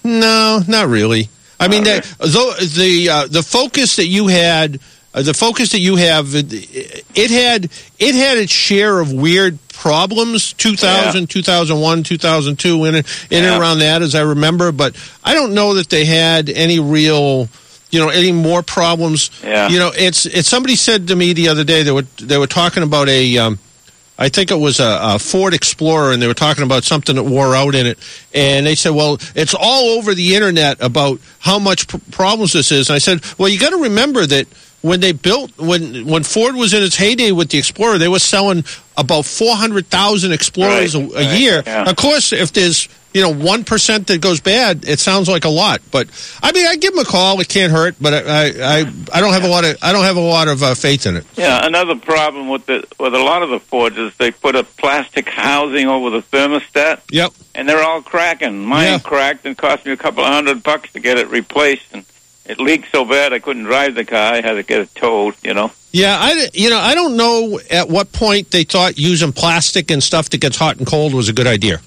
no, 0.04 0.62
not 0.68 0.88
really. 0.88 1.30
I 1.60 1.68
mean, 1.68 1.84
that, 1.86 2.04
though 2.20 2.54
the 2.54 3.10
uh, 3.10 3.28
the 3.28 3.42
focus 3.44 3.96
that 3.96 4.08
you 4.08 4.28
had 4.28 4.80
uh, 5.14 5.22
the 5.22 5.34
Focus 5.34 5.72
that 5.72 5.80
you 5.80 5.96
have, 5.96 6.36
it, 6.36 6.52
had 7.32 7.70
it 8.00 8.16
had 8.16 8.38
its 8.38 8.52
share 8.52 9.00
of 9.00 9.14
weird 9.14 9.58
problems 9.70 10.52
2000 10.54 11.30
2001 11.30 12.04
2002 12.04 12.86
in, 12.86 12.96
in 12.96 13.04
Yeah. 13.30 13.38
and 13.54 13.62
around 13.62 13.80
that 13.80 14.02
as 14.02 14.16
i 14.16 14.22
remember 14.22 14.72
but 14.72 14.96
i 15.24 15.34
don't 15.34 15.54
know 15.54 15.74
that 15.76 15.90
they 15.90 16.06
had 16.06 16.50
any 16.50 16.80
real 16.80 17.50
you 17.96 18.00
know 18.04 18.10
any 18.10 18.32
more 18.32 18.62
problems 18.64 19.30
Yeah. 19.44 19.70
you 19.72 19.80
know 19.80 19.92
it's 19.96 20.26
it's 20.26 20.48
somebody 20.50 20.76
said 20.76 21.08
to 21.08 21.16
me 21.16 21.34
the 21.34 21.48
other 21.50 21.64
day 21.64 21.84
they 21.84 21.92
were 21.92 22.06
they 22.32 22.38
were 22.38 22.48
talking 22.62 22.84
about 22.84 23.08
a 23.10 23.38
um, 23.38 23.58
I 24.18 24.30
think 24.30 24.50
it 24.50 24.60
was 24.68 24.80
a, 24.80 25.00
a 25.16 25.20
Ford 25.20 25.54
Explorer, 25.54 26.14
and 26.14 26.22
they 26.22 26.28
were 26.28 26.34
talking 26.48 26.64
about 26.64 26.84
something 26.86 27.16
that 27.18 27.24
wore 27.24 27.54
out 27.54 27.76
in 27.76 27.86
it. 27.86 27.98
And 28.34 28.66
they 28.66 28.76
said, 28.76 28.92
"Well, 28.96 29.18
it's 29.36 29.54
all 29.54 29.98
over 29.98 30.14
the 30.16 30.36
internet 30.38 30.78
about 30.82 31.20
how 31.40 31.60
much 31.60 31.90
pr- 31.90 31.98
problems 32.12 32.54
this 32.54 32.72
is." 32.72 32.88
And 32.90 32.96
I 32.96 33.00
said, 33.00 33.20
"Well, 33.38 33.50
you 33.50 33.60
got 33.60 33.72
to 33.72 33.82
remember 33.90 34.26
that 34.26 34.48
when 34.82 35.02
they 35.02 35.12
built 35.12 35.52
when 35.58 36.06
when 36.08 36.24
Ford 36.24 36.56
was 36.56 36.74
in 36.74 36.82
its 36.82 36.96
heyday 36.96 37.34
with 37.34 37.50
the 37.50 37.58
Explorer, 37.58 37.98
they 37.98 38.08
were 38.08 38.20
selling 38.20 38.64
about 38.96 39.26
four 39.26 39.54
hundred 39.54 39.88
thousand 39.88 40.32
Explorers 40.32 40.96
Right, 40.96 41.12
a, 41.12 41.14
a 41.18 41.26
right, 41.28 41.40
year. 41.42 41.64
yeah. 41.68 41.90
Of 41.90 41.98
course, 41.98 42.32
if 42.32 42.54
there's 42.54 42.88
you 43.16 43.22
know 43.22 43.34
one 43.34 43.64
percent 43.64 44.08
that 44.08 44.20
goes 44.20 44.42
bad, 44.42 44.86
it 44.88 45.00
sounds 45.00 45.30
like 45.30 45.46
a 45.46 45.50
lot. 45.50 45.82
But 45.90 46.10
I 46.44 46.52
mean, 46.52 46.68
I 46.68 46.76
give 46.76 46.94
them 46.94 47.02
a 47.02 47.08
call; 47.08 47.40
it 47.40 47.48
can't 47.48 47.72
hurt. 47.72 47.96
But 48.00 48.14
I 48.14 48.20
I, 48.20 48.46
I, 48.82 48.94
I 49.14 49.22
don't 49.22 49.32
have 49.34 49.46
a 49.46 49.48
lot 49.48 49.64
of 49.64 49.78
I 49.82 49.94
don't 49.94 50.04
have 50.04 50.18
a 50.18 50.20
lot 50.20 50.50
of 50.50 50.62
uh, 50.62 50.76
faith 50.76 51.06
in 51.06 51.16
it. 51.16 51.26
Yeah, 51.38 51.66
another 51.66 51.96
problem 51.96 52.50
with 52.50 52.66
the 52.66 52.86
with 53.00 53.16
a 53.16 53.20
lot 53.24 53.42
of 53.42 53.50
the 53.50 53.60
Fords 53.62 53.98
is 53.98 54.14
they 54.18 54.32
put 54.32 54.56
a 54.56 54.64
plastic 54.66 55.30
housing 55.30 55.88
over 55.88 56.10
the 56.10 56.22
thermostat, 56.22 57.00
Yep. 57.10 57.32
and 57.56 57.70
they're 57.70 57.82
all 57.84 58.02
cracking. 58.02 58.66
Mine 58.66 58.84
Yeah. 58.86 59.00
cracked 59.00 59.46
and 59.46 59.58
cost 59.58 59.86
me 59.86 59.94
a 59.94 59.98
couple 59.98 60.24
of 60.24 60.32
hundred 60.34 60.62
bucks 60.62 60.92
to 60.92 61.00
get 61.00 61.18
it 61.18 61.30
replaced, 61.30 61.86
and 61.94 62.04
it 62.46 62.60
leaked 62.60 62.92
so 62.92 63.06
bad 63.06 63.32
I 63.32 63.40
couldn't 63.40 63.64
drive 63.64 63.96
the 63.96 64.04
car. 64.06 64.34
I 64.34 64.42
had 64.42 64.54
to 64.56 64.64
get 64.64 64.82
it 64.82 64.94
towed. 64.94 65.36
You 65.42 65.54
know. 65.54 65.72
Yeah, 65.94 66.18
I 66.20 66.50
you 66.54 66.70
know 66.70 66.80
I 66.80 66.94
don't 66.96 67.16
know 67.16 67.62
at 67.72 67.88
what 67.88 68.12
point 68.12 68.52
they 68.52 68.66
thought 68.66 68.98
using 68.98 69.32
plastic 69.32 69.90
and 69.90 70.04
stuff 70.04 70.30
that 70.32 70.42
gets 70.42 70.58
hot 70.58 70.76
and 70.76 70.86
cold 70.86 71.14
was 71.14 71.30
a 71.30 71.34
good 71.34 71.48
idea. 71.48 71.80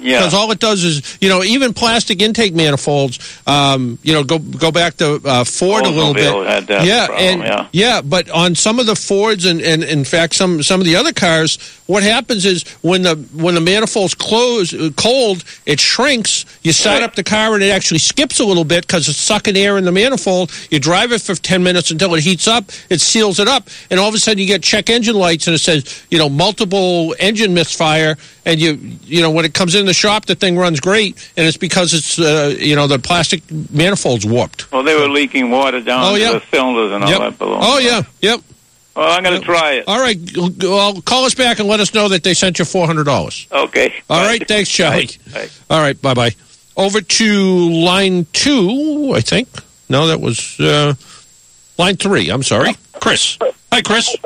Yeah. 0.00 0.18
Because 0.18 0.34
all 0.34 0.50
it 0.52 0.58
does 0.60 0.84
is, 0.84 1.18
you 1.20 1.28
know, 1.28 1.42
even 1.42 1.74
plastic 1.74 2.22
intake 2.22 2.54
manifolds, 2.54 3.18
um, 3.46 3.98
you 4.02 4.12
know, 4.12 4.24
go 4.24 4.38
go 4.38 4.70
back 4.70 4.96
to 4.98 5.20
uh, 5.24 5.44
Ford 5.44 5.84
a 5.84 5.90
little 5.90 6.14
bit. 6.14 6.68
Yeah, 6.68 7.06
problem, 7.06 7.42
and 7.42 7.68
yeah. 7.72 8.00
but 8.02 8.30
on 8.30 8.54
some 8.54 8.78
of 8.78 8.86
the 8.86 8.94
Fords 8.96 9.44
and, 9.44 9.60
and 9.60 9.82
in 9.82 10.04
fact 10.04 10.34
some 10.34 10.62
some 10.62 10.80
of 10.80 10.86
the 10.86 10.96
other 10.96 11.12
cars, 11.12 11.58
what 11.86 12.02
happens 12.02 12.44
is 12.44 12.64
when 12.82 13.02
the 13.02 13.16
when 13.34 13.54
the 13.54 13.60
manifold's 13.60 14.14
close 14.14 14.72
uh, 14.74 14.90
cold, 14.96 15.44
it 15.66 15.80
shrinks. 15.80 16.44
You 16.62 16.72
start 16.72 16.88
Right. 16.98 17.02
up 17.04 17.14
the 17.14 17.22
car 17.24 17.54
and 17.54 17.62
it 17.62 17.70
actually 17.70 17.98
skips 17.98 18.40
a 18.40 18.44
little 18.44 18.64
bit 18.64 18.86
because 18.86 19.08
it's 19.08 19.18
sucking 19.18 19.56
air 19.56 19.78
in 19.78 19.84
the 19.84 19.92
manifold. 19.92 20.50
You 20.70 20.78
drive 20.80 21.12
it 21.12 21.20
for 21.22 21.34
ten 21.34 21.62
minutes 21.62 21.90
until 21.90 22.14
it 22.14 22.22
heats 22.24 22.48
up. 22.48 22.64
It 22.90 23.00
seals 23.00 23.38
it 23.40 23.46
up, 23.48 23.68
and 23.90 24.00
all 24.00 24.08
of 24.08 24.14
a 24.14 24.18
sudden 24.18 24.38
you 24.38 24.46
get 24.46 24.62
check 24.62 24.90
engine 24.90 25.16
lights 25.16 25.46
and 25.46 25.54
it 25.54 25.58
says 25.60 26.04
you 26.10 26.18
know 26.18 26.28
multiple 26.28 27.14
engine 27.18 27.54
misfire. 27.54 28.16
And 28.48 28.58
you 28.58 28.78
you 29.04 29.20
know 29.20 29.30
when 29.30 29.44
it 29.44 29.52
comes 29.52 29.74
in 29.74 29.84
the 29.84 29.92
shop, 29.92 30.24
the 30.24 30.34
thing 30.34 30.56
runs 30.56 30.80
great, 30.80 31.30
and 31.36 31.46
it's 31.46 31.58
because 31.58 31.92
it's 31.92 32.18
uh, 32.18 32.54
you 32.58 32.74
know 32.76 32.86
the 32.86 32.98
plastic 32.98 33.42
manifold's 33.70 34.24
warped. 34.24 34.72
Well, 34.72 34.82
they 34.82 34.94
were 34.94 35.08
leaking 35.08 35.50
water 35.50 35.82
down 35.82 36.02
Oh, 36.02 36.14
yeah. 36.14 36.32
the 36.32 36.42
cylinders 36.50 36.92
and 36.92 37.04
all 37.04 37.10
Yep. 37.10 37.20
that 37.20 37.38
below. 37.38 37.58
Oh 37.60 37.78
yeah, 37.78 38.02
yep. 38.22 38.40
Well, 38.96 39.12
I'm 39.12 39.22
going 39.22 39.38
to 39.38 39.44
try 39.44 39.74
it. 39.74 39.84
All 39.86 40.00
right, 40.00 40.18
well, 40.60 41.00
call 41.02 41.24
us 41.24 41.34
back 41.34 41.60
and 41.60 41.68
let 41.68 41.78
us 41.78 41.92
know 41.94 42.08
that 42.08 42.24
they 42.24 42.32
sent 42.34 42.58
you 42.58 42.64
four 42.64 42.86
hundred 42.86 43.04
dollars. 43.04 43.46
Okay. 43.52 43.92
All 44.08 44.18
Bye. 44.20 44.26
right, 44.26 44.48
thanks, 44.48 44.70
Charlie. 44.70 45.06
Bye. 45.32 45.32
Bye. 45.32 45.48
All 45.70 45.80
right, 45.82 46.00
bye 46.02 46.14
bye. 46.14 46.30
Over 46.76 47.00
to 47.02 47.70
line 47.70 48.26
two, 48.32 49.12
I 49.14 49.20
think. 49.20 49.46
No, 49.90 50.06
that 50.06 50.20
was 50.20 50.58
uh, 50.58 50.94
line 51.76 51.96
three. 51.96 52.30
I'm 52.30 52.42
sorry, 52.42 52.74
Chris. 52.94 53.36
Hi, 53.72 53.82
Chris. 53.82 54.16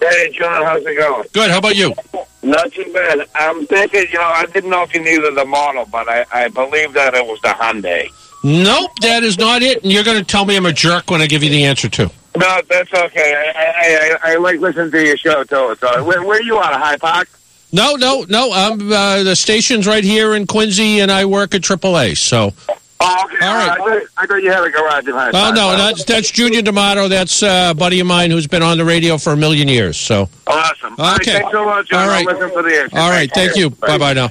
Hey, 0.00 0.30
John, 0.32 0.64
how's 0.64 0.84
it 0.84 0.96
going? 0.96 1.26
Good. 1.32 1.50
How 1.50 1.58
about 1.58 1.76
you? 1.76 1.94
Not 2.42 2.72
too 2.72 2.90
bad. 2.92 3.26
I'm 3.34 3.66
thinking, 3.66 4.06
you 4.12 4.18
know, 4.18 4.24
I 4.24 4.46
didn't 4.46 4.70
know 4.70 4.82
if 4.82 4.94
you 4.94 5.02
knew 5.02 5.34
the 5.34 5.44
model, 5.44 5.86
but 5.90 6.08
I, 6.08 6.24
I 6.32 6.48
believe 6.48 6.92
that 6.94 7.14
it 7.14 7.26
was 7.26 7.40
the 7.42 7.48
Hyundai. 7.48 8.10
Nope, 8.44 8.92
that 9.00 9.24
is 9.24 9.38
not 9.38 9.62
it. 9.62 9.82
And 9.82 9.92
you're 9.92 10.04
going 10.04 10.18
to 10.18 10.24
tell 10.24 10.44
me 10.44 10.56
I'm 10.56 10.66
a 10.66 10.72
jerk 10.72 11.10
when 11.10 11.20
I 11.20 11.26
give 11.26 11.42
you 11.42 11.50
the 11.50 11.64
answer 11.64 11.88
too. 11.88 12.08
No, 12.36 12.60
that's 12.68 12.92
okay. 12.92 13.34
I, 13.34 13.62
I, 13.62 14.30
I, 14.30 14.32
I 14.34 14.36
like 14.36 14.60
listening 14.60 14.92
to 14.92 15.04
your 15.04 15.16
show, 15.16 15.42
too. 15.42 15.76
So, 15.80 16.04
where, 16.04 16.22
where 16.22 16.40
you 16.40 16.56
on, 16.58 16.72
Hyde 16.72 17.00
Park? 17.00 17.28
No, 17.72 17.96
no, 17.96 18.24
no. 18.28 18.52
Um, 18.52 18.92
uh, 18.92 19.24
the 19.24 19.34
station's 19.34 19.86
right 19.86 20.04
here 20.04 20.34
in 20.34 20.46
Quincy, 20.46 21.00
and 21.00 21.10
I 21.10 21.24
work 21.24 21.54
at 21.54 21.62
AAA. 21.62 22.16
So, 22.16 22.52
Oh, 23.00 23.24
okay. 23.26 23.46
All 23.46 23.54
right. 23.54 23.70
I, 23.70 23.76
thought, 23.76 24.02
I 24.16 24.26
thought 24.26 24.42
you 24.42 24.50
had 24.50 24.64
a 24.64 24.70
garage 24.70 25.06
in 25.06 25.12
High 25.14 25.30
oh 25.32 25.52
no, 25.54 25.76
that's 25.76 26.04
that's 26.04 26.30
Junior 26.32 26.62
D'Amato. 26.62 27.06
That's 27.06 27.42
uh, 27.44 27.68
a 27.70 27.74
buddy 27.74 28.00
of 28.00 28.06
mine 28.08 28.30
who's 28.32 28.48
been 28.48 28.62
on 28.62 28.76
the 28.76 28.84
radio 28.84 29.18
for 29.18 29.32
a 29.32 29.36
million 29.36 29.68
years. 29.68 29.96
So, 29.96 30.28
Awesome. 30.46 30.94
All 30.98 31.12
right, 31.12 31.20
Okay. 31.20 31.32
thanks 31.38 31.52
so 31.52 31.64
much, 31.64 31.88
John. 31.88 32.02
All 32.02 32.08
right. 32.08 32.26
I'll 32.26 32.34
listen 32.34 32.50
for 32.50 32.62
the 32.62 32.76
answer. 32.76 32.98
all 32.98 33.10
right, 33.10 33.30
thank 33.32 33.56
you. 33.56 33.70
Bye 33.70 33.98
bye 33.98 34.14
now. 34.14 34.30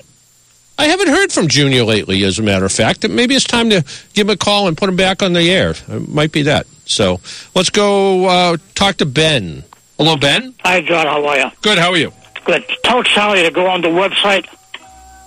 I 0.77 0.85
haven't 0.85 1.07
heard 1.07 1.31
from 1.31 1.47
Junior 1.47 1.83
lately, 1.83 2.23
as 2.23 2.37
a 2.39 2.43
matter 2.43 2.65
of 2.65 2.71
fact. 2.71 3.07
Maybe 3.07 3.35
it's 3.35 3.45
time 3.45 3.69
to 3.71 3.83
give 4.13 4.27
him 4.27 4.33
a 4.33 4.37
call 4.37 4.67
and 4.67 4.77
put 4.77 4.89
him 4.89 4.95
back 4.97 5.23
on 5.23 5.33
the 5.33 5.49
air. 5.49 5.71
It 5.87 6.09
might 6.09 6.31
be 6.31 6.43
that. 6.43 6.67
So, 6.85 7.19
let's 7.55 7.69
go 7.69 8.25
uh, 8.25 8.57
talk 8.75 8.97
to 8.97 9.05
Ben. 9.05 9.63
Hello, 9.97 10.17
Ben. 10.17 10.53
Hi, 10.63 10.81
John. 10.81 11.07
How 11.07 11.25
are 11.25 11.37
you? 11.39 11.51
Good. 11.61 11.77
How 11.79 11.91
are 11.91 11.97
you? 11.97 12.11
Good. 12.45 12.63
Tell 12.83 13.01
Charlie 13.01 13.43
to 13.43 13.49
go 13.51 13.65
on 13.67 13.81
the 13.81 13.87
website. 13.87 14.45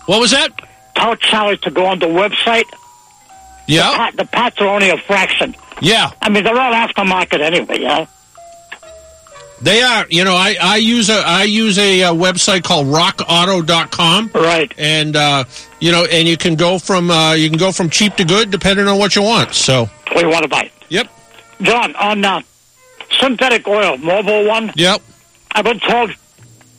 What 0.07 0.21
was 0.21 0.31
that? 0.31 0.51
Tell 0.95 1.17
Charlie 1.17 1.57
to 1.59 1.71
go 1.71 1.87
on 1.87 1.99
the 1.99 2.07
website. 2.07 2.65
Yeah. 3.71 3.97
Pat, 3.97 4.17
the 4.17 4.25
parts 4.25 4.61
are 4.61 4.67
only 4.69 4.91
a 4.91 4.97
fraction. 4.99 5.55
Yeah. 5.81 6.11
I 6.21 6.29
mean, 6.29 6.45
they're 6.45 6.59
all 6.59 6.73
aftermarket 6.73 7.41
anyway, 7.41 7.79
know? 7.79 8.09
They 9.63 9.83
are. 9.83 10.07
You 10.09 10.25
know, 10.25 10.35
I, 10.35 10.57
I 10.61 10.77
use 10.77 11.11
a 11.11 11.23
I 11.25 11.43
use 11.45 11.79
a, 11.79 12.03
uh 12.05 12.15
website 12.15 12.63
called 12.65 12.87
rockauto.com. 12.87 14.31
Right. 14.35 14.73
And 14.79 15.15
uh, 15.17 15.45
you 15.81 15.93
know, 15.93 16.07
and 16.11 16.27
you 16.27 16.37
can 16.39 16.55
go 16.57 16.79
from 16.79 17.11
uh, 17.11 17.35
you 17.35 17.49
can 17.51 17.59
go 17.59 17.71
from 17.71 17.91
cheap 17.91 18.17
to 18.17 18.25
good 18.25 18.51
depending 18.51 18.87
on 18.89 18.99
what 18.99 19.15
you 19.17 19.23
want. 19.23 19.55
So, 19.55 19.85
What 20.13 20.21
do 20.21 20.27
you 20.27 20.33
want 20.33 20.45
to 20.45 20.49
buy? 20.49 20.71
yep. 20.89 21.09
John, 21.61 21.95
on 21.97 22.25
uh, 22.25 22.41
synthetic 23.19 23.69
oil, 23.69 23.99
Mobil 23.99 24.49
1, 24.49 24.73
Yep. 24.77 25.03
I've 25.53 25.65
been 25.65 25.79
told 25.81 26.11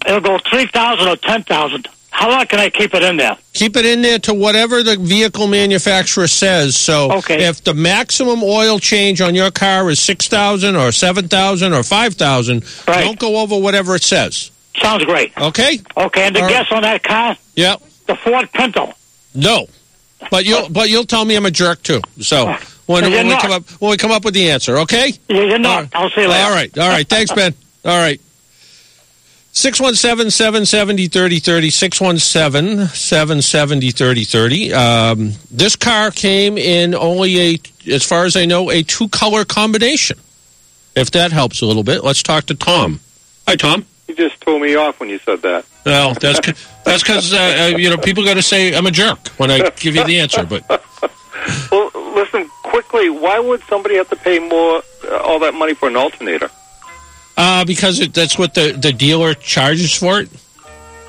it'll 0.07 0.19
go 0.21 0.39
3000 0.39 1.07
or 1.07 1.15
10000 1.17 1.87
How 2.11 2.29
long 2.29 2.45
can 2.45 2.59
I 2.59 2.69
keep 2.69 2.93
it 2.93 3.01
in 3.03 3.17
there? 3.17 3.37
Keep 3.53 3.77
it 3.77 3.85
in 3.85 4.01
there 4.01 4.19
to 4.19 4.33
whatever 4.33 4.83
the 4.83 4.97
vehicle 4.97 5.47
manufacturer 5.47 6.27
says. 6.27 6.75
So, 6.75 7.11
Okay. 7.13 7.43
if 7.45 7.63
the 7.63 7.73
maximum 7.73 8.43
oil 8.43 8.79
change 8.79 9.21
on 9.21 9.33
your 9.33 9.49
car 9.49 9.89
is 9.89 9.99
6000 10.01 10.75
or 10.75 10.91
7000 10.91 11.73
or 11.73 11.83
5000, 11.83 12.63
Right. 12.87 13.03
don't 13.05 13.17
go 13.17 13.37
over 13.37 13.55
whatever 13.57 13.95
it 13.95 14.03
says. 14.03 14.51
Sounds 14.81 15.03
great. 15.05 15.31
Okay? 15.37 15.79
Okay, 15.97 16.23
and 16.27 16.35
the 16.35 16.41
guess 16.41 16.67
gas 16.67 16.71
on 16.71 16.83
that 16.83 17.01
car, 17.03 17.37
Yep. 17.55 17.81
the 18.07 18.15
Ford 18.15 18.49
Pinto. 18.53 18.93
No. 19.33 19.67
But 20.29 20.45
you'll 20.45 20.69
but 20.69 20.89
you'll 20.89 21.05
tell 21.05 21.25
me 21.25 21.35
I'm 21.35 21.45
a 21.45 21.51
jerk 21.51 21.81
too. 21.81 22.01
So, 22.19 22.45
when, 22.85 23.09
when 23.09 23.27
we 23.27 23.35
come 23.37 23.51
up 23.51 23.63
when 23.79 23.89
we 23.91 23.97
come 23.97 24.11
up 24.11 24.23
with 24.25 24.33
the 24.33 24.49
answer, 24.51 24.77
okay? 24.79 25.13
You- 25.29 25.47
You're 25.47 25.57
not. 25.59 25.79
right. 25.83 25.89
I'll 25.93 26.09
see 26.11 26.21
you 26.21 26.27
later. 26.27 26.43
All 26.43 26.51
right. 26.51 26.77
All 26.77 26.89
right. 26.89 27.07
Thanks, 27.07 27.31
Ben. 27.31 27.53
All 27.85 27.97
right. 27.97 28.19
617 29.53 30.31
770 30.31 31.07
3030. 31.07 31.69
617 31.69 32.87
770 32.87 33.91
3030. 33.91 34.73
Um, 34.73 35.33
This 35.51 35.75
car 35.75 36.11
came 36.11 36.57
in 36.57 36.95
only 36.95 37.39
a, 37.39 37.59
as 37.91 38.03
far 38.03 38.25
as 38.25 38.35
I 38.35 38.45
know, 38.45 38.69
a 38.71 38.83
two 38.83 39.09
color 39.09 39.43
combination. 39.45 40.17
If 40.95 41.11
that 41.11 41.31
helps 41.31 41.61
a 41.61 41.65
little 41.65 41.83
bit, 41.83 42.03
let's 42.03 42.23
talk 42.23 42.45
to 42.45 42.55
Tom. 42.55 42.99
Hi, 43.47 43.55
Tom. 43.55 43.85
You 44.07 44.15
just 44.15 44.43
threw 44.43 44.59
me 44.59 44.75
off 44.75 44.99
when 44.99 45.09
you 45.09 45.19
said 45.19 45.41
that. 45.41 45.65
Well, 45.85 46.13
that's 46.13 46.39
that's 46.83 47.01
because 47.01 47.33
uh, 47.33 47.37
uh, 47.73 47.77
you 47.77 47.89
know 47.89 47.97
people 47.97 48.23
got 48.25 48.33
to 48.35 48.41
say 48.41 48.75
I'm 48.75 48.85
a 48.85 48.91
jerk 48.91 49.29
when 49.37 49.49
I 49.49 49.69
give 49.77 49.95
you 49.95 50.03
the 50.05 50.19
answer. 50.19 50.45
But 50.45 50.63
Well, 51.71 51.89
listen 52.15 52.49
quickly. 52.63 53.09
Why 53.09 53.39
would 53.39 53.63
somebody 53.63 53.95
have 53.95 54.09
to 54.09 54.15
pay 54.15 54.39
more, 54.39 54.83
uh, 55.05 55.17
all 55.17 55.39
that 55.39 55.53
money 55.53 55.73
for 55.73 55.87
an 55.87 55.95
alternator? 55.95 56.49
Uh, 57.37 57.65
because 57.65 57.99
it, 57.99 58.13
that's 58.13 58.37
what 58.37 58.53
the, 58.53 58.71
the 58.71 58.93
dealer 58.93 59.33
charges 59.33 59.93
for 59.93 60.19
it. 60.19 60.29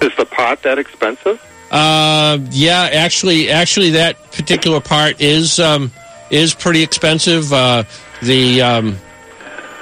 Is 0.00 0.12
the 0.16 0.26
part 0.26 0.62
that 0.62 0.78
expensive? 0.78 1.40
Uh, 1.70 2.38
yeah, 2.50 2.88
actually, 2.92 3.50
actually, 3.50 3.90
that 3.90 4.32
particular 4.32 4.80
part 4.80 5.20
is 5.20 5.58
um, 5.58 5.90
is 6.30 6.54
pretty 6.54 6.82
expensive. 6.82 7.52
Uh, 7.52 7.84
the 8.20 8.60
um, 8.60 8.98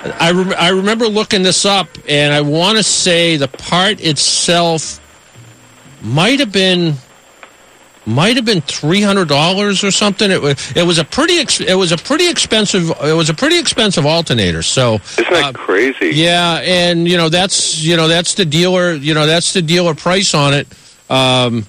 I 0.05 0.31
rem- 0.31 0.55
I 0.57 0.69
remember 0.69 1.07
looking 1.07 1.43
this 1.43 1.65
up, 1.65 1.89
and 2.09 2.33
I 2.33 2.43
want 2.43 2.79
to 2.79 2.85
say 2.85 3.37
the 3.37 3.49
part 3.49 4.01
itself 4.01 5.01
might 6.03 6.39
have 6.39 6.53
been 6.53 6.95
might 8.07 8.37
have 8.37 8.45
been 8.45 8.61
three 8.63 9.03
hundred 9.03 9.29
dollars 9.29 9.85
or 9.85 9.91
something. 9.91 10.31
It 10.31 10.41
was 10.41 10.73
it 10.77 10.85
was 10.85 10.99
a 10.99 11.05
pretty 11.05 11.39
ex- 11.39 11.61
it 11.61 11.75
was 11.75 11.93
a 11.93 11.97
pretty 11.97 12.29
expensive 12.29 12.91
it 13.03 13.15
was 13.15 13.29
a 13.29 13.35
pretty 13.35 13.59
expensive 13.59 14.07
alternator. 14.07 14.63
So 14.63 14.95
Isn't 14.95 15.31
that 15.31 15.45
uh, 15.45 15.53
crazy? 15.53 16.11
yeah, 16.11 16.61
and 16.63 17.07
you 17.07 17.17
know 17.17 17.29
that's 17.29 17.83
you 17.83 17.97
know 17.97 18.09
that's 18.09 18.35
the 18.35 18.45
dealer 18.45 18.93
you 18.95 19.15
know 19.15 19.27
that's 19.27 19.53
the 19.53 19.63
dealer 19.63 19.95
price 19.95 20.35
on 20.35 20.55
it. 20.55 20.67
Um, 21.11 21.67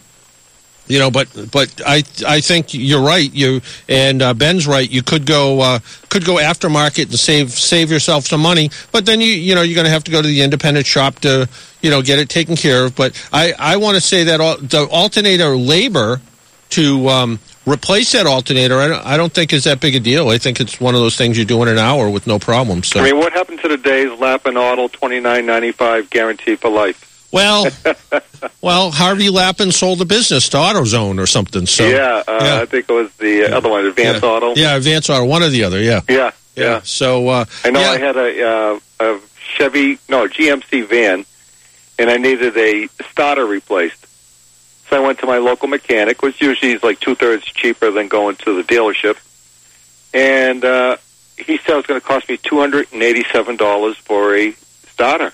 you 0.87 0.99
know, 0.99 1.09
but 1.11 1.27
but 1.51 1.81
I 1.85 2.03
I 2.27 2.41
think 2.41 2.73
you're 2.73 3.01
right. 3.01 3.31
You 3.31 3.61
and 3.87 4.21
uh, 4.21 4.33
Ben's 4.33 4.67
right. 4.67 4.89
You 4.89 5.01
could 5.03 5.25
go 5.25 5.61
uh, 5.61 5.79
could 6.09 6.25
go 6.25 6.35
aftermarket 6.35 7.03
and 7.05 7.19
save 7.19 7.51
save 7.51 7.91
yourself 7.91 8.25
some 8.25 8.41
money. 8.41 8.71
But 8.91 9.05
then 9.05 9.21
you 9.21 9.27
you 9.27 9.55
know 9.55 9.61
you're 9.61 9.75
going 9.75 9.85
to 9.85 9.91
have 9.91 10.03
to 10.05 10.11
go 10.11 10.21
to 10.21 10.27
the 10.27 10.41
independent 10.41 10.85
shop 10.85 11.19
to 11.19 11.47
you 11.81 11.89
know 11.89 12.01
get 12.01 12.19
it 12.19 12.29
taken 12.29 12.55
care 12.55 12.85
of. 12.85 12.95
But 12.95 13.21
I 13.31 13.53
I 13.57 13.77
want 13.77 13.95
to 13.95 14.01
say 14.01 14.25
that 14.25 14.41
all, 14.41 14.57
the 14.57 14.87
alternator 14.89 15.55
labor 15.55 16.21
to 16.71 17.09
um, 17.09 17.39
replace 17.65 18.13
that 18.13 18.25
alternator, 18.25 18.79
I 18.79 18.87
don't, 18.87 19.05
I 19.05 19.17
don't 19.17 19.33
think 19.33 19.51
is 19.53 19.65
that 19.65 19.81
big 19.81 19.95
a 19.95 19.99
deal. 19.99 20.29
I 20.29 20.37
think 20.37 20.59
it's 20.59 20.79
one 20.79 20.95
of 20.95 21.01
those 21.01 21.17
things 21.17 21.37
you 21.37 21.45
do 21.45 21.61
in 21.61 21.67
an 21.67 21.77
hour 21.77 22.09
with 22.09 22.27
no 22.27 22.39
problem. 22.39 22.83
So 22.83 22.99
I 22.99 23.03
mean, 23.03 23.17
what 23.17 23.33
happened 23.33 23.59
to 23.61 23.67
the 23.67 23.77
days 23.77 24.17
lap 24.19 24.45
and 24.45 24.57
Auto 24.57 24.87
twenty 24.87 25.19
nine 25.19 25.45
ninety 25.45 25.71
five 25.71 26.09
guaranteed 26.09 26.59
for 26.59 26.69
life? 26.69 27.07
well, 27.31 27.67
well, 28.61 28.91
Harvey 28.91 29.29
Lappin 29.29 29.71
sold 29.71 29.99
the 29.99 30.05
business 30.05 30.49
to 30.49 30.57
AutoZone 30.57 31.19
or 31.19 31.27
something. 31.27 31.65
So 31.65 31.87
yeah, 31.87 32.23
uh, 32.27 32.39
yeah. 32.41 32.61
I 32.61 32.65
think 32.65 32.89
it 32.89 32.93
was 32.93 33.13
the 33.15 33.45
uh, 33.45 33.57
other 33.57 33.69
one, 33.69 33.85
Advance 33.85 34.21
yeah. 34.21 34.29
Auto. 34.29 34.55
Yeah, 34.55 34.75
Advance 34.75 35.09
Auto, 35.09 35.25
one 35.25 35.43
or 35.43 35.49
the 35.49 35.63
other. 35.63 35.81
Yeah, 35.81 36.01
yeah, 36.09 36.15
yeah. 36.15 36.31
yeah. 36.55 36.81
So 36.83 37.27
uh, 37.29 37.45
I 37.63 37.71
know 37.71 37.79
yeah. 37.79 37.89
I 37.89 37.97
had 37.97 38.17
a, 38.17 38.47
uh, 38.47 38.79
a 38.99 39.19
Chevy, 39.37 39.99
no, 40.09 40.27
GMC 40.27 40.87
van, 40.87 41.25
and 42.01 42.09
I 42.09 42.17
needed 42.17 42.57
a 42.57 42.87
starter 43.11 43.45
replaced. 43.45 44.07
So 44.89 44.97
I 44.97 45.05
went 45.05 45.19
to 45.19 45.27
my 45.27 45.37
local 45.37 45.67
mechanic, 45.67 46.23
which 46.23 46.41
usually 46.41 46.71
is 46.71 46.81
like 46.83 46.99
two 46.99 47.13
thirds 47.13 47.45
cheaper 47.45 47.91
than 47.91 48.07
going 48.07 48.37
to 48.37 48.55
the 48.55 48.63
dealership. 48.63 49.17
And 50.13 50.65
uh, 50.65 50.97
he 51.37 51.57
said 51.59 51.73
it 51.73 51.75
was 51.77 51.85
going 51.85 52.01
to 52.01 52.05
cost 52.05 52.27
me 52.27 52.37
$287 52.37 53.95
for 53.97 54.35
a 54.35 54.51
starter. 54.89 55.31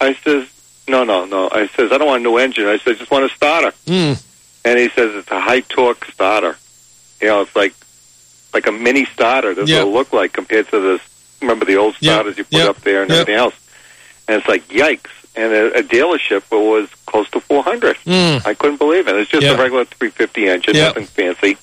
I 0.00 0.14
says, 0.14 0.48
no, 0.88 1.04
no, 1.04 1.26
no. 1.26 1.50
I 1.52 1.66
says, 1.68 1.92
I 1.92 1.98
don't 1.98 2.06
want 2.08 2.20
a 2.20 2.24
new 2.24 2.38
engine. 2.38 2.66
I 2.66 2.78
said, 2.78 2.94
I 2.96 2.98
just 2.98 3.10
want 3.10 3.24
a 3.26 3.28
starter. 3.28 3.72
Mm. 3.86 4.22
And 4.64 4.78
he 4.78 4.88
says, 4.88 5.14
it's 5.14 5.30
a 5.30 5.40
high 5.40 5.60
torque 5.60 6.04
starter. 6.06 6.56
You 7.20 7.28
know, 7.28 7.42
it's 7.42 7.54
like 7.54 7.74
like 8.54 8.66
a 8.66 8.72
mini 8.72 9.04
starter. 9.06 9.54
That's 9.54 9.70
Yeah. 9.70 9.84
what 9.84 9.88
it 9.88 9.90
look 9.92 10.12
like 10.12 10.32
compared 10.32 10.68
to 10.70 10.80
this. 10.80 11.00
Remember 11.40 11.64
the 11.64 11.76
old 11.76 11.94
starters 11.96 12.36
you 12.38 12.44
put 12.44 12.54
Yeah. 12.54 12.68
up 12.68 12.80
there 12.82 13.02
and 13.02 13.10
Yeah. 13.10 13.18
everything 13.18 13.36
else. 13.36 13.54
And 14.28 14.38
it's 14.38 14.48
like 14.48 14.66
yikes. 14.68 15.08
And 15.34 15.52
a, 15.52 15.78
a 15.78 15.82
dealership 15.82 16.42
was 16.50 16.88
close 17.06 17.30
to 17.30 17.40
four 17.40 17.62
hundred. 17.62 17.96
Mm. 18.04 18.46
I 18.46 18.52
couldn't 18.54 18.76
believe 18.76 19.08
it. 19.08 19.16
It's 19.16 19.30
just 19.30 19.42
Yeah. 19.44 19.52
a 19.52 19.58
regular 19.58 19.84
three 19.86 20.10
fifty 20.10 20.48
engine, 20.48 20.74
Yeah. 20.76 20.88
nothing 20.88 21.06
fancy. 21.06 21.56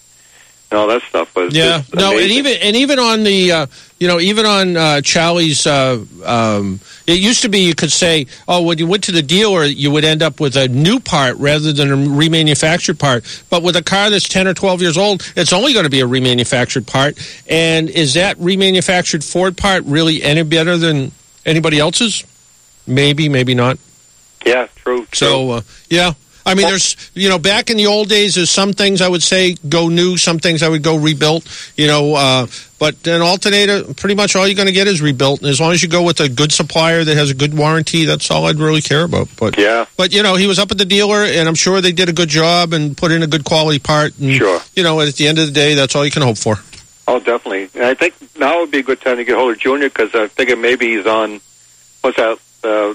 And 0.72 0.78
all 0.80 0.88
that 0.88 1.01
stuff. 1.03 1.36
was 1.36 1.55
Yeah, 1.55 1.82
no, 1.95 2.11
and 2.17 2.30
even 2.32 2.53
and 2.61 2.76
even 2.76 2.99
on 2.99 3.24
the 3.24 3.51
uh, 3.51 3.65
you 3.99 4.07
know 4.07 4.20
even 4.20 4.45
on 4.45 4.78
uh, 4.78 5.01
Charlie's, 5.01 5.65
uh, 5.65 6.03
um, 6.24 6.80
it 7.07 7.20
used 7.20 7.41
to 7.41 7.49
be 7.49 7.61
you 7.61 7.74
could 7.74 7.91
say, 7.91 8.28
oh, 8.47 8.61
when 8.61 8.78
you 8.78 8.86
went 8.86 9.03
to 9.05 9.11
the 9.11 9.24
dealer, 9.24 9.63
you 9.63 9.89
would 9.89 10.03
end 10.05 10.22
up 10.22 10.39
with 10.39 10.55
a 10.57 10.67
new 10.67 10.99
part 10.99 11.38
rather 11.38 11.74
than 11.74 11.91
a 11.91 11.95
remanufactured 11.97 12.99
part. 12.99 13.24
But 13.49 13.63
with 13.63 13.76
a 13.78 13.82
car 13.84 14.11
that's 14.11 14.30
ten 14.30 14.47
or 14.47 14.53
twelve 14.53 14.80
years 14.82 14.95
old, 14.95 15.28
it's 15.36 15.53
only 15.53 15.74
going 15.74 15.86
to 15.86 15.89
be 15.89 16.01
a 16.01 16.07
remanufactured 16.07 16.86
part. 16.86 17.17
And 17.47 17.89
is 17.89 18.13
that 18.13 18.38
remanufactured 18.38 19.24
Ford 19.24 19.57
part 19.57 19.86
really 19.86 20.22
any 20.22 20.43
better 20.43 20.78
than 20.78 21.11
anybody 21.47 21.80
else's? 21.80 22.24
Maybe, 22.89 23.29
maybe 23.29 23.53
not. 23.55 23.77
yeah, 24.45 24.67
true. 24.75 25.05
So 25.13 25.51
uh, 25.51 25.61
yeah, 25.89 26.13
I 26.45 26.55
mean, 26.55 26.67
there's 26.67 27.11
you 27.13 27.29
know 27.29 27.37
back 27.39 27.69
in 27.69 27.77
the 27.77 27.87
old 27.87 28.09
days, 28.09 28.35
there's 28.35 28.49
some 28.49 28.73
things 28.73 29.01
I 29.01 29.07
would 29.07 29.23
say 29.23 29.55
go 29.67 29.87
new, 29.89 30.17
some 30.17 30.39
things 30.39 30.63
I 30.63 30.69
would 30.69 30.83
go 30.83 30.97
rebuilt. 30.97 31.45
You 31.77 31.87
know, 31.87 32.15
uh, 32.15 32.47
but 32.79 33.05
an 33.07 33.21
alternator, 33.21 33.93
pretty 33.93 34.15
much 34.15 34.35
all 34.35 34.47
you're 34.47 34.55
going 34.55 34.67
to 34.67 34.73
get 34.73 34.87
is 34.87 35.01
rebuilt. 35.01 35.41
And 35.41 35.49
as 35.49 35.59
long 35.59 35.73
as 35.73 35.83
you 35.83 35.89
go 35.89 36.01
with 36.01 36.19
a 36.21 36.29
good 36.29 36.51
supplier 36.51 37.03
that 37.03 37.17
has 37.17 37.29
a 37.29 37.33
good 37.35 37.55
warranty, 37.55 38.05
that's 38.05 38.31
all 38.31 38.45
I'd 38.47 38.55
really 38.55 38.81
care 38.81 39.03
about. 39.03 39.27
But 39.37 39.57
yeah, 39.57 39.85
but 39.97 40.13
you 40.13 40.23
know, 40.23 40.35
he 40.35 40.47
was 40.47 40.57
up 40.57 40.71
at 40.71 40.77
the 40.77 40.85
dealer, 40.85 41.23
and 41.23 41.47
I'm 41.47 41.55
sure 41.55 41.81
they 41.81 41.91
did 41.91 42.09
a 42.09 42.13
good 42.13 42.29
job 42.29 42.73
and 42.73 42.97
put 42.97 43.11
in 43.11 43.21
a 43.21 43.27
good 43.27 43.43
quality 43.45 43.79
part. 43.79 44.17
And, 44.17 44.33
Sure. 44.33 44.61
You 44.75 44.83
know, 44.83 45.01
at 45.01 45.13
the 45.15 45.27
end 45.27 45.37
of 45.37 45.45
the 45.45 45.51
day, 45.53 45.75
that's 45.75 45.95
all 45.95 46.03
you 46.05 46.11
can 46.11 46.23
hope 46.23 46.37
for. 46.37 46.55
Oh, 47.07 47.19
definitely. 47.19 47.69
And 47.73 47.83
I 47.83 47.95
think 47.95 48.13
now 48.37 48.61
would 48.61 48.71
be 48.71 48.79
a 48.79 48.83
good 48.83 49.01
time 49.01 49.17
to 49.17 49.23
get 49.25 49.35
hold 49.35 49.51
of 49.51 49.59
Junior 49.59 49.89
because 49.89 50.13
I 50.15 50.27
figure 50.27 50.55
maybe 50.55 50.95
he's 50.95 51.05
on 51.07 51.41
what's 52.01 52.17
that 52.17 52.39
uh, 52.64 52.93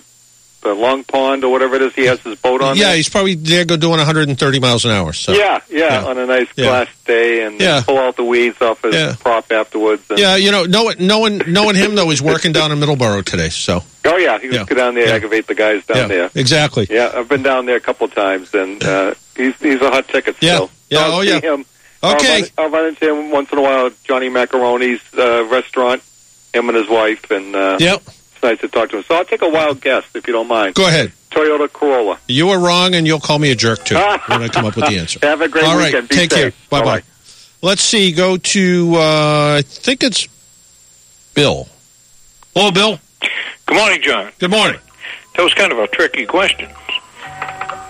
the 0.63 0.73
Long 0.75 1.05
Pond 1.05 1.45
or 1.45 1.53
whatever 1.53 1.77
it 1.77 1.83
is. 1.83 1.95
He 1.95 2.07
has 2.07 2.21
his 2.21 2.37
boat 2.39 2.63
on. 2.63 2.77
yeah, 2.79 2.85
there. 2.89 2.97
he's 2.97 3.09
probably 3.11 3.35
there 3.35 3.67
go 3.67 3.77
doing 3.77 3.99
130 3.99 4.61
miles 4.61 4.87
an 4.87 4.93
hour. 4.93 5.13
So 5.13 5.33
yeah, 5.33 5.61
yeah, 5.69 6.01
Yeah. 6.01 6.05
on 6.07 6.17
a 6.17 6.25
nice 6.25 6.49
Yeah. 6.57 6.65
glass 6.65 6.89
day 7.05 7.43
and 7.43 7.61
Yeah. 7.61 7.83
pull 7.83 7.99
out 7.99 8.17
the 8.17 8.25
weeds 8.25 8.61
off 8.63 8.81
his 8.83 8.95
Yeah. 8.95 9.15
prop 9.21 9.53
afterwards. 9.53 10.03
And, 10.09 10.19
Yeah, 10.19 10.37
you 10.37 10.51
know, 10.51 10.65
knowing 10.65 10.97
knowing 11.07 11.43
knowing 11.49 11.77
him 11.77 11.95
though, 11.97 12.09
he's 12.09 12.23
working 12.23 12.53
down 12.53 12.73
in 12.73 12.81
Middleborough 12.81 13.25
today. 13.27 13.51
So 13.51 13.83
Oh 14.07 14.17
yeah, 14.17 14.39
he 14.39 14.49
was 14.49 14.59
go 14.61 14.75
down 14.75 14.95
there, 14.95 15.15
aggravate 15.15 15.47
the 15.49 15.55
guys 15.55 15.85
down 15.85 16.09
there. 16.09 16.31
exactly. 16.35 16.87
Yeah, 16.89 17.13
I've 17.15 17.29
been 17.29 17.43
down 17.43 17.67
there 17.67 17.77
a 17.77 17.81
couple 17.81 18.09
times, 18.09 18.55
and 18.55 18.83
uh, 18.83 19.13
he's 19.37 19.53
he's 19.61 19.83
a 19.83 19.91
hot 19.91 20.09
ticket 20.09 20.37
Yeah. 20.41 20.55
still. 20.55 20.71
Yeah, 20.89 20.99
I'll 21.07 21.13
oh, 21.17 21.21
yeah. 21.21 21.41
Him. 21.41 21.67
Okay. 22.03 22.45
I'll 22.59 22.65
run, 22.65 22.73
I'll 22.75 22.81
run 22.81 22.87
into 22.89 23.11
him 23.11 23.31
once 23.31 23.51
in 23.53 23.59
a 23.59 23.63
while 23.63 23.87
at 23.87 24.05
Johnny 24.05 24.29
Macaroni's 24.31 25.01
uh, 25.19 25.45
restaurant. 25.45 26.03
Him 26.55 26.69
and 26.69 26.77
his 26.79 26.89
wife, 26.89 27.31
and 27.31 27.55
uh, 27.57 27.77
Yep. 27.81 28.03
It's 28.45 28.63
nice 28.63 28.69
to 28.69 28.69
talk 28.69 28.91
to 28.91 28.99
him. 28.99 29.05
So 29.05 29.15
I'll 29.15 29.25
take 29.25 29.43
a 29.43 29.49
wild 29.49 29.81
guess 29.81 30.05
if 30.15 30.27
you 30.27 30.33
don't 30.33 30.49
mind. 30.49 30.75
Go 30.75 30.87
ahead. 30.87 31.13
Toyota 31.31 31.73
Corolla. 31.73 32.19
You 32.29 32.47
were 32.47 32.59
wrong, 32.59 32.95
and 32.95 33.07
you'll 33.07 33.21
call 33.21 33.39
me 33.39 33.51
a 33.51 33.55
jerk 33.55 33.85
too 33.85 33.95
when 33.95 34.43
I 34.43 34.49
come 34.49 34.67
up 34.67 34.77
with 34.77 34.87
the 34.87 34.99
answer. 34.99 35.19
Have 35.23 35.41
a 35.41 35.49
great 35.49 35.65
All 35.65 35.77
right, 35.77 35.93
weekend. 35.93 36.09
Be 36.09 36.17
take 36.17 36.33
safe. 36.33 36.41
care. 36.41 36.51
Bye 36.71 36.81
bye. 36.81 36.85
Bye-bye. 36.85 37.03
Let's 37.63 37.83
see. 37.83 38.13
Go 38.13 38.37
to 38.37 38.93
uh, 38.95 39.57
I 39.59 39.63
think 39.65 40.05
it's 40.05 40.29
Bill. 41.35 41.69
Hello, 42.55 42.71
Bill. 42.71 42.99
Good 43.67 43.77
morning, 43.77 44.03
John. 44.03 44.31
Good 44.39 44.51
morning. 44.51 44.79
That 45.37 45.43
was 45.43 45.55
kind 45.55 45.73
of 45.73 45.79
a 45.79 45.89
tricky 45.89 46.27
question. 46.27 46.71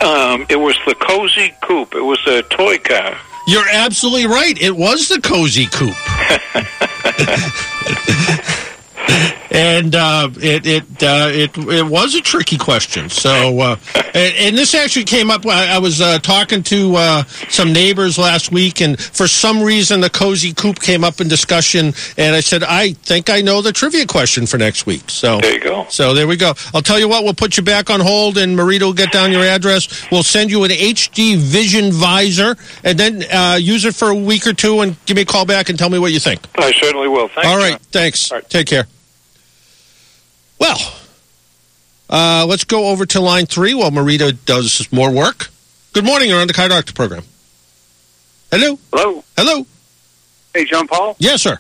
Um, 0.01 0.47
it 0.49 0.57
was 0.57 0.79
the 0.87 0.95
Cozy 0.95 1.53
Coupe. 1.63 1.95
It 1.95 2.03
was 2.03 2.25
a 2.27 2.43
toy 2.43 2.79
car. 2.79 3.19
You're 3.47 3.69
absolutely 3.71 4.27
right. 4.27 4.57
It 4.59 4.75
was 4.75 5.09
the 5.09 5.21
cozy 5.21 5.67
coupe. 5.67 5.95
and 9.55 9.95
uh, 9.95 10.29
it 10.37 10.67
it, 10.67 10.83
uh, 11.03 11.29
it 11.31 11.57
it 11.57 11.87
was 11.87 12.15
a 12.17 12.21
tricky 12.21 12.59
question. 12.59 13.09
So, 13.09 13.61
uh, 13.61 13.77
and, 14.13 14.35
and 14.37 14.59
this 14.59 14.75
actually 14.75 15.05
came 15.05 15.31
up. 15.31 15.47
I, 15.47 15.77
I 15.77 15.79
was 15.79 16.01
uh, 16.01 16.19
talking 16.19 16.63
to 16.65 16.97
uh, 16.97 17.25
some 17.49 17.73
neighbors 17.73 18.19
last 18.19 18.51
week, 18.51 18.81
and 18.81 19.01
for 19.01 19.29
some 19.29 19.63
reason, 19.63 20.01
the 20.01 20.11
cozy 20.11 20.53
coupe 20.53 20.81
came 20.81 21.05
up 21.05 21.21
in 21.21 21.29
discussion. 21.29 21.95
And 22.19 22.35
I 22.35 22.41
said, 22.41 22.65
I 22.65 22.93
think 22.95 23.31
I 23.31 23.41
know 23.43 23.63
the 23.63 23.73
trivia 23.73 24.07
question 24.07 24.47
for 24.47 24.59
next 24.59 24.87
week. 24.87 25.09
So 25.09 25.39
There 25.39 25.55
you 25.55 25.61
go. 25.61 25.87
So 25.89 26.15
there 26.15 26.27
we 26.27 26.37
go. 26.37 26.55
I'll 26.75 26.83
tell 26.83 26.99
you 26.99 27.09
what. 27.09 27.23
We'll 27.23 27.35
put 27.35 27.57
you 27.57 27.63
back 27.63 27.91
on 27.91 28.01
hold, 28.01 28.37
and 28.39 28.59
Marita 28.59 28.83
will 28.83 28.93
get 28.93 29.13
down 29.13 29.31
your 29.31 29.45
address. 29.45 30.11
We'll 30.11 30.25
send 30.25 30.51
you 30.51 30.65
an 30.65 30.71
HD 30.71 31.37
Vision 31.37 31.93
visor, 31.93 32.57
and 32.83 32.99
then 32.99 33.23
uh, 33.33 33.57
use 33.61 33.85
it 33.85 33.95
for 33.95 34.09
a 34.09 34.15
week 34.15 34.47
or 34.49 34.53
two, 34.53 34.81
and 34.81 34.97
give 35.07 35.15
me 35.15 35.23
a 35.23 35.27
call 35.27 35.47
back 35.47 35.69
and 35.69 35.79
tell 35.79 35.91
me 35.91 35.99
what 36.01 36.13
you 36.13 36.19
think. 36.19 36.41
I 36.57 36.73
certainly 36.73 37.07
will. 37.09 37.29
Thanks. 37.29 37.49
All 37.49 37.57
right. 37.57 37.73
John. 37.73 37.81
Thanks. 37.93 38.33
Take 38.49 38.67
care. 38.67 38.87
Well, 40.65 40.79
uh, 42.09 42.47
let's 42.47 42.65
go 42.65 42.87
over 42.87 43.05
to 43.05 43.21
line 43.21 43.45
three 43.45 43.75
while 43.75 43.91
Marita 43.91 44.35
does 44.47 44.91
more 44.91 45.11
work. 45.11 45.49
Good 45.93 46.07
morning. 46.07 46.31
You're 46.31 46.41
on 46.41 46.47
the 46.47 46.55
Car 46.55 46.71
Doctor 46.71 46.95
program. 46.95 47.23
Hello. 48.51 48.79
Hello. 48.91 49.23
Hello. 49.37 49.67
Hey, 50.55 50.65
John 50.65 50.89
Paul. 50.89 51.17
Yes, 51.19 51.43
sir. 51.43 51.59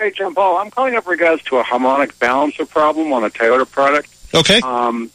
Hey, 0.00 0.10
John 0.10 0.34
Paul. 0.34 0.56
I'm 0.56 0.72
calling 0.72 0.96
up 0.96 1.06
regards 1.06 1.44
to 1.44 1.58
a 1.58 1.62
harmonic 1.62 2.18
balancer 2.18 2.66
problem 2.66 3.12
on 3.12 3.22
a 3.22 3.30
Toyota 3.30 3.70
product. 3.70 4.12
Okay. 4.34 4.60
Um, 4.60 5.08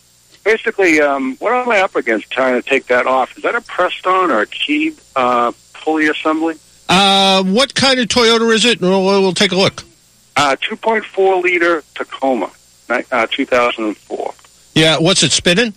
basically, 0.46 1.02
um, 1.02 1.36
what 1.40 1.52
am 1.52 1.68
I 1.68 1.82
up 1.82 1.98
against 1.98 2.32
trying 2.32 2.62
to 2.62 2.66
take 2.66 2.88
that 2.88 3.08
off? 3.08 3.36
Is 3.36 3.44
that 3.44 3.56
a 3.56 3.62
pressed-on 3.62 4.32
or 4.32 4.40
a 4.40 4.48
keyed 4.48 4.96
uh, 5.18 5.52
pulley 5.74 6.08
assembly? 6.08 6.56
Uh, 6.88 7.44
what 7.44 7.76
kind 7.76 8.00
of 8.00 8.08
Toyota 8.08 8.54
is 8.54 8.64
it? 8.64 8.80
We'll, 8.80 9.04
we'll 9.04 9.34
take 9.34 9.52
a 9.52 9.58
look. 9.58 9.84
Uh, 10.38 10.56
2.4 10.62 11.44
liter 11.44 11.84
Tacoma, 11.94 12.50
uh, 13.12 13.28
2004. 13.32 14.34
Yeah. 14.76 14.98
What's 15.00 15.24
it 15.24 15.32
spinning? 15.32 15.74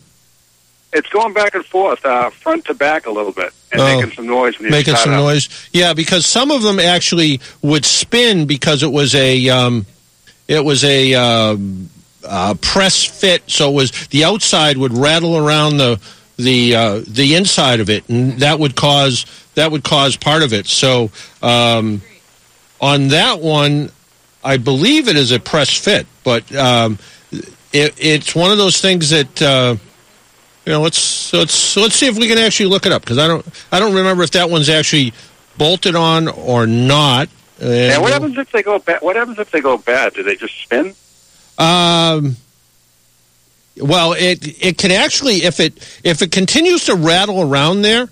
It's 0.92 1.08
going 1.08 1.32
back 1.32 1.54
and 1.56 1.64
forth, 1.64 2.04
uh, 2.04 2.30
front 2.30 2.66
to 2.66 2.74
back 2.74 3.06
a 3.06 3.10
little 3.10 3.32
bit, 3.32 3.52
and 3.72 3.80
Oh. 3.80 3.96
making 4.00 4.14
some 4.14 4.26
noise 4.28 4.54
making 4.60 4.94
some 4.94 5.12
up. 5.12 5.18
noise. 5.20 5.48
Yeah, 5.72 5.92
because 5.92 6.24
some 6.24 6.52
of 6.52 6.62
them 6.62 6.78
actually 6.78 7.40
would 7.62 7.84
spin 7.84 8.46
because 8.46 8.84
it 8.84 8.92
was 8.92 9.12
a 9.16 9.48
um, 9.48 9.86
it 10.46 10.64
was 10.64 10.84
a 10.84 11.14
um, 11.14 11.90
uh, 12.24 12.54
press 12.60 13.02
fit, 13.04 13.42
so 13.48 13.70
it 13.70 13.74
was 13.74 13.90
the 14.10 14.22
outside 14.24 14.76
would 14.76 14.92
rattle 14.96 15.36
around 15.36 15.78
the 15.78 15.98
the 16.36 16.76
uh, 16.76 17.00
the 17.08 17.34
inside 17.34 17.80
of 17.80 17.90
it, 17.90 18.08
and 18.08 18.38
that 18.38 18.60
would 18.60 18.76
cause 18.76 19.26
that 19.56 19.72
would 19.72 19.82
cause 19.82 20.16
part 20.16 20.44
of 20.44 20.52
it. 20.52 20.66
So 20.66 21.10
um, 21.42 22.02
on 22.80 23.08
that 23.08 23.40
one, 23.40 23.90
I 24.44 24.58
believe 24.58 25.08
it 25.08 25.16
is 25.16 25.32
a 25.32 25.40
press 25.40 25.76
fit, 25.76 26.06
but 26.22 26.54
um, 26.54 26.98
it, 27.32 27.94
it's 27.98 28.34
one 28.34 28.50
of 28.52 28.58
those 28.58 28.80
things 28.80 29.10
that. 29.10 29.42
Uh, 29.42 29.76
you 30.66 30.72
know, 30.72 30.80
let's 30.80 31.30
let's 31.34 31.76
let's 31.76 31.94
see 31.94 32.06
if 32.06 32.16
we 32.16 32.26
can 32.26 32.38
actually 32.38 32.70
look 32.70 32.86
it 32.86 32.92
up 32.92 33.02
because 33.02 33.18
I 33.18 33.28
don't 33.28 33.46
I 33.70 33.80
don't 33.80 33.94
remember 33.94 34.22
if 34.22 34.30
that 34.30 34.48
one's 34.48 34.70
actually 34.70 35.12
bolted 35.58 35.94
on 35.94 36.26
or 36.26 36.66
not. 36.66 37.28
And 37.60 37.70
And 37.70 38.02
what 38.02 38.12
happens 38.12 38.38
if 38.38 38.50
they 38.50 38.62
go 38.62 38.78
bad? 38.78 39.02
What 39.02 39.14
happens 39.16 39.38
if 39.38 39.50
they 39.50 39.60
go 39.60 39.76
bad? 39.76 40.14
Do 40.14 40.22
they 40.22 40.36
just 40.36 40.58
spin? 40.62 40.94
Um, 41.58 42.36
well, 43.76 44.14
it 44.14 44.64
it 44.64 44.78
can 44.78 44.90
actually 44.90 45.44
if 45.44 45.60
it 45.60 45.74
if 46.02 46.22
it 46.22 46.32
continues 46.32 46.86
to 46.86 46.94
rattle 46.94 47.42
around 47.42 47.82
there, 47.82 48.08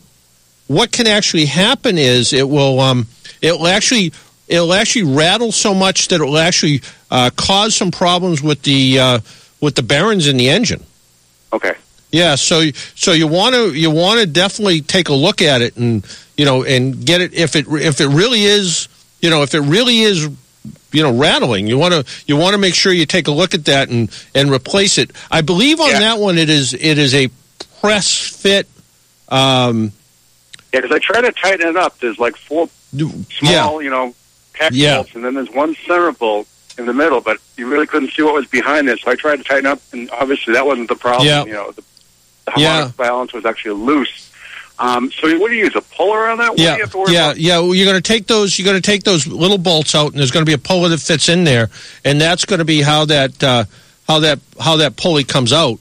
what 0.67 0.93
can 0.93 1.07
actually 1.07 1.47
happen 1.47 1.97
is 1.97 2.33
it 2.33 2.49
will 2.49 2.81
um, 2.81 3.07
it 3.41 3.53
will 3.53 3.69
actually 3.69 4.13
it'll 4.53 4.75
actually 4.75 5.05
rattle 5.05 5.51
so 5.51 5.75
much 5.75 6.09
that 6.09 6.21
it 6.21 6.25
will 6.25 6.39
actually 6.39 6.83
uh, 7.11 7.31
cause 7.37 7.75
some 7.75 7.91
problems 7.91 8.43
with 8.43 8.63
the 8.63 8.99
uh, 8.99 9.21
with 9.61 9.75
the 9.75 9.83
bearings 9.83 10.29
in 10.29 10.37
the 10.37 10.51
engine. 10.51 10.85
Okay. 11.53 11.75
Yeah, 12.11 12.35
so 12.35 12.71
so 12.95 13.13
you 13.13 13.27
want 13.27 13.55
to 13.55 13.73
you 13.73 13.91
want 13.91 14.21
to 14.21 14.27
definitely 14.27 14.83
take 14.83 15.09
a 15.09 15.15
look 15.15 15.41
at 15.41 15.63
it 15.63 15.77
and 15.77 16.05
you 16.37 16.45
know 16.45 16.63
and 16.63 17.05
get 17.05 17.21
it 17.23 17.33
if 17.33 17.57
it 17.57 17.67
if 17.69 18.01
it 18.01 18.09
really 18.09 18.43
is 18.43 18.89
you 19.21 19.31
know 19.31 19.43
if 19.43 19.55
it 19.55 19.61
really 19.61 20.01
is 20.01 20.29
you 20.93 21.03
know 21.03 21.17
rattling 21.17 21.67
you 21.67 21.79
want 21.79 21.95
to 21.95 22.05
you 22.27 22.37
want 22.37 22.53
to 22.53 22.59
make 22.59 22.75
sure 22.75 22.93
you 22.93 23.07
take 23.07 23.29
a 23.29 23.33
look 23.33 23.55
at 23.55 23.65
that 23.65 23.89
and 23.89 24.11
and 24.35 24.51
replace 24.51 24.99
it. 24.99 25.11
I 25.31 25.41
believe 25.41 25.81
on 25.81 25.89
that 26.01 26.19
one 26.19 26.37
it 26.37 26.51
is 26.51 26.75
it 26.75 26.99
is 26.99 27.15
a 27.15 27.31
press 27.81 28.13
fit. 28.13 28.69
Um, 29.29 29.93
Yeah, 30.75 30.81
because 30.83 30.95
I 30.95 30.99
try 30.99 31.23
to 31.23 31.33
tighten 31.33 31.67
it 31.69 31.77
up. 31.77 31.99
There's 31.99 32.19
like 32.19 32.37
four 32.37 32.69
small, 33.31 33.81
you 33.83 33.89
know, 33.91 34.15
pack 34.63 34.73
Yeah. 34.75 34.97
bolts, 34.97 35.15
and 35.15 35.25
then 35.25 35.35
there's 35.35 35.51
one 35.51 35.77
center 35.87 36.13
bolt 36.13 36.47
in 36.79 36.87
the 36.87 36.93
middle, 36.95 37.21
but 37.21 37.39
you 37.57 37.67
really 37.69 37.87
couldn't 37.87 38.13
see 38.13 38.23
what 38.23 38.35
was 38.35 38.47
behind 38.47 38.89
it. 38.89 38.99
So 39.01 39.11
I 39.11 39.15
tried 39.15 39.37
to 39.37 39.45
tighten 39.45 39.67
up, 39.67 39.81
and 39.93 40.11
obviously 40.11 40.55
that 40.55 40.65
wasn't 40.67 40.89
the 40.89 40.95
problem. 40.97 41.27
Yeah. 41.29 41.45
You 41.45 41.53
know, 41.53 41.71
the, 41.73 41.83
the 42.47 42.53
Yeah. 42.57 42.69
harmonic 42.73 42.97
balance 42.97 43.33
was 43.33 43.45
actually 43.45 43.73
loose. 43.85 44.31
Um, 44.79 45.13
so 45.13 45.29
what 45.39 45.49
do 45.51 45.55
you 45.55 45.65
use? 45.67 45.77
A 45.77 45.81
puller 45.83 46.29
on 46.29 46.39
that? 46.39 46.49
What 46.51 46.57
do 46.57 46.63
Yeah, 46.65 46.75
you 46.77 46.81
have 46.83 46.91
to 46.93 46.99
worry 46.99 47.13
yeah, 47.13 47.25
about? 47.27 47.37
yeah. 47.39 47.59
Well, 47.59 47.75
you're 47.75 47.87
going 47.87 48.03
to 48.03 48.09
take 48.13 48.27
those. 48.27 48.59
You're 48.59 48.65
going 48.67 48.81
to 48.81 48.91
take 48.91 49.05
those 49.05 49.27
little 49.27 49.59
bolts 49.59 49.95
out, 49.95 50.11
and 50.11 50.19
there's 50.19 50.31
going 50.33 50.45
to 50.45 50.49
be 50.49 50.55
a 50.55 50.59
pulley 50.59 50.89
that 50.89 50.99
fits 50.99 51.29
in 51.29 51.45
there, 51.45 51.69
and 52.05 52.21
that's 52.21 52.45
going 52.47 52.59
to 52.59 52.65
be 52.65 52.81
how 52.81 53.05
that 53.05 53.45
uh, 53.45 53.65
how 54.09 54.21
that 54.21 54.41
how 54.59 54.77
that 54.79 54.97
pulley 54.97 55.23
comes 55.25 55.53
out. 55.53 55.79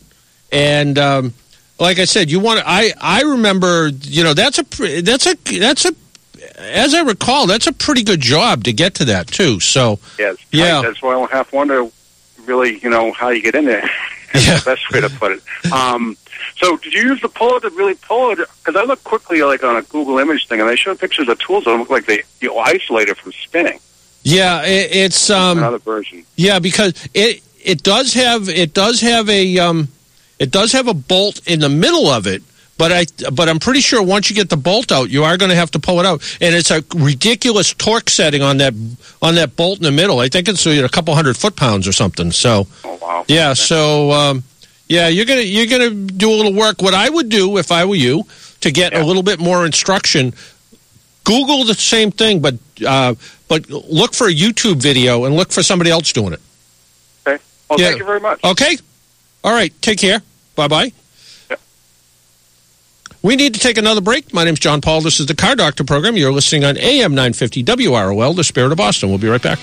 And 0.52 1.00
um, 1.00 1.34
like 1.80 1.98
I 2.00 2.06
said, 2.06 2.30
you 2.30 2.40
want. 2.42 2.62
I 2.66 2.94
I 3.00 3.22
remember. 3.22 3.88
You 4.04 4.24
know, 4.24 4.34
that's 4.36 4.60
a 4.60 5.02
that's 5.02 5.26
a 5.26 5.36
that's 5.58 5.86
a 5.86 5.96
as 6.58 6.94
I 6.94 7.02
recall, 7.02 7.48
that's 7.48 7.68
a 7.68 7.74
pretty 7.74 8.04
good 8.04 8.22
job 8.22 8.64
to 8.66 8.74
get 8.74 8.96
to 8.96 9.06
that 9.06 9.28
too. 9.28 9.60
So 9.60 10.00
Yeah, 10.18 10.32
it's. 10.32 10.46
Yeah. 10.52 10.82
That's 10.82 11.02
why 11.02 11.12
I 11.12 11.14
don't 11.14 11.32
half 11.32 11.54
wonder 11.54 11.88
really, 12.46 12.80
you 12.80 12.90
know, 12.90 13.12
how 13.12 13.30
you 13.30 13.42
get 13.42 13.56
in 13.56 13.66
there. 13.66 13.90
That's 14.34 14.64
the 14.64 14.72
best 14.72 14.92
way 14.92 15.02
to 15.02 15.10
put 15.10 15.34
it. 15.34 15.74
Um, 15.74 16.18
so 16.56 16.78
did 16.78 16.94
you 16.94 17.02
use 17.02 17.22
the 17.22 17.30
puller 17.30 17.60
to 17.60 17.70
really 17.72 17.96
pull 17.96 18.32
it? 18.32 18.38
Because 18.38 18.76
I 18.76 18.84
looked 18.84 19.04
quickly 19.04 19.44
like 19.44 19.64
on 19.64 19.76
a 19.76 19.82
Google 19.84 20.20
image 20.20 20.48
thing, 20.48 20.62
and 20.62 20.70
they 20.70 20.76
showed 20.76 21.00
pictures 21.00 21.28
of 21.28 21.38
tools 21.40 21.66
that 21.66 21.76
look 21.76 21.90
like 21.90 22.06
they 22.06 22.24
you 22.40 22.56
isolate 22.58 23.10
it 23.10 23.18
from 23.18 23.32
spinning. 23.34 23.80
yeah, 24.24 24.64
it, 24.64 24.96
it's 24.96 25.30
um, 25.30 25.58
Another 25.58 25.80
version. 25.80 26.24
Yeah, 26.36 26.60
because 26.60 26.94
it 27.14 27.42
it 27.64 27.84
does 27.84 28.14
have 28.14 28.48
it 28.48 28.74
does 28.74 29.02
have 29.02 29.30
a 29.30 29.58
um, 29.60 29.90
it 30.40 30.52
does 30.52 30.72
have 30.72 30.88
a 30.88 30.94
bolt 30.94 31.46
in 31.48 31.60
the 31.60 31.70
middle 31.70 32.08
of 32.08 32.26
it, 32.26 32.42
but 32.82 32.92
I 32.92 33.06
but 33.32 33.48
I'm 33.48 33.60
pretty 33.60 33.80
sure 33.82 34.02
once 34.02 34.28
you 34.32 34.36
get 34.36 34.50
the 34.50 34.58
bolt 34.58 34.92
out, 34.92 35.12
you 35.12 35.24
are 35.24 35.38
going 35.38 35.50
to 35.52 35.56
have 35.56 35.70
to 35.72 35.80
pull 35.80 36.00
it 36.00 36.06
out, 36.08 36.24
and 36.42 36.56
it's 36.56 36.72
a 36.72 36.84
ridiculous 36.96 37.76
torque 37.76 38.10
setting 38.10 38.42
on 38.42 38.58
that 38.58 38.74
on 39.22 39.36
that 39.36 39.56
bolt 39.56 39.78
in 39.78 39.84
the 39.84 39.92
middle. 39.92 40.18
I 40.20 40.30
think 40.30 40.48
it's 40.48 40.66
you 40.66 40.80
know, 40.80 40.86
a 40.86 40.90
couple 40.90 41.14
hundred 41.14 41.38
foot 41.38 41.56
pounds 41.56 41.88
or 41.88 41.92
something. 41.92 42.32
So 42.32 42.66
Oh 42.84 42.98
wow. 43.00 43.24
yeah, 43.28 43.54
so 43.54 44.12
um, 44.12 44.44
yeah, 44.88 45.10
you're 45.10 45.26
gonna 45.26 45.42
you're 45.42 45.68
gonna 45.68 45.92
do 45.92 46.32
a 46.32 46.36
little 46.36 46.56
work. 46.56 46.82
What 46.82 46.96
I 46.96 47.08
would 47.08 47.30
do 47.30 47.60
if 47.60 47.72
I 47.72 47.86
were 47.86 47.94
you 47.94 48.24
to 48.62 48.72
get 48.72 48.96
a 48.96 49.06
little 49.06 49.24
bit 49.24 49.40
more 49.40 49.64
instruction, 49.64 50.34
Google 51.24 51.64
the 51.66 51.76
same 51.76 52.10
thing, 52.10 52.40
but 52.42 52.56
uh, 52.84 53.14
but 53.48 53.70
look 53.70 54.16
for 54.16 54.26
a 54.28 54.34
YouTube 54.34 54.78
video 54.82 55.26
and 55.26 55.36
look 55.36 55.52
for 55.52 55.62
somebody 55.62 55.92
else 55.92 56.12
doing 56.12 56.34
it. 56.34 56.42
Okay. 57.28 57.44
Well, 57.70 57.80
Yeah. 57.80 57.88
thank 57.90 58.00
you 58.00 58.06
very 58.06 58.20
much. 58.20 58.44
Okay. 58.44 58.78
All 59.44 59.54
right. 59.54 59.72
Take 59.84 60.00
care. 60.00 60.24
Bye 60.56 60.68
bye. 60.68 60.92
We 63.24 63.36
need 63.36 63.54
to 63.54 63.60
take 63.60 63.78
another 63.78 64.02
break. 64.02 64.34
My 64.34 64.44
name's 64.44 64.60
John 64.60 64.82
Paul. 64.82 65.02
This 65.02 65.20
is 65.20 65.28
the 65.28 65.36
Car 65.36 65.56
Doctor 65.56 65.84
program. 65.84 66.18
You're 66.18 66.32
listening 66.32 66.64
on 66.64 66.76
AM 66.78 67.14
950 67.14 67.64
WROL, 67.64 68.36
the 68.36 68.44
Spirit 68.44 68.72
of 68.72 68.80
Boston. 68.80 69.10
We'll 69.10 69.20
be 69.20 69.30
right 69.30 69.42
back. 69.42 69.60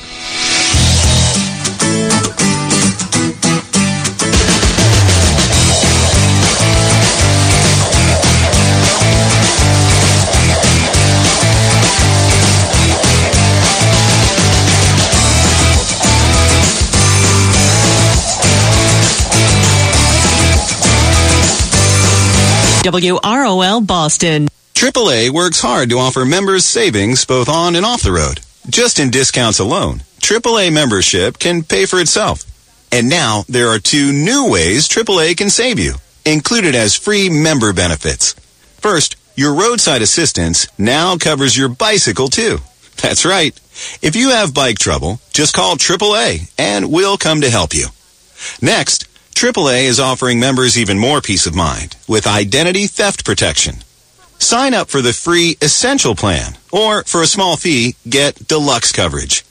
WROL 22.82 23.86
Boston. 23.86 24.48
AAA 24.74 25.30
works 25.30 25.60
hard 25.60 25.90
to 25.90 25.98
offer 25.98 26.24
members 26.24 26.64
savings 26.64 27.24
both 27.24 27.48
on 27.48 27.74
and 27.74 27.84
off 27.84 28.02
the 28.02 28.12
road. 28.12 28.40
Just 28.70 29.00
in 29.00 29.10
discounts 29.10 29.58
alone, 29.58 30.02
AAA 30.20 30.72
membership 30.72 31.38
can 31.38 31.64
pay 31.64 31.86
for 31.86 32.00
itself. 32.00 32.44
And 32.92 33.08
now 33.08 33.44
there 33.48 33.68
are 33.68 33.80
two 33.80 34.12
new 34.12 34.48
ways 34.50 34.88
AAA 34.88 35.36
can 35.36 35.50
save 35.50 35.78
you, 35.78 35.94
included 36.24 36.76
as 36.76 36.94
free 36.94 37.28
member 37.28 37.72
benefits. 37.72 38.34
First, 38.78 39.16
your 39.34 39.54
roadside 39.54 40.02
assistance 40.02 40.68
now 40.78 41.16
covers 41.16 41.58
your 41.58 41.68
bicycle 41.68 42.28
too. 42.28 42.58
That's 43.02 43.24
right. 43.24 43.58
If 44.02 44.14
you 44.14 44.30
have 44.30 44.54
bike 44.54 44.78
trouble, 44.78 45.20
just 45.32 45.54
call 45.54 45.76
AAA 45.76 46.50
and 46.56 46.92
we'll 46.92 47.18
come 47.18 47.40
to 47.40 47.50
help 47.50 47.74
you. 47.74 47.86
Next, 48.62 49.07
AAA 49.38 49.84
is 49.84 50.00
offering 50.00 50.40
members 50.40 50.76
even 50.76 50.98
more 50.98 51.20
peace 51.20 51.46
of 51.46 51.54
mind 51.54 51.94
with 52.08 52.26
identity 52.26 52.88
theft 52.88 53.24
protection. 53.24 53.76
Sign 54.40 54.74
up 54.74 54.88
for 54.88 55.00
the 55.00 55.12
free 55.12 55.56
Essential 55.62 56.16
Plan, 56.16 56.58
or 56.72 57.04
for 57.04 57.22
a 57.22 57.26
small 57.28 57.56
fee, 57.56 57.94
get 58.08 58.48
deluxe 58.48 58.90
coverage. 58.90 59.44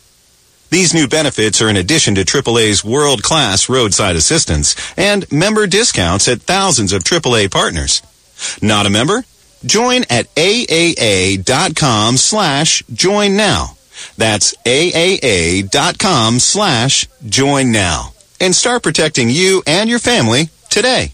These 0.71 0.93
new 0.93 1.07
benefits 1.07 1.61
are 1.61 1.69
in 1.69 1.77
addition 1.77 2.15
to 2.15 2.25
AAA's 2.25 2.83
world-class 2.83 3.69
roadside 3.69 4.17
assistance 4.17 4.75
and 4.97 5.25
member 5.31 5.65
discounts 5.67 6.27
at 6.27 6.41
thousands 6.41 6.91
of 6.91 7.05
AAA 7.05 7.49
partners. 7.49 8.01
Not 8.61 8.87
a 8.87 8.89
member? 8.89 9.23
Join 9.65 10.03
at 10.09 10.27
AAA.com 10.35 12.17
slash 12.17 12.83
join 12.91 13.37
now. 13.37 13.77
That's 14.17 14.53
AAA.com 14.65 16.39
slash 16.39 17.07
join 17.25 17.71
now. 17.71 18.11
And 18.39 18.53
start 18.53 18.83
protecting 18.83 19.29
you 19.29 19.63
and 19.65 19.89
your 19.89 19.99
family 19.99 20.49
today. 20.69 21.11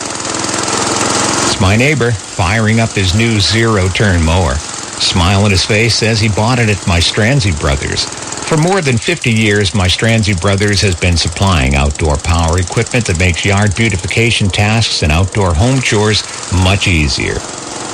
It's 0.00 1.60
my 1.60 1.76
neighbor 1.76 2.10
firing 2.10 2.78
up 2.78 2.90
his 2.90 3.14
new 3.14 3.40
zero-turn 3.40 4.22
mower. 4.22 4.54
Smile 4.54 5.44
on 5.44 5.50
his 5.50 5.64
face 5.64 5.94
says 5.94 6.20
he 6.20 6.28
bought 6.28 6.58
it 6.58 6.68
at 6.68 6.86
my 6.86 7.00
Stranzy 7.00 7.58
Brothers. 7.58 8.04
For 8.04 8.56
more 8.58 8.82
than 8.82 8.98
50 8.98 9.32
years, 9.32 9.74
my 9.74 9.86
Stranzy 9.86 10.38
Brothers 10.38 10.82
has 10.82 10.94
been 10.94 11.16
supplying 11.16 11.74
outdoor 11.74 12.18
power 12.18 12.58
equipment 12.58 13.06
that 13.06 13.18
makes 13.18 13.46
yard 13.46 13.74
beautification 13.74 14.48
tasks 14.48 15.02
and 15.02 15.10
outdoor 15.10 15.54
home 15.54 15.80
chores 15.80 16.22
much 16.62 16.86
easier. 16.86 17.36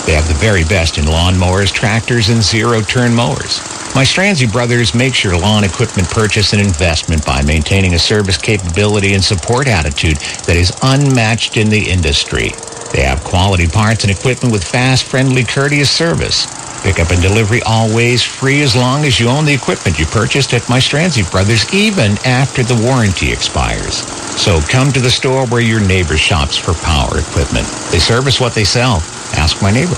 They 0.09 0.15
have 0.15 0.27
the 0.27 0.33
very 0.41 0.65
best 0.65 0.97
in 0.97 1.05
lawnmowers, 1.05 1.71
tractors, 1.71 2.31
and 2.31 2.43
zero-turn 2.43 3.15
mowers. 3.15 3.61
My 3.95 4.05
Stranzy 4.05 4.51
Brothers 4.51 4.95
makes 4.95 5.23
your 5.23 5.39
lawn 5.39 5.65
equipment 5.65 6.09
purchase 6.09 6.55
an 6.55 6.61
investment 6.61 7.27
by 7.27 7.43
maintaining 7.43 7.93
a 7.93 7.99
service 7.99 8.39
capability 8.39 9.13
and 9.13 9.23
support 9.23 9.69
attitude 9.69 10.17
that 10.47 10.57
is 10.57 10.73
unmatched 10.81 11.59
in 11.59 11.69
the 11.69 11.91
industry. 11.91 12.53
They 12.91 13.03
have 13.03 13.23
quality 13.23 13.67
parts 13.67 14.05
and 14.05 14.11
equipment 14.11 14.51
with 14.51 14.65
fast, 14.65 15.05
friendly, 15.05 15.45
courteous 15.45 15.91
service. 15.91 16.47
Pickup 16.89 17.11
and 17.11 17.21
delivery 17.21 17.61
always 17.67 18.23
free 18.23 18.63
as 18.63 18.75
long 18.75 19.05
as 19.05 19.21
you 19.21 19.29
own 19.29 19.45
the 19.45 19.53
equipment 19.53 19.99
you 19.99 20.07
purchased 20.07 20.55
at 20.55 20.67
my 20.71 20.79
Stranzy 20.79 21.31
Brothers, 21.31 21.71
even 21.75 22.13
after 22.25 22.63
the 22.63 22.81
warranty 22.83 23.31
expires. 23.31 23.97
So 24.41 24.59
come 24.63 24.91
to 24.93 25.01
the 25.01 25.11
store 25.11 25.47
where 25.49 25.61
your 25.61 25.87
neighbor 25.87 26.17
shops 26.17 26.57
for 26.57 26.73
power 26.73 27.19
equipment. 27.19 27.67
They 27.93 27.99
service 27.99 28.41
what 28.41 28.55
they 28.55 28.65
sell. 28.65 29.03
Ask 29.37 29.61
my 29.61 29.71
neighbor. 29.71 29.97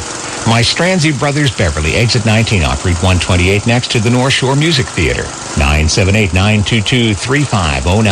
My 0.51 0.63
Stranzy 0.67 1.17
Brothers 1.17 1.57
Beverly, 1.57 1.95
exit 1.95 2.27
19 2.27 2.65
off 2.65 2.85
Route 2.85 3.01
128 3.05 3.69
next 3.69 3.93
to 3.93 4.01
the 4.01 4.11
North 4.11 4.33
Shore 4.33 4.57
Music 4.57 4.87
Theater. 4.87 5.23
978-922-3509. 5.63 8.03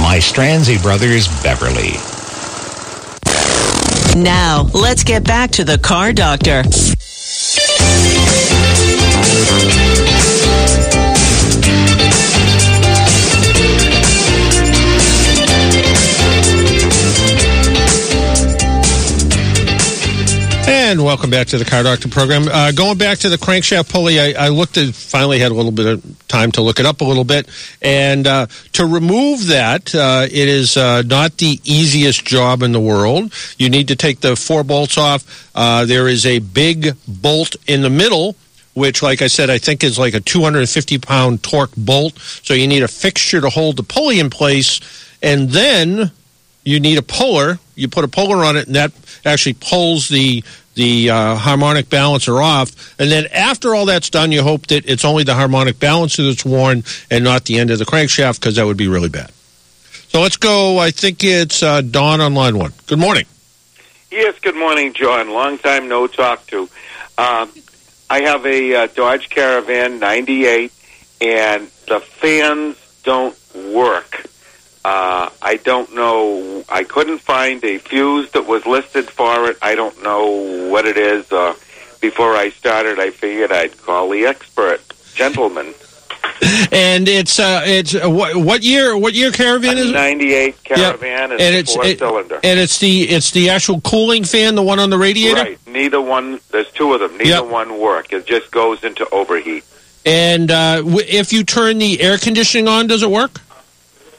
My 0.00 0.16
Stranzy 0.16 0.80
Brothers 0.80 1.28
Beverly. 1.42 2.00
Now, 4.16 4.70
let's 4.72 5.04
get 5.04 5.22
back 5.22 5.50
to 5.52 5.64
the 5.64 5.76
Car 5.76 6.14
Doctor. 6.14 6.64
And 20.90 21.04
welcome 21.04 21.30
back 21.30 21.46
to 21.46 21.56
the 21.56 21.64
Car 21.64 21.84
Doctor 21.84 22.08
program. 22.08 22.48
Uh, 22.48 22.72
going 22.72 22.98
back 22.98 23.18
to 23.18 23.28
the 23.28 23.36
crankshaft 23.36 23.92
pulley, 23.92 24.18
I, 24.18 24.46
I 24.46 24.48
looked 24.48 24.76
at, 24.76 24.92
finally 24.92 25.38
had 25.38 25.52
a 25.52 25.54
little 25.54 25.70
bit 25.70 25.86
of 25.86 26.26
time 26.26 26.50
to 26.52 26.62
look 26.62 26.80
it 26.80 26.84
up 26.84 27.00
a 27.00 27.04
little 27.04 27.22
bit. 27.22 27.48
And 27.80 28.26
uh, 28.26 28.46
to 28.72 28.86
remove 28.86 29.46
that, 29.46 29.94
uh, 29.94 30.26
it 30.28 30.48
is 30.48 30.76
uh, 30.76 31.02
not 31.02 31.36
the 31.36 31.60
easiest 31.62 32.24
job 32.24 32.64
in 32.64 32.72
the 32.72 32.80
world. 32.80 33.32
You 33.56 33.70
need 33.70 33.86
to 33.86 33.94
take 33.94 34.18
the 34.18 34.34
four 34.34 34.64
bolts 34.64 34.98
off. 34.98 35.52
Uh, 35.54 35.84
there 35.84 36.08
is 36.08 36.26
a 36.26 36.40
big 36.40 36.96
bolt 37.06 37.54
in 37.68 37.82
the 37.82 37.90
middle 37.90 38.34
which, 38.74 39.00
like 39.00 39.22
I 39.22 39.28
said, 39.28 39.48
I 39.48 39.58
think 39.58 39.84
is 39.84 39.96
like 39.96 40.14
a 40.14 40.20
250 40.20 40.98
pound 40.98 41.44
torque 41.44 41.76
bolt. 41.76 42.18
So 42.18 42.52
you 42.52 42.66
need 42.66 42.82
a 42.82 42.88
fixture 42.88 43.40
to 43.40 43.48
hold 43.48 43.76
the 43.76 43.84
pulley 43.84 44.18
in 44.18 44.28
place. 44.28 44.80
And 45.22 45.50
then 45.50 46.10
you 46.64 46.80
need 46.80 46.98
a 46.98 47.02
puller. 47.02 47.58
You 47.74 47.88
put 47.88 48.04
a 48.04 48.08
puller 48.08 48.44
on 48.44 48.56
it, 48.56 48.66
and 48.66 48.76
that 48.76 48.92
actually 49.24 49.54
pulls 49.54 50.08
the 50.08 50.42
the 50.80 51.10
uh, 51.10 51.34
harmonic 51.34 51.90
balancer 51.90 52.40
off. 52.40 52.98
And 52.98 53.10
then 53.10 53.26
after 53.34 53.74
all 53.74 53.84
that's 53.84 54.08
done, 54.08 54.32
you 54.32 54.42
hope 54.42 54.68
that 54.68 54.88
it's 54.88 55.04
only 55.04 55.24
the 55.24 55.34
harmonic 55.34 55.78
balancer 55.78 56.22
that's 56.22 56.42
worn 56.42 56.84
and 57.10 57.22
not 57.22 57.44
the 57.44 57.58
end 57.58 57.70
of 57.70 57.78
the 57.78 57.84
crankshaft 57.84 58.40
because 58.40 58.56
that 58.56 58.64
would 58.64 58.78
be 58.78 58.88
really 58.88 59.10
bad. 59.10 59.30
So 60.08 60.22
let's 60.22 60.38
go. 60.38 60.78
I 60.78 60.90
think 60.90 61.22
it's 61.22 61.62
uh, 61.62 61.82
Don 61.82 62.22
on 62.22 62.34
line 62.34 62.56
one. 62.56 62.72
Good 62.86 62.98
morning. 62.98 63.26
Yes, 64.10 64.38
good 64.40 64.56
morning, 64.56 64.94
John. 64.94 65.30
Long 65.30 65.58
time 65.58 65.86
no 65.86 66.06
talk 66.06 66.46
to. 66.46 66.62
Um, 67.18 67.50
I 68.08 68.22
have 68.22 68.46
a 68.46 68.74
uh, 68.74 68.86
Dodge 68.86 69.28
Caravan 69.28 70.00
98, 70.00 70.72
and 71.20 71.68
the 71.86 72.00
fans 72.00 72.76
don't 73.04 73.36
work. 73.54 74.29
Uh, 74.84 75.28
I 75.42 75.56
don't 75.56 75.94
know. 75.94 76.64
I 76.68 76.84
couldn't 76.84 77.18
find 77.18 77.62
a 77.64 77.78
fuse 77.78 78.30
that 78.32 78.46
was 78.46 78.64
listed 78.66 79.10
for 79.10 79.50
it. 79.50 79.58
I 79.60 79.74
don't 79.74 80.02
know 80.02 80.68
what 80.70 80.86
it 80.86 80.96
is. 80.96 81.30
Uh, 81.30 81.54
before 82.00 82.34
I 82.34 82.48
started, 82.50 82.98
I 82.98 83.10
figured 83.10 83.52
I'd 83.52 83.76
call 83.82 84.08
the 84.08 84.24
expert 84.24 84.80
gentleman. 85.14 85.74
And 86.72 87.06
it's 87.08 87.38
uh, 87.38 87.62
it's 87.66 87.94
uh, 87.94 88.08
what, 88.08 88.34
what 88.36 88.62
year? 88.62 88.96
What 88.96 89.12
year 89.12 89.30
caravan 89.30 89.76
is 89.76 89.90
it? 89.90 89.92
98 89.94 90.64
Caravan 90.64 91.32
and 91.32 91.40
and, 91.40 91.54
it's 91.54 91.74
four 91.74 91.84
it- 91.84 91.98
cylinder. 91.98 92.40
and 92.42 92.58
it's 92.58 92.78
the 92.78 93.02
it's 93.02 93.30
the 93.32 93.50
actual 93.50 93.80
cooling 93.82 94.24
fan, 94.24 94.54
the 94.54 94.62
one 94.62 94.78
on 94.78 94.88
the 94.88 94.96
radiator. 94.96 95.34
Right. 95.42 95.58
Neither 95.66 96.00
one. 96.00 96.40
There's 96.50 96.70
two 96.72 96.94
of 96.94 97.00
them. 97.00 97.12
Neither 97.18 97.30
Yep. 97.30 97.46
one 97.46 97.78
work. 97.78 98.12
It 98.14 98.24
just 98.26 98.50
goes 98.50 98.82
into 98.84 99.06
overheat. 99.10 99.64
And 100.06 100.50
uh, 100.50 100.76
w- 100.76 101.04
if 101.06 101.32
you 101.34 101.44
turn 101.44 101.76
the 101.78 102.00
air 102.00 102.16
conditioning 102.16 102.68
on, 102.68 102.86
does 102.86 103.02
it 103.02 103.10
work? 103.10 103.40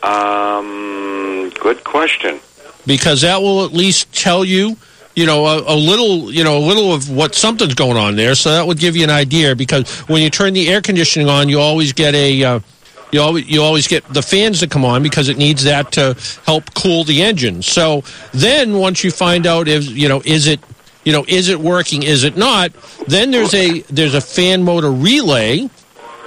Um, 0.03 1.51
good 1.61 1.83
question. 1.83 2.39
Because 2.85 3.21
that 3.21 3.41
will 3.41 3.63
at 3.65 3.71
least 3.71 4.13
tell 4.13 4.43
you, 4.43 4.77
you 5.15 5.25
know, 5.25 5.45
a, 5.45 5.75
a 5.75 5.75
little, 5.75 6.31
you 6.31 6.43
know, 6.43 6.57
a 6.57 6.65
little 6.65 6.93
of 6.93 7.09
what 7.09 7.35
something's 7.35 7.75
going 7.75 7.97
on 7.97 8.15
there. 8.15 8.33
So 8.33 8.51
that 8.51 8.65
would 8.65 8.79
give 8.79 8.95
you 8.95 9.03
an 9.03 9.09
idea. 9.09 9.55
Because 9.55 9.89
when 10.01 10.21
you 10.21 10.29
turn 10.29 10.53
the 10.53 10.67
air 10.69 10.81
conditioning 10.81 11.29
on, 11.29 11.49
you 11.49 11.59
always 11.59 11.93
get 11.93 12.15
a. 12.15 12.43
Uh, 12.43 12.59
you 13.11 13.19
always, 13.19 13.49
you 13.49 13.61
always 13.61 13.87
get 13.87 14.07
the 14.13 14.21
fans 14.21 14.61
that 14.61 14.71
come 14.71 14.85
on 14.85 15.03
because 15.03 15.27
it 15.27 15.37
needs 15.37 15.65
that 15.65 15.91
to 15.93 16.15
help 16.45 16.73
cool 16.73 17.03
the 17.03 17.21
engine. 17.21 17.61
So 17.61 18.03
then 18.31 18.77
once 18.77 19.03
you 19.03 19.11
find 19.11 19.45
out 19.45 19.67
if 19.67 19.85
you 19.85 20.07
know 20.07 20.21
is 20.23 20.47
it 20.47 20.61
you 21.03 21.11
know 21.11 21.25
is 21.27 21.49
it 21.49 21.59
working 21.59 22.03
is 22.03 22.23
it 22.23 22.37
not 22.37 22.71
then 23.07 23.31
there's 23.31 23.53
a 23.53 23.81
there's 23.81 24.13
a 24.13 24.21
fan 24.21 24.63
motor 24.63 24.91
relay 24.91 25.69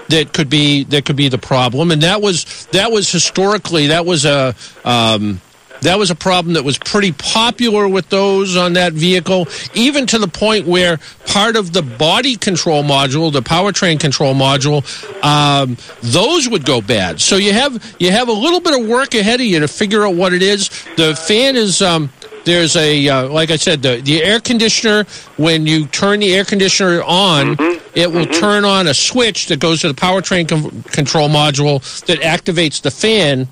that 0.09 0.33
could 0.33 0.51
be 0.51 0.85
that 0.85 1.05
could 1.05 1.17
be 1.17 1.29
the 1.29 1.39
problem. 1.39 1.91
And 1.91 2.03
that 2.03 2.21
was 2.21 2.67
that 2.73 2.93
was 2.93 3.11
historically 3.11 3.89
that 3.89 4.07
was 4.07 4.25
a 4.25 4.55
um, 4.85 5.41
that 5.81 5.99
was 5.99 6.11
a 6.11 6.15
problem 6.15 6.55
that 6.55 6.65
was 6.65 6.79
pretty 6.79 7.13
popular 7.13 7.87
with 7.87 8.09
those 8.09 8.57
on 8.57 8.73
that 8.75 8.93
vehicle 8.95 9.47
even 9.75 10.07
to 10.07 10.19
the 10.19 10.29
point 10.29 10.67
where 10.67 10.99
part 11.27 11.57
of 11.57 11.73
the 11.73 11.83
body 11.83 12.37
control 12.37 12.83
module 12.83 13.31
the 13.31 13.43
powertrain 13.43 14.01
control 14.01 14.35
module 14.35 14.83
um, 15.23 15.77
those 16.01 16.49
would 16.49 16.65
go 16.65 16.81
bad. 16.81 17.21
So 17.21 17.37
you 17.37 17.53
have 17.53 17.97
you 17.99 18.11
have 18.11 18.29
a 18.29 18.33
little 18.33 18.61
bit 18.61 18.81
of 18.81 18.87
work 18.89 19.15
ahead 19.15 19.41
of 19.41 19.47
you 19.47 19.61
to 19.61 19.69
figure 19.69 20.07
out 20.07 20.15
what 20.15 20.33
it 20.33 20.43
is. 20.43 20.69
The 20.97 21.15
fan 21.15 21.57
is 21.57 21.83
um, 21.83 22.11
there's 22.45 22.77
a 22.77 23.09
uh, 23.09 23.29
like 23.29 23.51
I 23.51 23.57
said 23.57 23.83
the 23.83 24.01
the 24.03 24.23
air 24.23 24.41
conditioner 24.41 25.05
when 25.37 25.67
you 25.67 25.87
turn 25.87 26.21
the 26.21 26.35
air 26.35 26.45
conditioner 26.45 27.03
on 27.03 27.57
it 27.95 28.11
will 28.11 28.27
turn 28.27 28.65
on 28.65 28.87
a 28.87 28.95
switch 28.95 29.47
that 29.49 29.61
goes 29.61 29.81
to 29.83 29.89
the 29.89 29.95
powertrain 29.95 30.49
con- 30.49 30.83
control 30.85 31.29
module 31.29 31.81
that 32.07 32.21
activates 32.21 32.83
the 32.83 32.91
fan. 32.91 33.49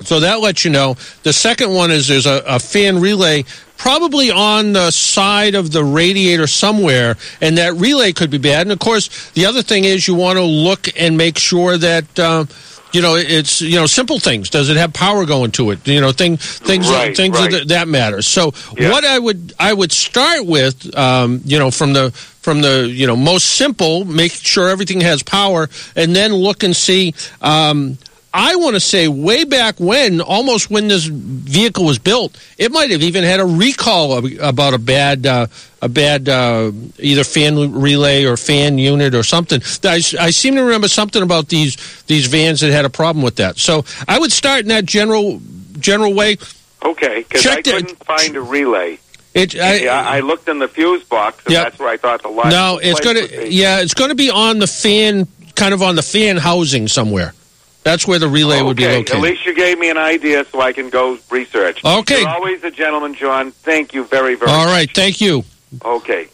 So 0.00 0.20
that 0.20 0.40
lets 0.40 0.64
you 0.64 0.70
know. 0.70 0.96
The 1.22 1.32
second 1.32 1.72
one 1.72 1.90
is 1.90 2.08
there's 2.08 2.26
a, 2.26 2.42
a 2.46 2.58
fan 2.58 3.00
relay 3.00 3.44
probably 3.76 4.30
on 4.30 4.72
the 4.72 4.90
side 4.90 5.54
of 5.54 5.70
the 5.72 5.84
radiator 5.84 6.46
somewhere 6.46 7.16
and 7.40 7.58
that 7.58 7.74
relay 7.74 8.12
could 8.12 8.30
be 8.30 8.38
bad. 8.38 8.62
And 8.62 8.72
of 8.72 8.78
course 8.80 9.30
the 9.32 9.46
other 9.46 9.62
thing 9.62 9.84
is 9.84 10.06
you 10.08 10.14
want 10.14 10.36
to 10.38 10.44
look 10.44 10.88
and 11.00 11.16
make 11.16 11.38
sure 11.38 11.78
that 11.78 12.18
uh, 12.18 12.44
you 12.92 13.02
know 13.02 13.14
it's 13.16 13.60
you 13.62 13.76
know 13.76 13.86
simple 13.86 14.18
things. 14.18 14.50
Does 14.50 14.68
it 14.68 14.76
have 14.76 14.92
power 14.92 15.24
going 15.24 15.52
to 15.52 15.70
it? 15.70 15.86
You 15.86 16.00
know 16.00 16.12
thing 16.12 16.36
things 16.38 16.88
Right, 16.90 17.16
things 17.16 17.38
right. 17.38 17.50
that, 17.52 17.68
that 17.68 17.88
matter. 17.88 18.20
So 18.22 18.50
what 18.78 19.04
i 19.04 19.18
would 19.18 19.54
i 19.58 19.72
would 19.72 19.92
start 19.92 20.44
with 20.44 20.96
um, 20.96 21.40
you 21.44 21.58
know 21.58 21.70
from 21.70 21.92
the 21.92 22.10
from 22.44 22.60
the 22.60 22.86
you 22.86 23.06
know 23.06 23.16
most 23.16 23.56
simple 23.56 24.04
make 24.04 24.30
sure 24.30 24.68
everything 24.68 25.00
has 25.00 25.22
power 25.22 25.66
and 25.96 26.14
then 26.14 26.30
look 26.32 26.62
and 26.62 26.76
see 26.76 27.14
um, 27.40 27.96
I 28.36 28.56
want 28.56 28.74
to 28.74 28.80
say 28.80 29.06
way 29.06 29.44
back 29.44 29.78
when, 29.78 30.20
almost 30.20 30.68
when 30.68 30.88
this 30.88 31.04
vehicle 31.04 31.84
was 31.84 32.00
built, 32.00 32.36
it 32.58 32.72
might 32.72 32.90
have 32.90 33.00
even 33.00 33.22
had 33.22 33.38
a 33.38 33.44
recall 33.44 34.26
about 34.40 34.74
a 34.74 34.78
bad, 34.78 35.24
uh, 35.24 35.46
a 35.80 35.88
bad 35.88 36.28
uh, 36.28 36.72
either 36.98 37.22
fan 37.22 37.80
relay 37.80 38.24
or 38.24 38.36
fan 38.36 38.76
unit 38.76 39.14
or 39.14 39.22
something. 39.22 39.62
I 39.84 40.00
seem 40.00 40.56
to 40.56 40.64
remember 40.64 40.88
something 40.88 41.22
about 41.22 41.48
these 41.48 41.76
these 42.06 42.26
vans 42.26 42.60
that 42.62 42.72
had 42.72 42.84
a 42.84 42.90
problem 42.90 43.22
with 43.22 43.36
that. 43.36 43.56
So 43.58 43.84
I 44.08 44.18
would 44.18 44.32
start 44.32 44.62
in 44.62 44.68
that 44.68 44.84
general 44.84 45.40
general 45.78 46.12
way. 46.12 46.38
Okay, 46.84 47.24
because 47.28 47.46
I 47.46 47.62
couldn't 47.62 48.04
find 48.04 48.34
a 48.34 48.40
relay. 48.40 48.98
It, 49.34 49.58
I, 49.58 49.76
yeah, 49.80 50.00
I 50.00 50.20
looked 50.20 50.48
in 50.48 50.60
the 50.60 50.68
fuse 50.68 51.02
box, 51.02 51.44
and 51.44 51.52
Yep. 51.54 51.64
that's 51.64 51.78
where 51.80 51.88
I 51.88 51.96
thought 51.96 52.22
the 52.22 52.28
light. 52.28 52.50
no, 52.50 52.78
it's 52.80 53.00
going 53.00 53.16
to 53.16 53.50
yeah, 53.52 53.80
it's 53.80 53.94
going 53.94 54.10
to 54.10 54.14
be 54.14 54.30
on 54.30 54.60
the 54.60 54.66
fan, 54.68 55.26
kind 55.56 55.74
of 55.74 55.82
on 55.82 55.96
the 55.96 56.02
fan 56.02 56.36
housing 56.36 56.86
somewhere. 56.88 57.34
That's 57.82 58.06
where 58.06 58.18
the 58.18 58.28
relay 58.28 58.62
would 58.62 58.76
be 58.78 58.84
Okay, 58.86 58.96
located. 58.98 59.16
at 59.16 59.22
least 59.22 59.44
you 59.44 59.54
gave 59.54 59.78
me 59.78 59.90
an 59.90 59.98
idea, 59.98 60.44
so 60.50 60.60
I 60.60 60.72
can 60.72 60.88
go 60.88 61.18
research. 61.30 61.84
Okay. 61.84 62.20
You're 62.20 62.28
always 62.30 62.64
a 62.64 62.70
gentleman, 62.70 63.12
John. 63.14 63.50
Thank 63.50 63.92
you 63.92 64.04
very, 64.04 64.36
very. 64.36 64.50
All 64.50 64.66
right, 64.66 64.88
thank 64.94 65.20
you. 65.20 65.44
Okay, 65.84 66.28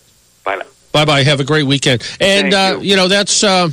bye 0.44 0.56
now. 0.56 0.66
Bye 0.92 1.04
bye. 1.06 1.22
Have 1.24 1.40
a 1.40 1.44
great 1.44 1.64
weekend. 1.66 2.02
And 2.20 2.52
uh, 2.54 2.78
you. 2.82 2.96
know 2.96 3.08
that's 3.08 3.42
uh, 3.42 3.70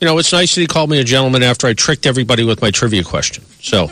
you 0.00 0.06
know 0.06 0.16
it's 0.18 0.32
nice 0.32 0.54
that 0.54 0.60
he 0.60 0.66
called 0.66 0.90
me 0.90 1.00
a 1.00 1.04
gentleman 1.04 1.42
after 1.42 1.66
I 1.66 1.72
tricked 1.74 2.06
everybody 2.06 2.44
with 2.44 2.62
my 2.62 2.70
trivia 2.70 3.02
question. 3.02 3.44
So, 3.60 3.90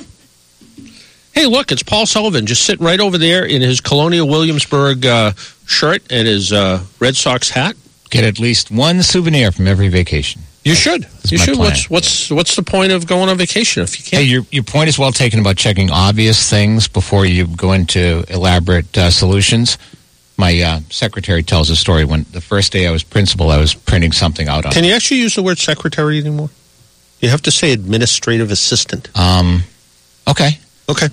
hey, 1.39 1.47
look, 1.47 1.71
it's 1.71 1.85
Paul 1.85 2.05
Sullivan 2.05 2.47
just 2.47 2.65
sitting 2.65 2.85
right 2.85 2.99
over 2.99 3.17
there 3.17 3.45
in 3.45 3.63
his 3.63 3.81
Colonial 3.81 4.27
Williamsburg 4.27 5.07
uh, 5.07 5.33
shirt 5.67 6.03
and 6.11 6.27
his 6.27 6.53
uh, 6.53 6.83
Red 6.99 7.15
Sox 7.15 7.49
hat. 7.49 7.77
Get 8.11 8.25
at 8.25 8.41
least 8.41 8.73
one 8.73 9.03
souvenir 9.03 9.53
from 9.53 9.69
every 9.69 9.89
vacation. 9.89 10.43
You 10.65 10.75
should. 10.75 11.05
That's 11.05 11.31
you 11.31 11.39
should. 11.39 11.55
plan. 11.55 11.71
What's 11.71 11.89
what's 11.89 12.31
what's 12.31 12.57
the 12.57 12.63
point 12.65 12.91
of 12.91 13.07
going 13.07 13.29
on 13.29 13.39
vacation 13.39 13.85
if 13.85 13.99
you 13.99 14.05
can't? 14.05 14.25
Hey, 14.25 14.29
your 14.29 14.45
your 14.51 14.65
point 14.65 14.89
is 14.89 14.99
well 14.99 15.13
taken 15.13 15.39
about 15.39 15.57
checking 15.57 15.91
obvious 15.91 16.51
things 16.51 16.89
before 16.89 17.25
you 17.25 17.47
go 17.47 17.73
into 17.73 18.25
elaborate 18.29 18.99
uh, 18.99 19.11
solutions. 19.11 19.79
My 20.37 20.61
uh, 20.61 20.81
secretary 20.91 21.43
tells 21.45 21.71
a 21.71 21.77
story 21.77 22.05
when 22.05 22.27
the 22.33 22.41
first 22.41 22.73
day 22.73 22.87
I 22.87 22.91
was 22.91 23.05
principal, 23.05 23.51
I 23.51 23.59
was 23.59 23.75
printing 23.75 24.13
something 24.13 24.49
out 24.49 24.67
on. 24.67 24.73
Can 24.73 24.85
you 24.85 24.93
actually 24.93 25.21
use 25.21 25.37
the 25.37 25.43
word 25.43 25.59
secretary 25.59 26.19
anymore? 26.19 26.51
You 27.21 27.29
have 27.29 27.43
to 27.43 27.51
say 27.51 27.73
administrative 27.73 28.51
assistant. 28.51 29.17
Um, 29.19 29.63
okay. 30.29 30.59
Okay. 30.89 31.09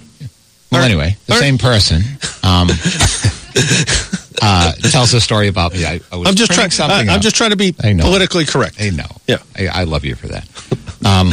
Well, 0.71 0.83
anyway, 0.83 1.15
the 1.27 1.35
same 1.35 1.57
person 1.57 2.01
um, 2.43 2.67
uh, 4.41 4.73
tells 4.89 5.13
a 5.13 5.21
story 5.21 5.47
about 5.47 5.73
me. 5.73 5.85
I, 5.85 6.01
I 6.11 6.17
was 6.17 6.27
I'm 6.27 6.35
just 6.35 6.51
trying. 6.51 6.71
something 6.71 7.09
I, 7.09 7.13
am 7.13 7.21
just 7.21 7.35
trying 7.35 7.51
to 7.51 7.55
be 7.55 7.71
politically 7.71 8.45
correct. 8.45 8.75
I 8.79 8.89
know. 8.89 9.07
Yeah. 9.27 9.37
I, 9.57 9.67
I 9.67 9.83
love 9.83 10.03
you 10.05 10.15
for 10.15 10.27
that. 10.27 10.43
Um, 11.05 11.31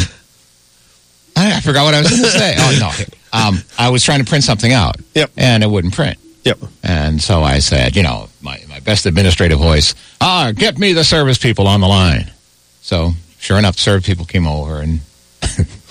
I, 1.36 1.56
I 1.56 1.60
forgot 1.60 1.84
what 1.84 1.94
I 1.94 2.00
was 2.00 2.10
going 2.10 2.22
to 2.22 2.28
say. 2.28 2.54
Oh 2.58 2.78
no. 2.78 3.04
Um, 3.32 3.58
I 3.78 3.88
was 3.88 4.04
trying 4.04 4.20
to 4.22 4.28
print 4.28 4.44
something 4.44 4.72
out. 4.72 4.96
Yep. 5.14 5.32
And 5.36 5.62
it 5.62 5.70
wouldn't 5.70 5.94
print. 5.94 6.18
Yep. 6.44 6.58
And 6.82 7.22
so 7.22 7.42
I 7.42 7.60
said, 7.60 7.96
you 7.96 8.02
know, 8.02 8.28
my, 8.40 8.62
my 8.68 8.80
best 8.80 9.06
administrative 9.06 9.58
voice, 9.58 9.94
ah, 10.20 10.52
get 10.54 10.78
me 10.78 10.92
the 10.92 11.04
service 11.04 11.38
people 11.38 11.66
on 11.66 11.80
the 11.80 11.88
line. 11.88 12.30
So 12.82 13.12
sure 13.38 13.58
enough, 13.58 13.78
service 13.78 14.06
people 14.06 14.24
came 14.24 14.46
over 14.46 14.80
and 14.80 15.00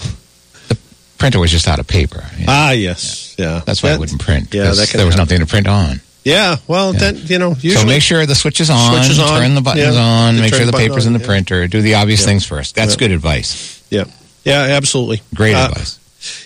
printer 1.21 1.39
was 1.39 1.51
just 1.51 1.67
out 1.67 1.79
of 1.79 1.87
paper. 1.87 2.23
you 2.37 2.45
know. 2.45 2.51
Ah, 2.53 2.71
yes. 2.71 3.35
Yeah. 3.37 3.61
That's 3.65 3.81
why 3.81 3.89
That- 3.89 3.95
it 3.95 3.99
wouldn't 3.99 4.21
print. 4.21 4.53
Yeah, 4.53 4.71
that 4.71 4.89
there 4.89 5.05
was 5.05 5.15
happen. 5.15 5.17
nothing 5.17 5.39
to 5.39 5.45
print 5.45 5.67
on. 5.67 6.01
Yeah, 6.23 6.57
well, 6.67 6.93
then 6.93 7.15
you 7.25 7.39
know, 7.39 7.51
usually 7.59 7.81
so 7.81 7.85
make 7.87 8.03
sure 8.03 8.25
the 8.27 8.35
switch 8.35 8.59
is 8.61 8.69
on, 8.69 8.93
Switch 8.93 9.09
is 9.09 9.17
on, 9.19 9.39
turn 9.41 9.55
the 9.55 9.61
buttons 9.61 9.95
yeah. 9.95 10.01
on, 10.01 10.39
make 10.39 10.53
sure 10.53 10.65
the 10.67 10.71
paper's 10.71 11.07
on, 11.07 11.13
in 11.13 11.13
the 11.13 11.19
yeah. 11.19 11.25
printer, 11.25 11.67
do 11.67 11.81
the 11.81 11.95
obvious 11.95 12.19
Yeah. 12.21 12.25
things 12.27 12.45
first. 12.45 12.75
That's 12.75 12.93
Yeah. 12.93 12.97
good 12.99 13.11
advice. 13.11 13.79
Yeah, 13.89 14.03
yeah, 14.43 14.61
absolutely. 14.77 15.23
Great 15.33 15.55
Uh, 15.55 15.69
advice. 15.69 15.97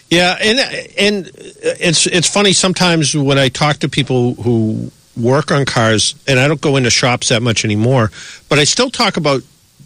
Yeah, 0.09 0.37
and 0.41 0.59
and 0.97 1.31
it's 1.81 2.07
it's 2.07 2.29
funny 2.29 2.53
sometimes 2.53 3.13
when 3.17 3.37
I 3.37 3.49
talk 3.49 3.79
to 3.79 3.89
people 3.89 4.35
who 4.35 4.91
work 5.17 5.51
on 5.51 5.65
cars, 5.65 6.15
and 6.25 6.39
I 6.39 6.47
don't 6.47 6.61
go 6.61 6.77
into 6.77 6.89
shops 6.89 7.27
that 7.29 7.41
much 7.41 7.65
anymore, 7.65 8.11
but 8.47 8.59
I 8.59 8.63
still 8.63 8.89
talk 8.89 9.17
about 9.17 9.43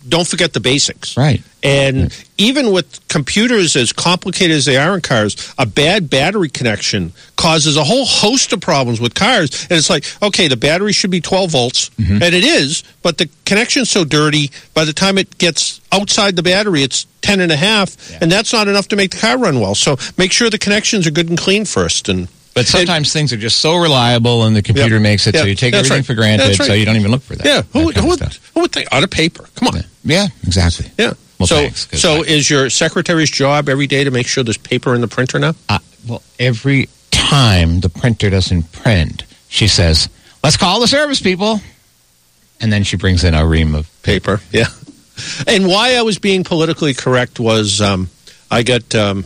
don't 0.07 0.27
forget 0.27 0.53
the 0.53 0.59
basics. 0.59 1.17
Right. 1.17 1.41
And 1.61 2.15
even 2.37 2.71
with 2.71 3.05
computers 3.09 3.75
as 3.75 3.91
complicated 3.91 4.55
as 4.55 4.65
they 4.65 4.77
are 4.77 4.95
in 4.95 5.01
cars, 5.01 5.53
a 5.57 5.65
bad 5.65 6.09
battery 6.09 6.47
connection 6.47 7.11
causes 7.35 7.75
a 7.75 7.83
whole 7.83 8.05
host 8.05 8.53
of 8.53 8.61
problems 8.61 9.01
with 9.01 9.13
cars. 9.13 9.63
And 9.63 9.73
it's 9.73 9.89
like, 9.89 10.05
okay, 10.23 10.47
the 10.47 10.55
battery 10.55 10.93
should 10.93 11.11
be 11.11 11.19
12 11.21 11.51
volts, 11.51 11.89
Mm-hmm. 11.99 12.23
and 12.23 12.33
it 12.33 12.45
is, 12.45 12.83
but 13.03 13.17
the 13.17 13.29
connection's 13.45 13.89
so 13.89 14.05
dirty, 14.05 14.51
by 14.73 14.85
the 14.85 14.93
time 14.93 15.17
it 15.17 15.37
gets 15.37 15.81
outside 15.91 16.35
the 16.37 16.43
battery, 16.43 16.81
it's 16.83 17.05
10 17.21 17.41
and 17.41 17.51
a 17.51 17.57
half, 17.57 17.97
and 18.21 18.31
that's 18.31 18.53
not 18.53 18.67
enough 18.69 18.87
to 18.87 18.95
make 18.95 19.11
the 19.11 19.17
car 19.17 19.37
run 19.37 19.59
well. 19.59 19.75
So 19.75 19.97
make 20.17 20.31
sure 20.31 20.49
the 20.49 20.57
connections 20.57 21.05
are 21.07 21.11
good 21.11 21.27
and 21.29 21.37
clean 21.37 21.65
first. 21.65 22.07
And 22.07 22.29
But 22.53 22.67
sometimes 22.67 23.11
things 23.11 23.33
are 23.33 23.37
just 23.37 23.59
so 23.59 23.75
reliable, 23.75 24.45
and 24.45 24.55
the 24.55 24.61
computer 24.61 24.95
Yep. 24.95 25.01
makes 25.01 25.27
it 25.27 25.35
so 25.35 25.43
you 25.43 25.55
take 25.55 25.73
everything 25.73 25.97
right. 25.97 26.05
for 26.05 26.13
granted, 26.15 26.57
right. 26.57 26.67
so 26.67 26.73
you 26.73 26.85
don't 26.85 26.95
even 26.95 27.11
look 27.11 27.21
for 27.23 27.35
that. 27.35 27.45
Yeah, 27.45 27.61
who, 27.73 27.85
would- 27.87 27.95
that 27.95 28.01
who, 28.01 28.07
would, 28.09 28.21
who 28.53 28.61
would 28.61 28.71
think 28.71 28.87
out 28.93 29.03
of 29.03 29.09
paper? 29.11 29.45
Come 29.55 29.67
on. 29.67 29.75
Yeah, 29.75 29.81
exactly. 30.43 30.87
Yeah. 30.97 31.13
Well, 31.39 31.47
so, 31.47 31.55
thanks, 31.55 32.01
so 32.01 32.23
is 32.23 32.49
your 32.49 32.69
secretary's 32.69 33.31
job 33.31 33.69
every 33.69 33.87
day 33.87 34.03
to 34.03 34.11
make 34.11 34.27
sure 34.27 34.43
there's 34.43 34.57
paper 34.57 34.93
in 34.93 35.01
the 35.01 35.07
printer 35.07 35.39
now? 35.39 35.53
Uh, 35.69 35.79
well, 36.07 36.21
every 36.37 36.89
time 37.11 37.79
the 37.79 37.89
printer 37.89 38.29
doesn't 38.29 38.71
print, 38.73 39.23
she 39.47 39.67
says, 39.67 40.09
"Let's 40.43 40.57
call 40.57 40.81
the 40.81 40.87
service 40.87 41.21
people," 41.21 41.61
and 42.59 42.73
then 42.73 42.83
she 42.83 42.97
brings 42.97 43.23
in 43.23 43.33
a 43.33 43.45
ream 43.45 43.73
of 43.73 43.89
paper. 44.03 44.41
Yeah. 44.51 44.67
And 45.47 45.67
why 45.67 45.95
I 45.95 46.01
was 46.01 46.17
being 46.17 46.43
politically 46.43 46.93
correct 46.93 47.39
was 47.39 47.81
um, 47.81 48.09
I 48.49 48.63
got 48.63 48.95
um, 48.95 49.25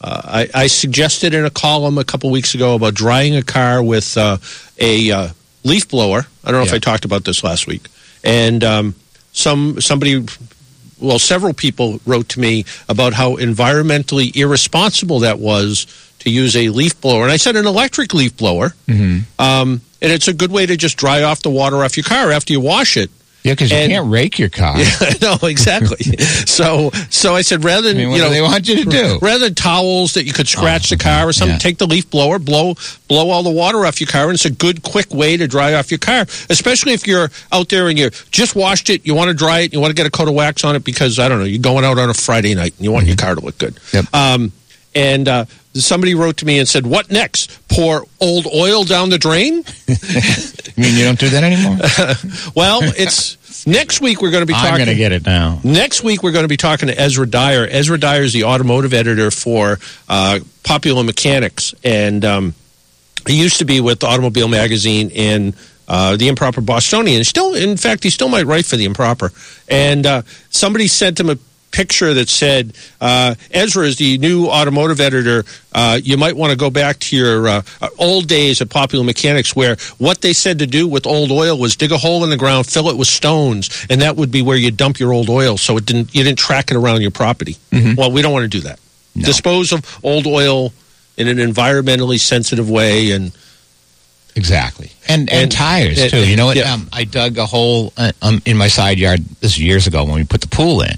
uh, 0.00 0.22
I, 0.24 0.48
I 0.62 0.66
suggested 0.66 1.34
in 1.34 1.44
a 1.44 1.50
column 1.50 1.98
a 1.98 2.04
couple 2.04 2.30
weeks 2.30 2.54
ago 2.54 2.74
about 2.74 2.94
drying 2.94 3.36
a 3.36 3.42
car 3.42 3.82
with 3.82 4.16
uh, 4.16 4.38
a 4.78 5.10
uh, 5.10 5.28
leaf 5.64 5.88
blower. 5.88 6.26
I 6.44 6.50
don't 6.50 6.60
know 6.60 6.66
if 6.66 6.74
I 6.74 6.78
talked 6.78 7.04
about 7.04 7.24
this 7.24 7.42
last 7.42 7.66
week, 7.66 7.88
and 8.22 8.62
um, 8.62 8.94
some 9.36 9.80
somebody. 9.80 10.26
Well, 10.98 11.18
several 11.18 11.52
people 11.52 12.00
wrote 12.06 12.30
to 12.30 12.40
me 12.40 12.64
about 12.88 13.12
how 13.12 13.36
environmentally 13.36 14.34
irresponsible 14.34 15.18
that 15.20 15.38
was 15.38 15.86
to 16.20 16.30
use 16.30 16.56
a 16.56 16.70
leaf 16.70 16.98
blower. 17.02 17.22
And 17.22 17.30
I 17.30 17.36
said 17.36 17.54
an 17.54 17.66
electric 17.66 18.14
leaf 18.14 18.34
blower. 18.34 18.70
Mm-hmm. 18.88 19.18
Um, 19.38 19.82
and 20.00 20.12
it's 20.12 20.26
a 20.26 20.32
good 20.32 20.50
way 20.50 20.64
to 20.64 20.76
just 20.76 20.96
dry 20.96 21.22
off 21.22 21.42
the 21.42 21.50
water 21.50 21.84
off 21.84 21.96
your 21.98 22.04
car 22.04 22.32
after 22.32 22.52
you 22.52 22.60
wash 22.60 22.96
it. 22.96 23.10
Yeah, 23.46 23.52
because 23.52 23.70
you 23.70 23.76
can't 23.76 24.10
rake 24.10 24.40
your 24.40 24.48
car. 24.48 24.76
Yeah, 24.86 25.12
no, 25.22 25.48
exactly. 25.48 26.16
so, 26.46 26.90
so 27.10 27.34
I 27.34 27.42
said 27.42 27.64
rather 27.64 27.88
than 27.88 27.96
I 27.96 28.00
mean, 28.00 28.10
what 28.10 28.16
you 28.16 28.22
do 28.22 28.28
know 28.28 28.34
they 28.34 28.42
want 28.42 28.68
you 28.68 28.84
to 28.84 28.90
do? 28.90 29.18
rather 29.22 29.44
than 29.44 29.54
towels 29.54 30.14
that 30.14 30.24
you 30.24 30.32
could 30.32 30.48
scratch 30.48 30.90
the 30.90 30.96
car 30.96 31.28
or 31.28 31.32
something, 31.32 31.54
yeah. 31.54 31.58
take 31.58 31.78
the 31.78 31.86
leaf 31.86 32.10
blower, 32.10 32.40
blow 32.40 32.74
blow 33.06 33.30
all 33.30 33.44
the 33.44 33.50
water 33.50 33.86
off 33.86 34.00
your 34.00 34.08
car, 34.08 34.24
and 34.24 34.34
it's 34.34 34.44
a 34.46 34.50
good 34.50 34.82
quick 34.82 35.14
way 35.14 35.36
to 35.36 35.46
dry 35.46 35.74
off 35.74 35.92
your 35.92 35.98
car. 35.98 36.22
Especially 36.50 36.92
if 36.92 37.06
you're 37.06 37.30
out 37.52 37.68
there 37.68 37.88
and 37.88 37.96
you 37.96 38.10
just 38.30 38.56
washed 38.56 38.90
it, 38.90 39.06
you 39.06 39.14
want 39.14 39.28
to 39.28 39.34
dry 39.34 39.60
it, 39.60 39.72
you 39.72 39.80
want 39.80 39.90
to 39.90 39.96
get 39.96 40.06
a 40.06 40.10
coat 40.10 40.26
of 40.26 40.34
wax 40.34 40.64
on 40.64 40.74
it 40.74 40.82
because 40.82 41.20
I 41.20 41.28
don't 41.28 41.38
know, 41.38 41.44
you're 41.44 41.62
going 41.62 41.84
out 41.84 41.98
on 41.98 42.10
a 42.10 42.14
Friday 42.14 42.54
night 42.54 42.74
and 42.76 42.84
you 42.84 42.90
want 42.90 43.06
your 43.06 43.16
car 43.16 43.36
to 43.36 43.40
look 43.40 43.58
good. 43.58 43.78
Um, 44.12 44.50
and 44.94 45.28
uh, 45.28 45.44
somebody 45.74 46.14
wrote 46.16 46.38
to 46.38 46.46
me 46.46 46.58
and 46.58 46.66
said, 46.66 46.86
"What 46.86 47.10
next? 47.10 47.68
Pour 47.68 48.04
old 48.20 48.46
oil 48.46 48.84
down 48.84 49.10
the 49.10 49.18
drain?" 49.18 49.62
You 50.76 50.82
mean 50.82 50.98
you 50.98 51.04
don't 51.04 51.18
do 51.18 51.30
that 51.30 51.42
anymore? 51.42 51.78
well, 52.54 52.80
it's 52.82 53.35
next 53.66 54.00
week. 54.00 54.22
We're 54.22 54.30
going 54.30 54.42
to 54.42 54.46
be 54.46 54.54
talking. 54.54 54.70
I'm 54.70 54.78
going 54.78 54.88
to 54.88 54.94
get 54.94 55.12
it 55.12 55.26
now. 55.26 55.60
Next 55.62 56.02
week, 56.02 56.22
we're 56.22 56.32
going 56.32 56.44
to 56.44 56.48
be 56.48 56.56
talking 56.56 56.88
to 56.88 56.98
Ezra 56.98 57.28
Dyer. 57.28 57.66
Ezra 57.70 57.98
Dyer 57.98 58.22
is 58.22 58.32
the 58.32 58.44
automotive 58.44 58.94
editor 58.94 59.30
for 59.30 59.78
uh, 60.08 60.40
Popular 60.62 61.02
Mechanics, 61.04 61.74
and 61.84 62.24
um, 62.24 62.54
he 63.26 63.40
used 63.40 63.58
to 63.58 63.64
be 63.64 63.80
with 63.80 64.02
Automobile 64.04 64.48
Magazine 64.48 65.10
and 65.14 65.54
uh, 65.88 66.16
the 66.16 66.28
Improper 66.28 66.60
Bostonian. 66.60 67.24
Still, 67.24 67.54
in 67.54 67.76
fact, 67.76 68.02
he 68.02 68.10
still 68.10 68.28
might 68.28 68.46
write 68.46 68.66
for 68.66 68.76
the 68.76 68.84
Improper. 68.84 69.30
And 69.68 70.06
uh, 70.06 70.22
somebody 70.50 70.88
sent 70.88 71.20
him 71.20 71.30
a 71.30 71.38
picture 71.76 72.14
that 72.14 72.26
said, 72.30 72.72
uh, 73.02 73.34
Ezra 73.50 73.84
is 73.86 73.96
the 73.96 74.16
new 74.16 74.46
automotive 74.48 74.98
editor. 74.98 75.44
Uh, 75.74 76.00
you 76.02 76.16
might 76.16 76.34
want 76.34 76.50
to 76.50 76.56
go 76.56 76.70
back 76.70 76.98
to 77.00 77.14
your 77.16 77.46
uh, 77.46 77.62
old 77.98 78.26
days 78.28 78.62
at 78.62 78.70
Popular 78.70 79.04
Mechanics 79.04 79.54
where 79.54 79.76
what 79.98 80.22
they 80.22 80.32
said 80.32 80.58
to 80.60 80.66
do 80.66 80.88
with 80.88 81.06
old 81.06 81.30
oil 81.30 81.58
was 81.58 81.76
dig 81.76 81.92
a 81.92 81.98
hole 81.98 82.24
in 82.24 82.30
the 82.30 82.36
ground, 82.38 82.66
fill 82.66 82.88
it 82.88 82.96
with 82.96 83.08
stones, 83.08 83.86
and 83.90 84.00
that 84.00 84.16
would 84.16 84.30
be 84.32 84.40
where 84.40 84.56
you 84.56 84.70
dump 84.70 84.98
your 84.98 85.12
old 85.12 85.28
oil 85.28 85.58
so 85.58 85.76
it 85.76 85.84
didn't, 85.84 86.14
you 86.14 86.24
didn't 86.24 86.38
track 86.38 86.70
it 86.70 86.76
around 86.78 87.02
your 87.02 87.10
property. 87.10 87.56
Well, 87.72 88.10
we 88.10 88.22
don't 88.22 88.32
want 88.32 88.44
to 88.44 88.48
do 88.48 88.60
that. 88.60 88.80
Dispose 89.14 89.70
of 89.72 89.98
old 90.02 90.26
oil 90.26 90.72
in 91.18 91.28
an 91.28 91.36
environmentally 91.36 92.18
sensitive 92.18 92.70
way 92.70 93.10
and 93.10 93.32
Exactly. 94.34 94.90
And, 95.08 95.30
and, 95.30 95.42
And- 95.44 95.52
tires, 95.52 95.98
and- 95.98 96.10
too. 96.10 96.26
You 96.26 96.36
know 96.36 96.46
what? 96.46 96.56
yeah. 96.56 96.72
Um, 96.74 96.88
I 96.92 97.04
dug 97.04 97.38
a 97.38 97.46
hole 97.46 97.92
uh, 97.96 98.12
um, 98.22 98.42
in 98.44 98.56
my 98.56 98.68
side 98.68 98.98
yard, 98.98 99.20
this 99.40 99.52
is 99.52 99.58
years 99.58 99.86
ago 99.86 100.04
when 100.04 100.14
we 100.14 100.24
put 100.24 100.40
the 100.42 100.48
pool 100.48 100.82
in. 100.82 100.94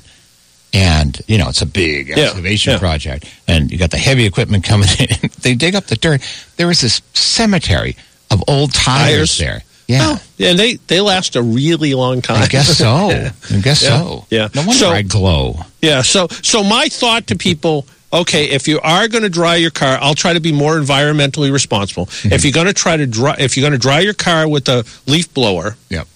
And, 0.72 1.20
you 1.26 1.38
know, 1.38 1.48
it's 1.48 1.62
a 1.62 1.66
big 1.66 2.10
excavation 2.10 2.72
yeah. 2.74 2.78
project. 2.78 3.24
And 3.46 3.70
you 3.70 3.78
got 3.78 3.90
the 3.90 3.96
heavy 3.98 4.26
equipment 4.26 4.64
coming 4.64 4.88
in. 4.98 5.30
they 5.40 5.54
dig 5.54 5.74
up 5.74 5.84
the 5.86 5.96
dirt. 5.96 6.20
There 6.56 6.66
was 6.66 6.80
this 6.82 7.00
cemetery 7.14 7.96
of 8.30 8.42
old 8.48 8.72
tires, 8.74 9.36
Tires? 9.36 9.38
there. 9.38 9.62
Yeah. 9.86 10.18
Yeah, 10.36 10.50
and 10.50 10.58
they, 10.58 10.74
they 10.74 11.00
last 11.00 11.34
a 11.36 11.42
really 11.42 11.94
long 11.94 12.20
time. 12.20 12.42
I 12.42 12.46
guess 12.46 12.76
so. 12.76 12.86
I 13.50 13.60
guess 13.62 13.82
Yeah, 13.82 14.00
so. 14.02 14.26
Yeah. 14.30 14.48
No 14.54 14.60
wonder 14.60 14.74
So- 14.74 14.90
I 14.90 15.02
glow. 15.02 15.56
Yeah. 15.80 16.02
So, 16.02 16.28
so 16.28 16.62
my 16.62 16.88
thought 16.88 17.28
to 17.28 17.36
people, 17.36 17.86
okay, 18.12 18.44
if 18.50 18.68
you 18.68 18.80
are 18.80 19.08
going 19.08 19.22
to 19.24 19.30
dry 19.30 19.56
your 19.56 19.70
car, 19.70 19.96
I'll 20.02 20.14
try 20.14 20.34
to 20.34 20.40
be 20.40 20.52
more 20.52 20.76
environmentally 20.76 21.50
responsible. 21.50 22.04
Mm-hmm. 22.06 22.32
If 22.34 22.44
you're 22.44 22.52
going 22.52 22.66
to 22.66 22.74
try 22.74 22.98
to 22.98 23.06
dry, 23.06 23.36
if 23.38 23.56
you're 23.56 23.62
going 23.62 23.72
to 23.72 23.78
dry 23.78 24.00
your 24.00 24.12
car 24.14 24.46
with 24.46 24.68
a 24.68 24.84
leaf 25.06 25.32
blower, 25.32 25.76
Yep. 25.88 26.06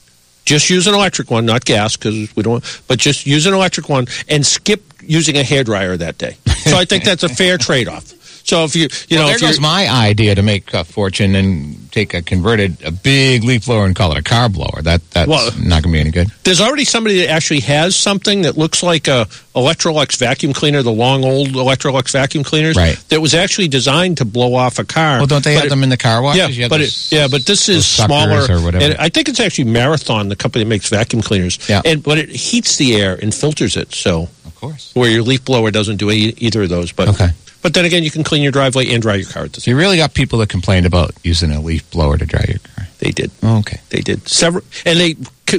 Just 0.44 0.70
use 0.70 0.86
an 0.86 0.94
electric 0.94 1.30
one, 1.30 1.46
not 1.46 1.64
gas, 1.64 1.96
because 1.96 2.34
we 2.34 2.42
don't. 2.42 2.64
But 2.88 2.98
just 2.98 3.26
use 3.26 3.46
an 3.46 3.54
electric 3.54 3.88
one 3.88 4.06
and 4.28 4.44
skip 4.44 4.82
using 5.00 5.36
a 5.36 5.42
hair 5.42 5.64
dryer 5.64 5.96
that 5.96 6.18
day. 6.18 6.36
So 6.64 6.76
I 6.76 6.84
think 6.84 7.04
that's 7.10 7.22
a 7.22 7.28
fair 7.28 7.58
trade 7.58 7.88
off. 7.88 8.12
So 8.44 8.64
if 8.64 8.74
you, 8.74 8.82
you 9.08 9.16
well, 9.16 9.20
know, 9.20 9.26
there 9.28 9.36
if 9.36 9.40
goes 9.40 9.60
my 9.60 9.88
idea 9.88 10.34
to 10.34 10.42
make 10.42 10.74
a 10.74 10.84
fortune 10.84 11.34
and 11.34 11.90
take 11.92 12.12
a 12.14 12.22
converted, 12.22 12.76
a 12.84 12.90
big 12.90 13.44
leaf 13.44 13.66
blower 13.66 13.84
and 13.86 13.94
call 13.94 14.12
it 14.12 14.18
a 14.18 14.22
car 14.22 14.48
blower. 14.48 14.82
That 14.82 15.00
That's 15.10 15.28
Well- 15.28 15.50
not 15.58 15.82
going 15.82 15.92
to 15.92 15.92
be 15.92 16.00
any 16.00 16.10
good. 16.10 16.28
There's 16.44 16.60
already 16.60 16.84
somebody 16.84 17.18
that 17.20 17.30
actually 17.30 17.60
has 17.60 17.94
something 17.94 18.42
that 18.42 18.56
looks 18.58 18.82
like 18.82 19.06
a 19.08 19.26
Electrolux 19.54 20.16
vacuum 20.16 20.52
cleaner, 20.54 20.82
the 20.82 20.90
long 20.92 21.24
old 21.24 21.48
Electrolux 21.48 22.10
vacuum 22.10 22.42
cleaners, 22.42 22.76
Right. 22.76 22.98
That 23.10 23.20
was 23.20 23.34
actually 23.34 23.68
designed 23.68 24.16
to 24.18 24.24
blow 24.24 24.54
off 24.54 24.78
a 24.78 24.84
car. 24.84 25.18
Well, 25.18 25.26
don't 25.26 25.44
they 25.44 25.54
have 25.54 25.66
it- 25.66 25.68
them 25.70 25.82
in 25.82 25.90
the 25.90 25.96
car 25.98 26.22
washes? 26.22 26.56
Yeah, 26.58 26.68
but 26.68 26.78
those- 26.78 27.08
it, 27.12 27.14
yeah, 27.16 27.28
but 27.30 27.44
this 27.46 27.68
is 27.68 27.86
smaller 27.86 28.46
or 28.50 28.60
whatever. 28.60 28.84
And 28.84 28.94
I 28.98 29.08
think 29.08 29.28
it's 29.28 29.40
actually 29.40 29.64
Marathon, 29.64 30.28
the 30.28 30.36
company 30.36 30.64
that 30.64 30.68
makes 30.68 30.88
vacuum 30.88 31.22
cleaners. 31.22 31.58
Yeah. 31.68 31.82
and 31.84 32.02
but 32.02 32.18
it 32.18 32.30
heats 32.30 32.76
the 32.76 32.96
air 32.96 33.18
and 33.20 33.32
filters 33.34 33.76
it. 33.76 33.94
So 33.94 34.28
of 34.46 34.54
course, 34.56 34.90
where 34.94 35.10
your 35.10 35.22
leaf 35.22 35.44
blower 35.44 35.70
doesn't 35.70 35.98
do 35.98 36.10
either 36.10 36.62
of 36.62 36.68
those. 36.70 36.90
But 36.92 37.08
Okay. 37.10 37.28
But 37.62 37.74
then 37.74 37.84
again, 37.84 38.02
you 38.02 38.10
can 38.10 38.24
clean 38.24 38.42
your 38.42 38.52
driveway 38.52 38.92
and 38.92 39.00
dry 39.00 39.14
your 39.14 39.28
car 39.28 39.44
at 39.44 39.52
the 39.52 39.60
same. 39.60 39.72
you 39.72 39.78
really 39.78 39.96
got 39.96 40.14
people 40.14 40.38
that 40.40 40.48
complained 40.48 40.84
about 40.84 41.12
using 41.22 41.50
a 41.52 41.60
leaf 41.60 41.88
blower 41.90 42.18
to 42.18 42.26
dry 42.26 42.44
your 42.48 42.58
car. 42.58 42.86
They 42.98 43.10
did. 43.10 43.30
Oh, 43.42 43.58
okay. 43.60 43.80
They 43.90 44.00
did 44.00 44.28
several, 44.28 44.64
and 44.84 44.98
they 44.98 45.16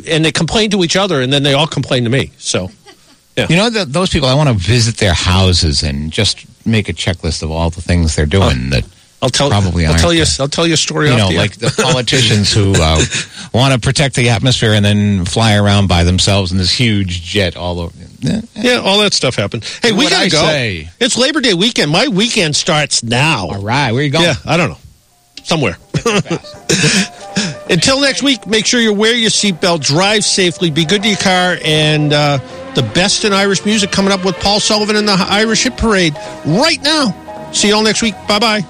and 0.10 0.24
they 0.24 0.32
complained 0.32 0.72
to 0.74 0.84
each 0.84 0.96
other, 0.96 1.22
and 1.22 1.32
then 1.32 1.44
they 1.44 1.54
all 1.54 1.68
complained 1.68 2.06
to 2.06 2.12
me. 2.12 2.32
So. 2.38 2.70
Yeah. 3.36 3.48
You 3.50 3.56
know, 3.56 3.70
th 3.72 3.88
those 3.88 4.12
people, 4.12 4.30
I 4.30 4.36
want 4.36 4.50
to 4.50 4.56
visit 4.56 4.98
their 4.98 5.16
houses 5.16 5.82
and 5.82 6.12
just 6.12 6.46
make 6.68 6.88
a 6.88 6.94
checklist 6.94 7.42
of 7.42 7.50
all 7.50 7.72
the 7.72 7.82
things 7.82 8.16
they're 8.16 8.28
doing 8.28 8.70
that 8.70 8.86
I'll 9.24 9.30
tell 9.30 9.50
probably 9.50 9.86
I'll 9.86 9.98
tell 9.98 10.14
you. 10.14 10.26
I'll 10.38 10.50
tell 10.50 10.68
you 10.68 10.74
a 10.74 10.78
story. 10.78 11.10
You 11.10 11.16
know, 11.16 11.30
the 11.30 11.38
like 11.38 11.56
the 11.56 11.74
politicians 11.82 12.52
who 12.54 12.74
uh, 12.76 13.02
want 13.54 13.74
to 13.74 13.80
protect 13.80 14.16
the 14.16 14.30
atmosphere 14.32 14.74
and 14.74 14.84
then 14.84 15.24
fly 15.24 15.56
around 15.56 15.88
by 15.88 16.04
themselves 16.04 16.52
in 16.52 16.58
this 16.58 16.74
huge 16.74 17.24
jet 17.24 17.56
all 17.56 17.80
over. 17.80 17.94
Eh, 18.28 18.42
Yeah, 18.56 18.82
all 18.84 19.00
that 19.00 19.14
stuff 19.14 19.36
happened. 19.36 19.64
Hey, 19.82 19.94
we 19.94 20.10
gotta 20.10 20.26
I 20.26 20.30
go. 20.30 20.38
say? 20.42 20.90
It's 21.00 21.18
Labor 21.18 21.40
Day 21.40 21.54
weekend. 21.54 21.90
My 21.90 22.10
weekend 22.10 22.54
starts 22.54 23.02
now. 23.02 23.48
All 23.48 23.62
right, 23.62 23.94
where 23.94 24.02
are 24.02 24.04
you 24.04 24.12
going? 24.12 24.26
Yeah, 24.26 24.36
I 24.46 24.58
don't 24.58 24.70
know. 24.72 24.78
Somewhere. 25.44 25.78
Until 27.70 28.02
next 28.02 28.24
week, 28.24 28.46
make 28.46 28.66
sure 28.66 28.80
you 28.82 28.94
wear 28.94 29.14
your 29.16 29.30
seatbelt, 29.30 29.82
drive 29.82 30.26
safely, 30.26 30.70
be 30.70 30.84
good 30.86 31.02
to 31.04 31.08
your 31.08 31.18
car, 31.18 31.58
and 31.64 32.12
uh, 32.12 32.40
the 32.76 32.84
best 32.94 33.24
in 33.24 33.32
Irish 33.34 33.64
music 33.66 33.90
coming 33.92 34.12
up 34.12 34.26
with 34.26 34.36
Paul 34.42 34.60
Sullivan 34.60 34.96
and 34.98 35.08
the 35.08 35.16
Irish 35.30 35.64
Hit 35.64 35.78
Parade 35.78 36.14
right 36.46 36.82
now. 36.84 37.50
See 37.54 37.70
you 37.70 37.76
all 37.76 37.84
next 37.84 38.02
week. 38.02 38.16
Bye 38.28 38.40
bye. 38.40 38.62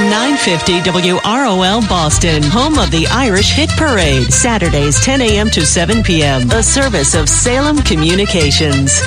AM 0.00 0.08
950 0.08 0.80
WROL 1.20 1.86
Boston, 1.88 2.42
home 2.42 2.78
of 2.78 2.90
the 2.90 3.06
Irish 3.08 3.52
Hit 3.52 3.68
Parade, 3.70 4.32
Saturdays 4.32 4.98
10 5.04 5.20
a.m. 5.20 5.50
to 5.50 5.66
7 5.66 6.02
p.m. 6.02 6.50
A 6.52 6.62
service 6.62 7.14
of 7.14 7.28
Salem 7.28 7.78
Communications. 7.78 9.02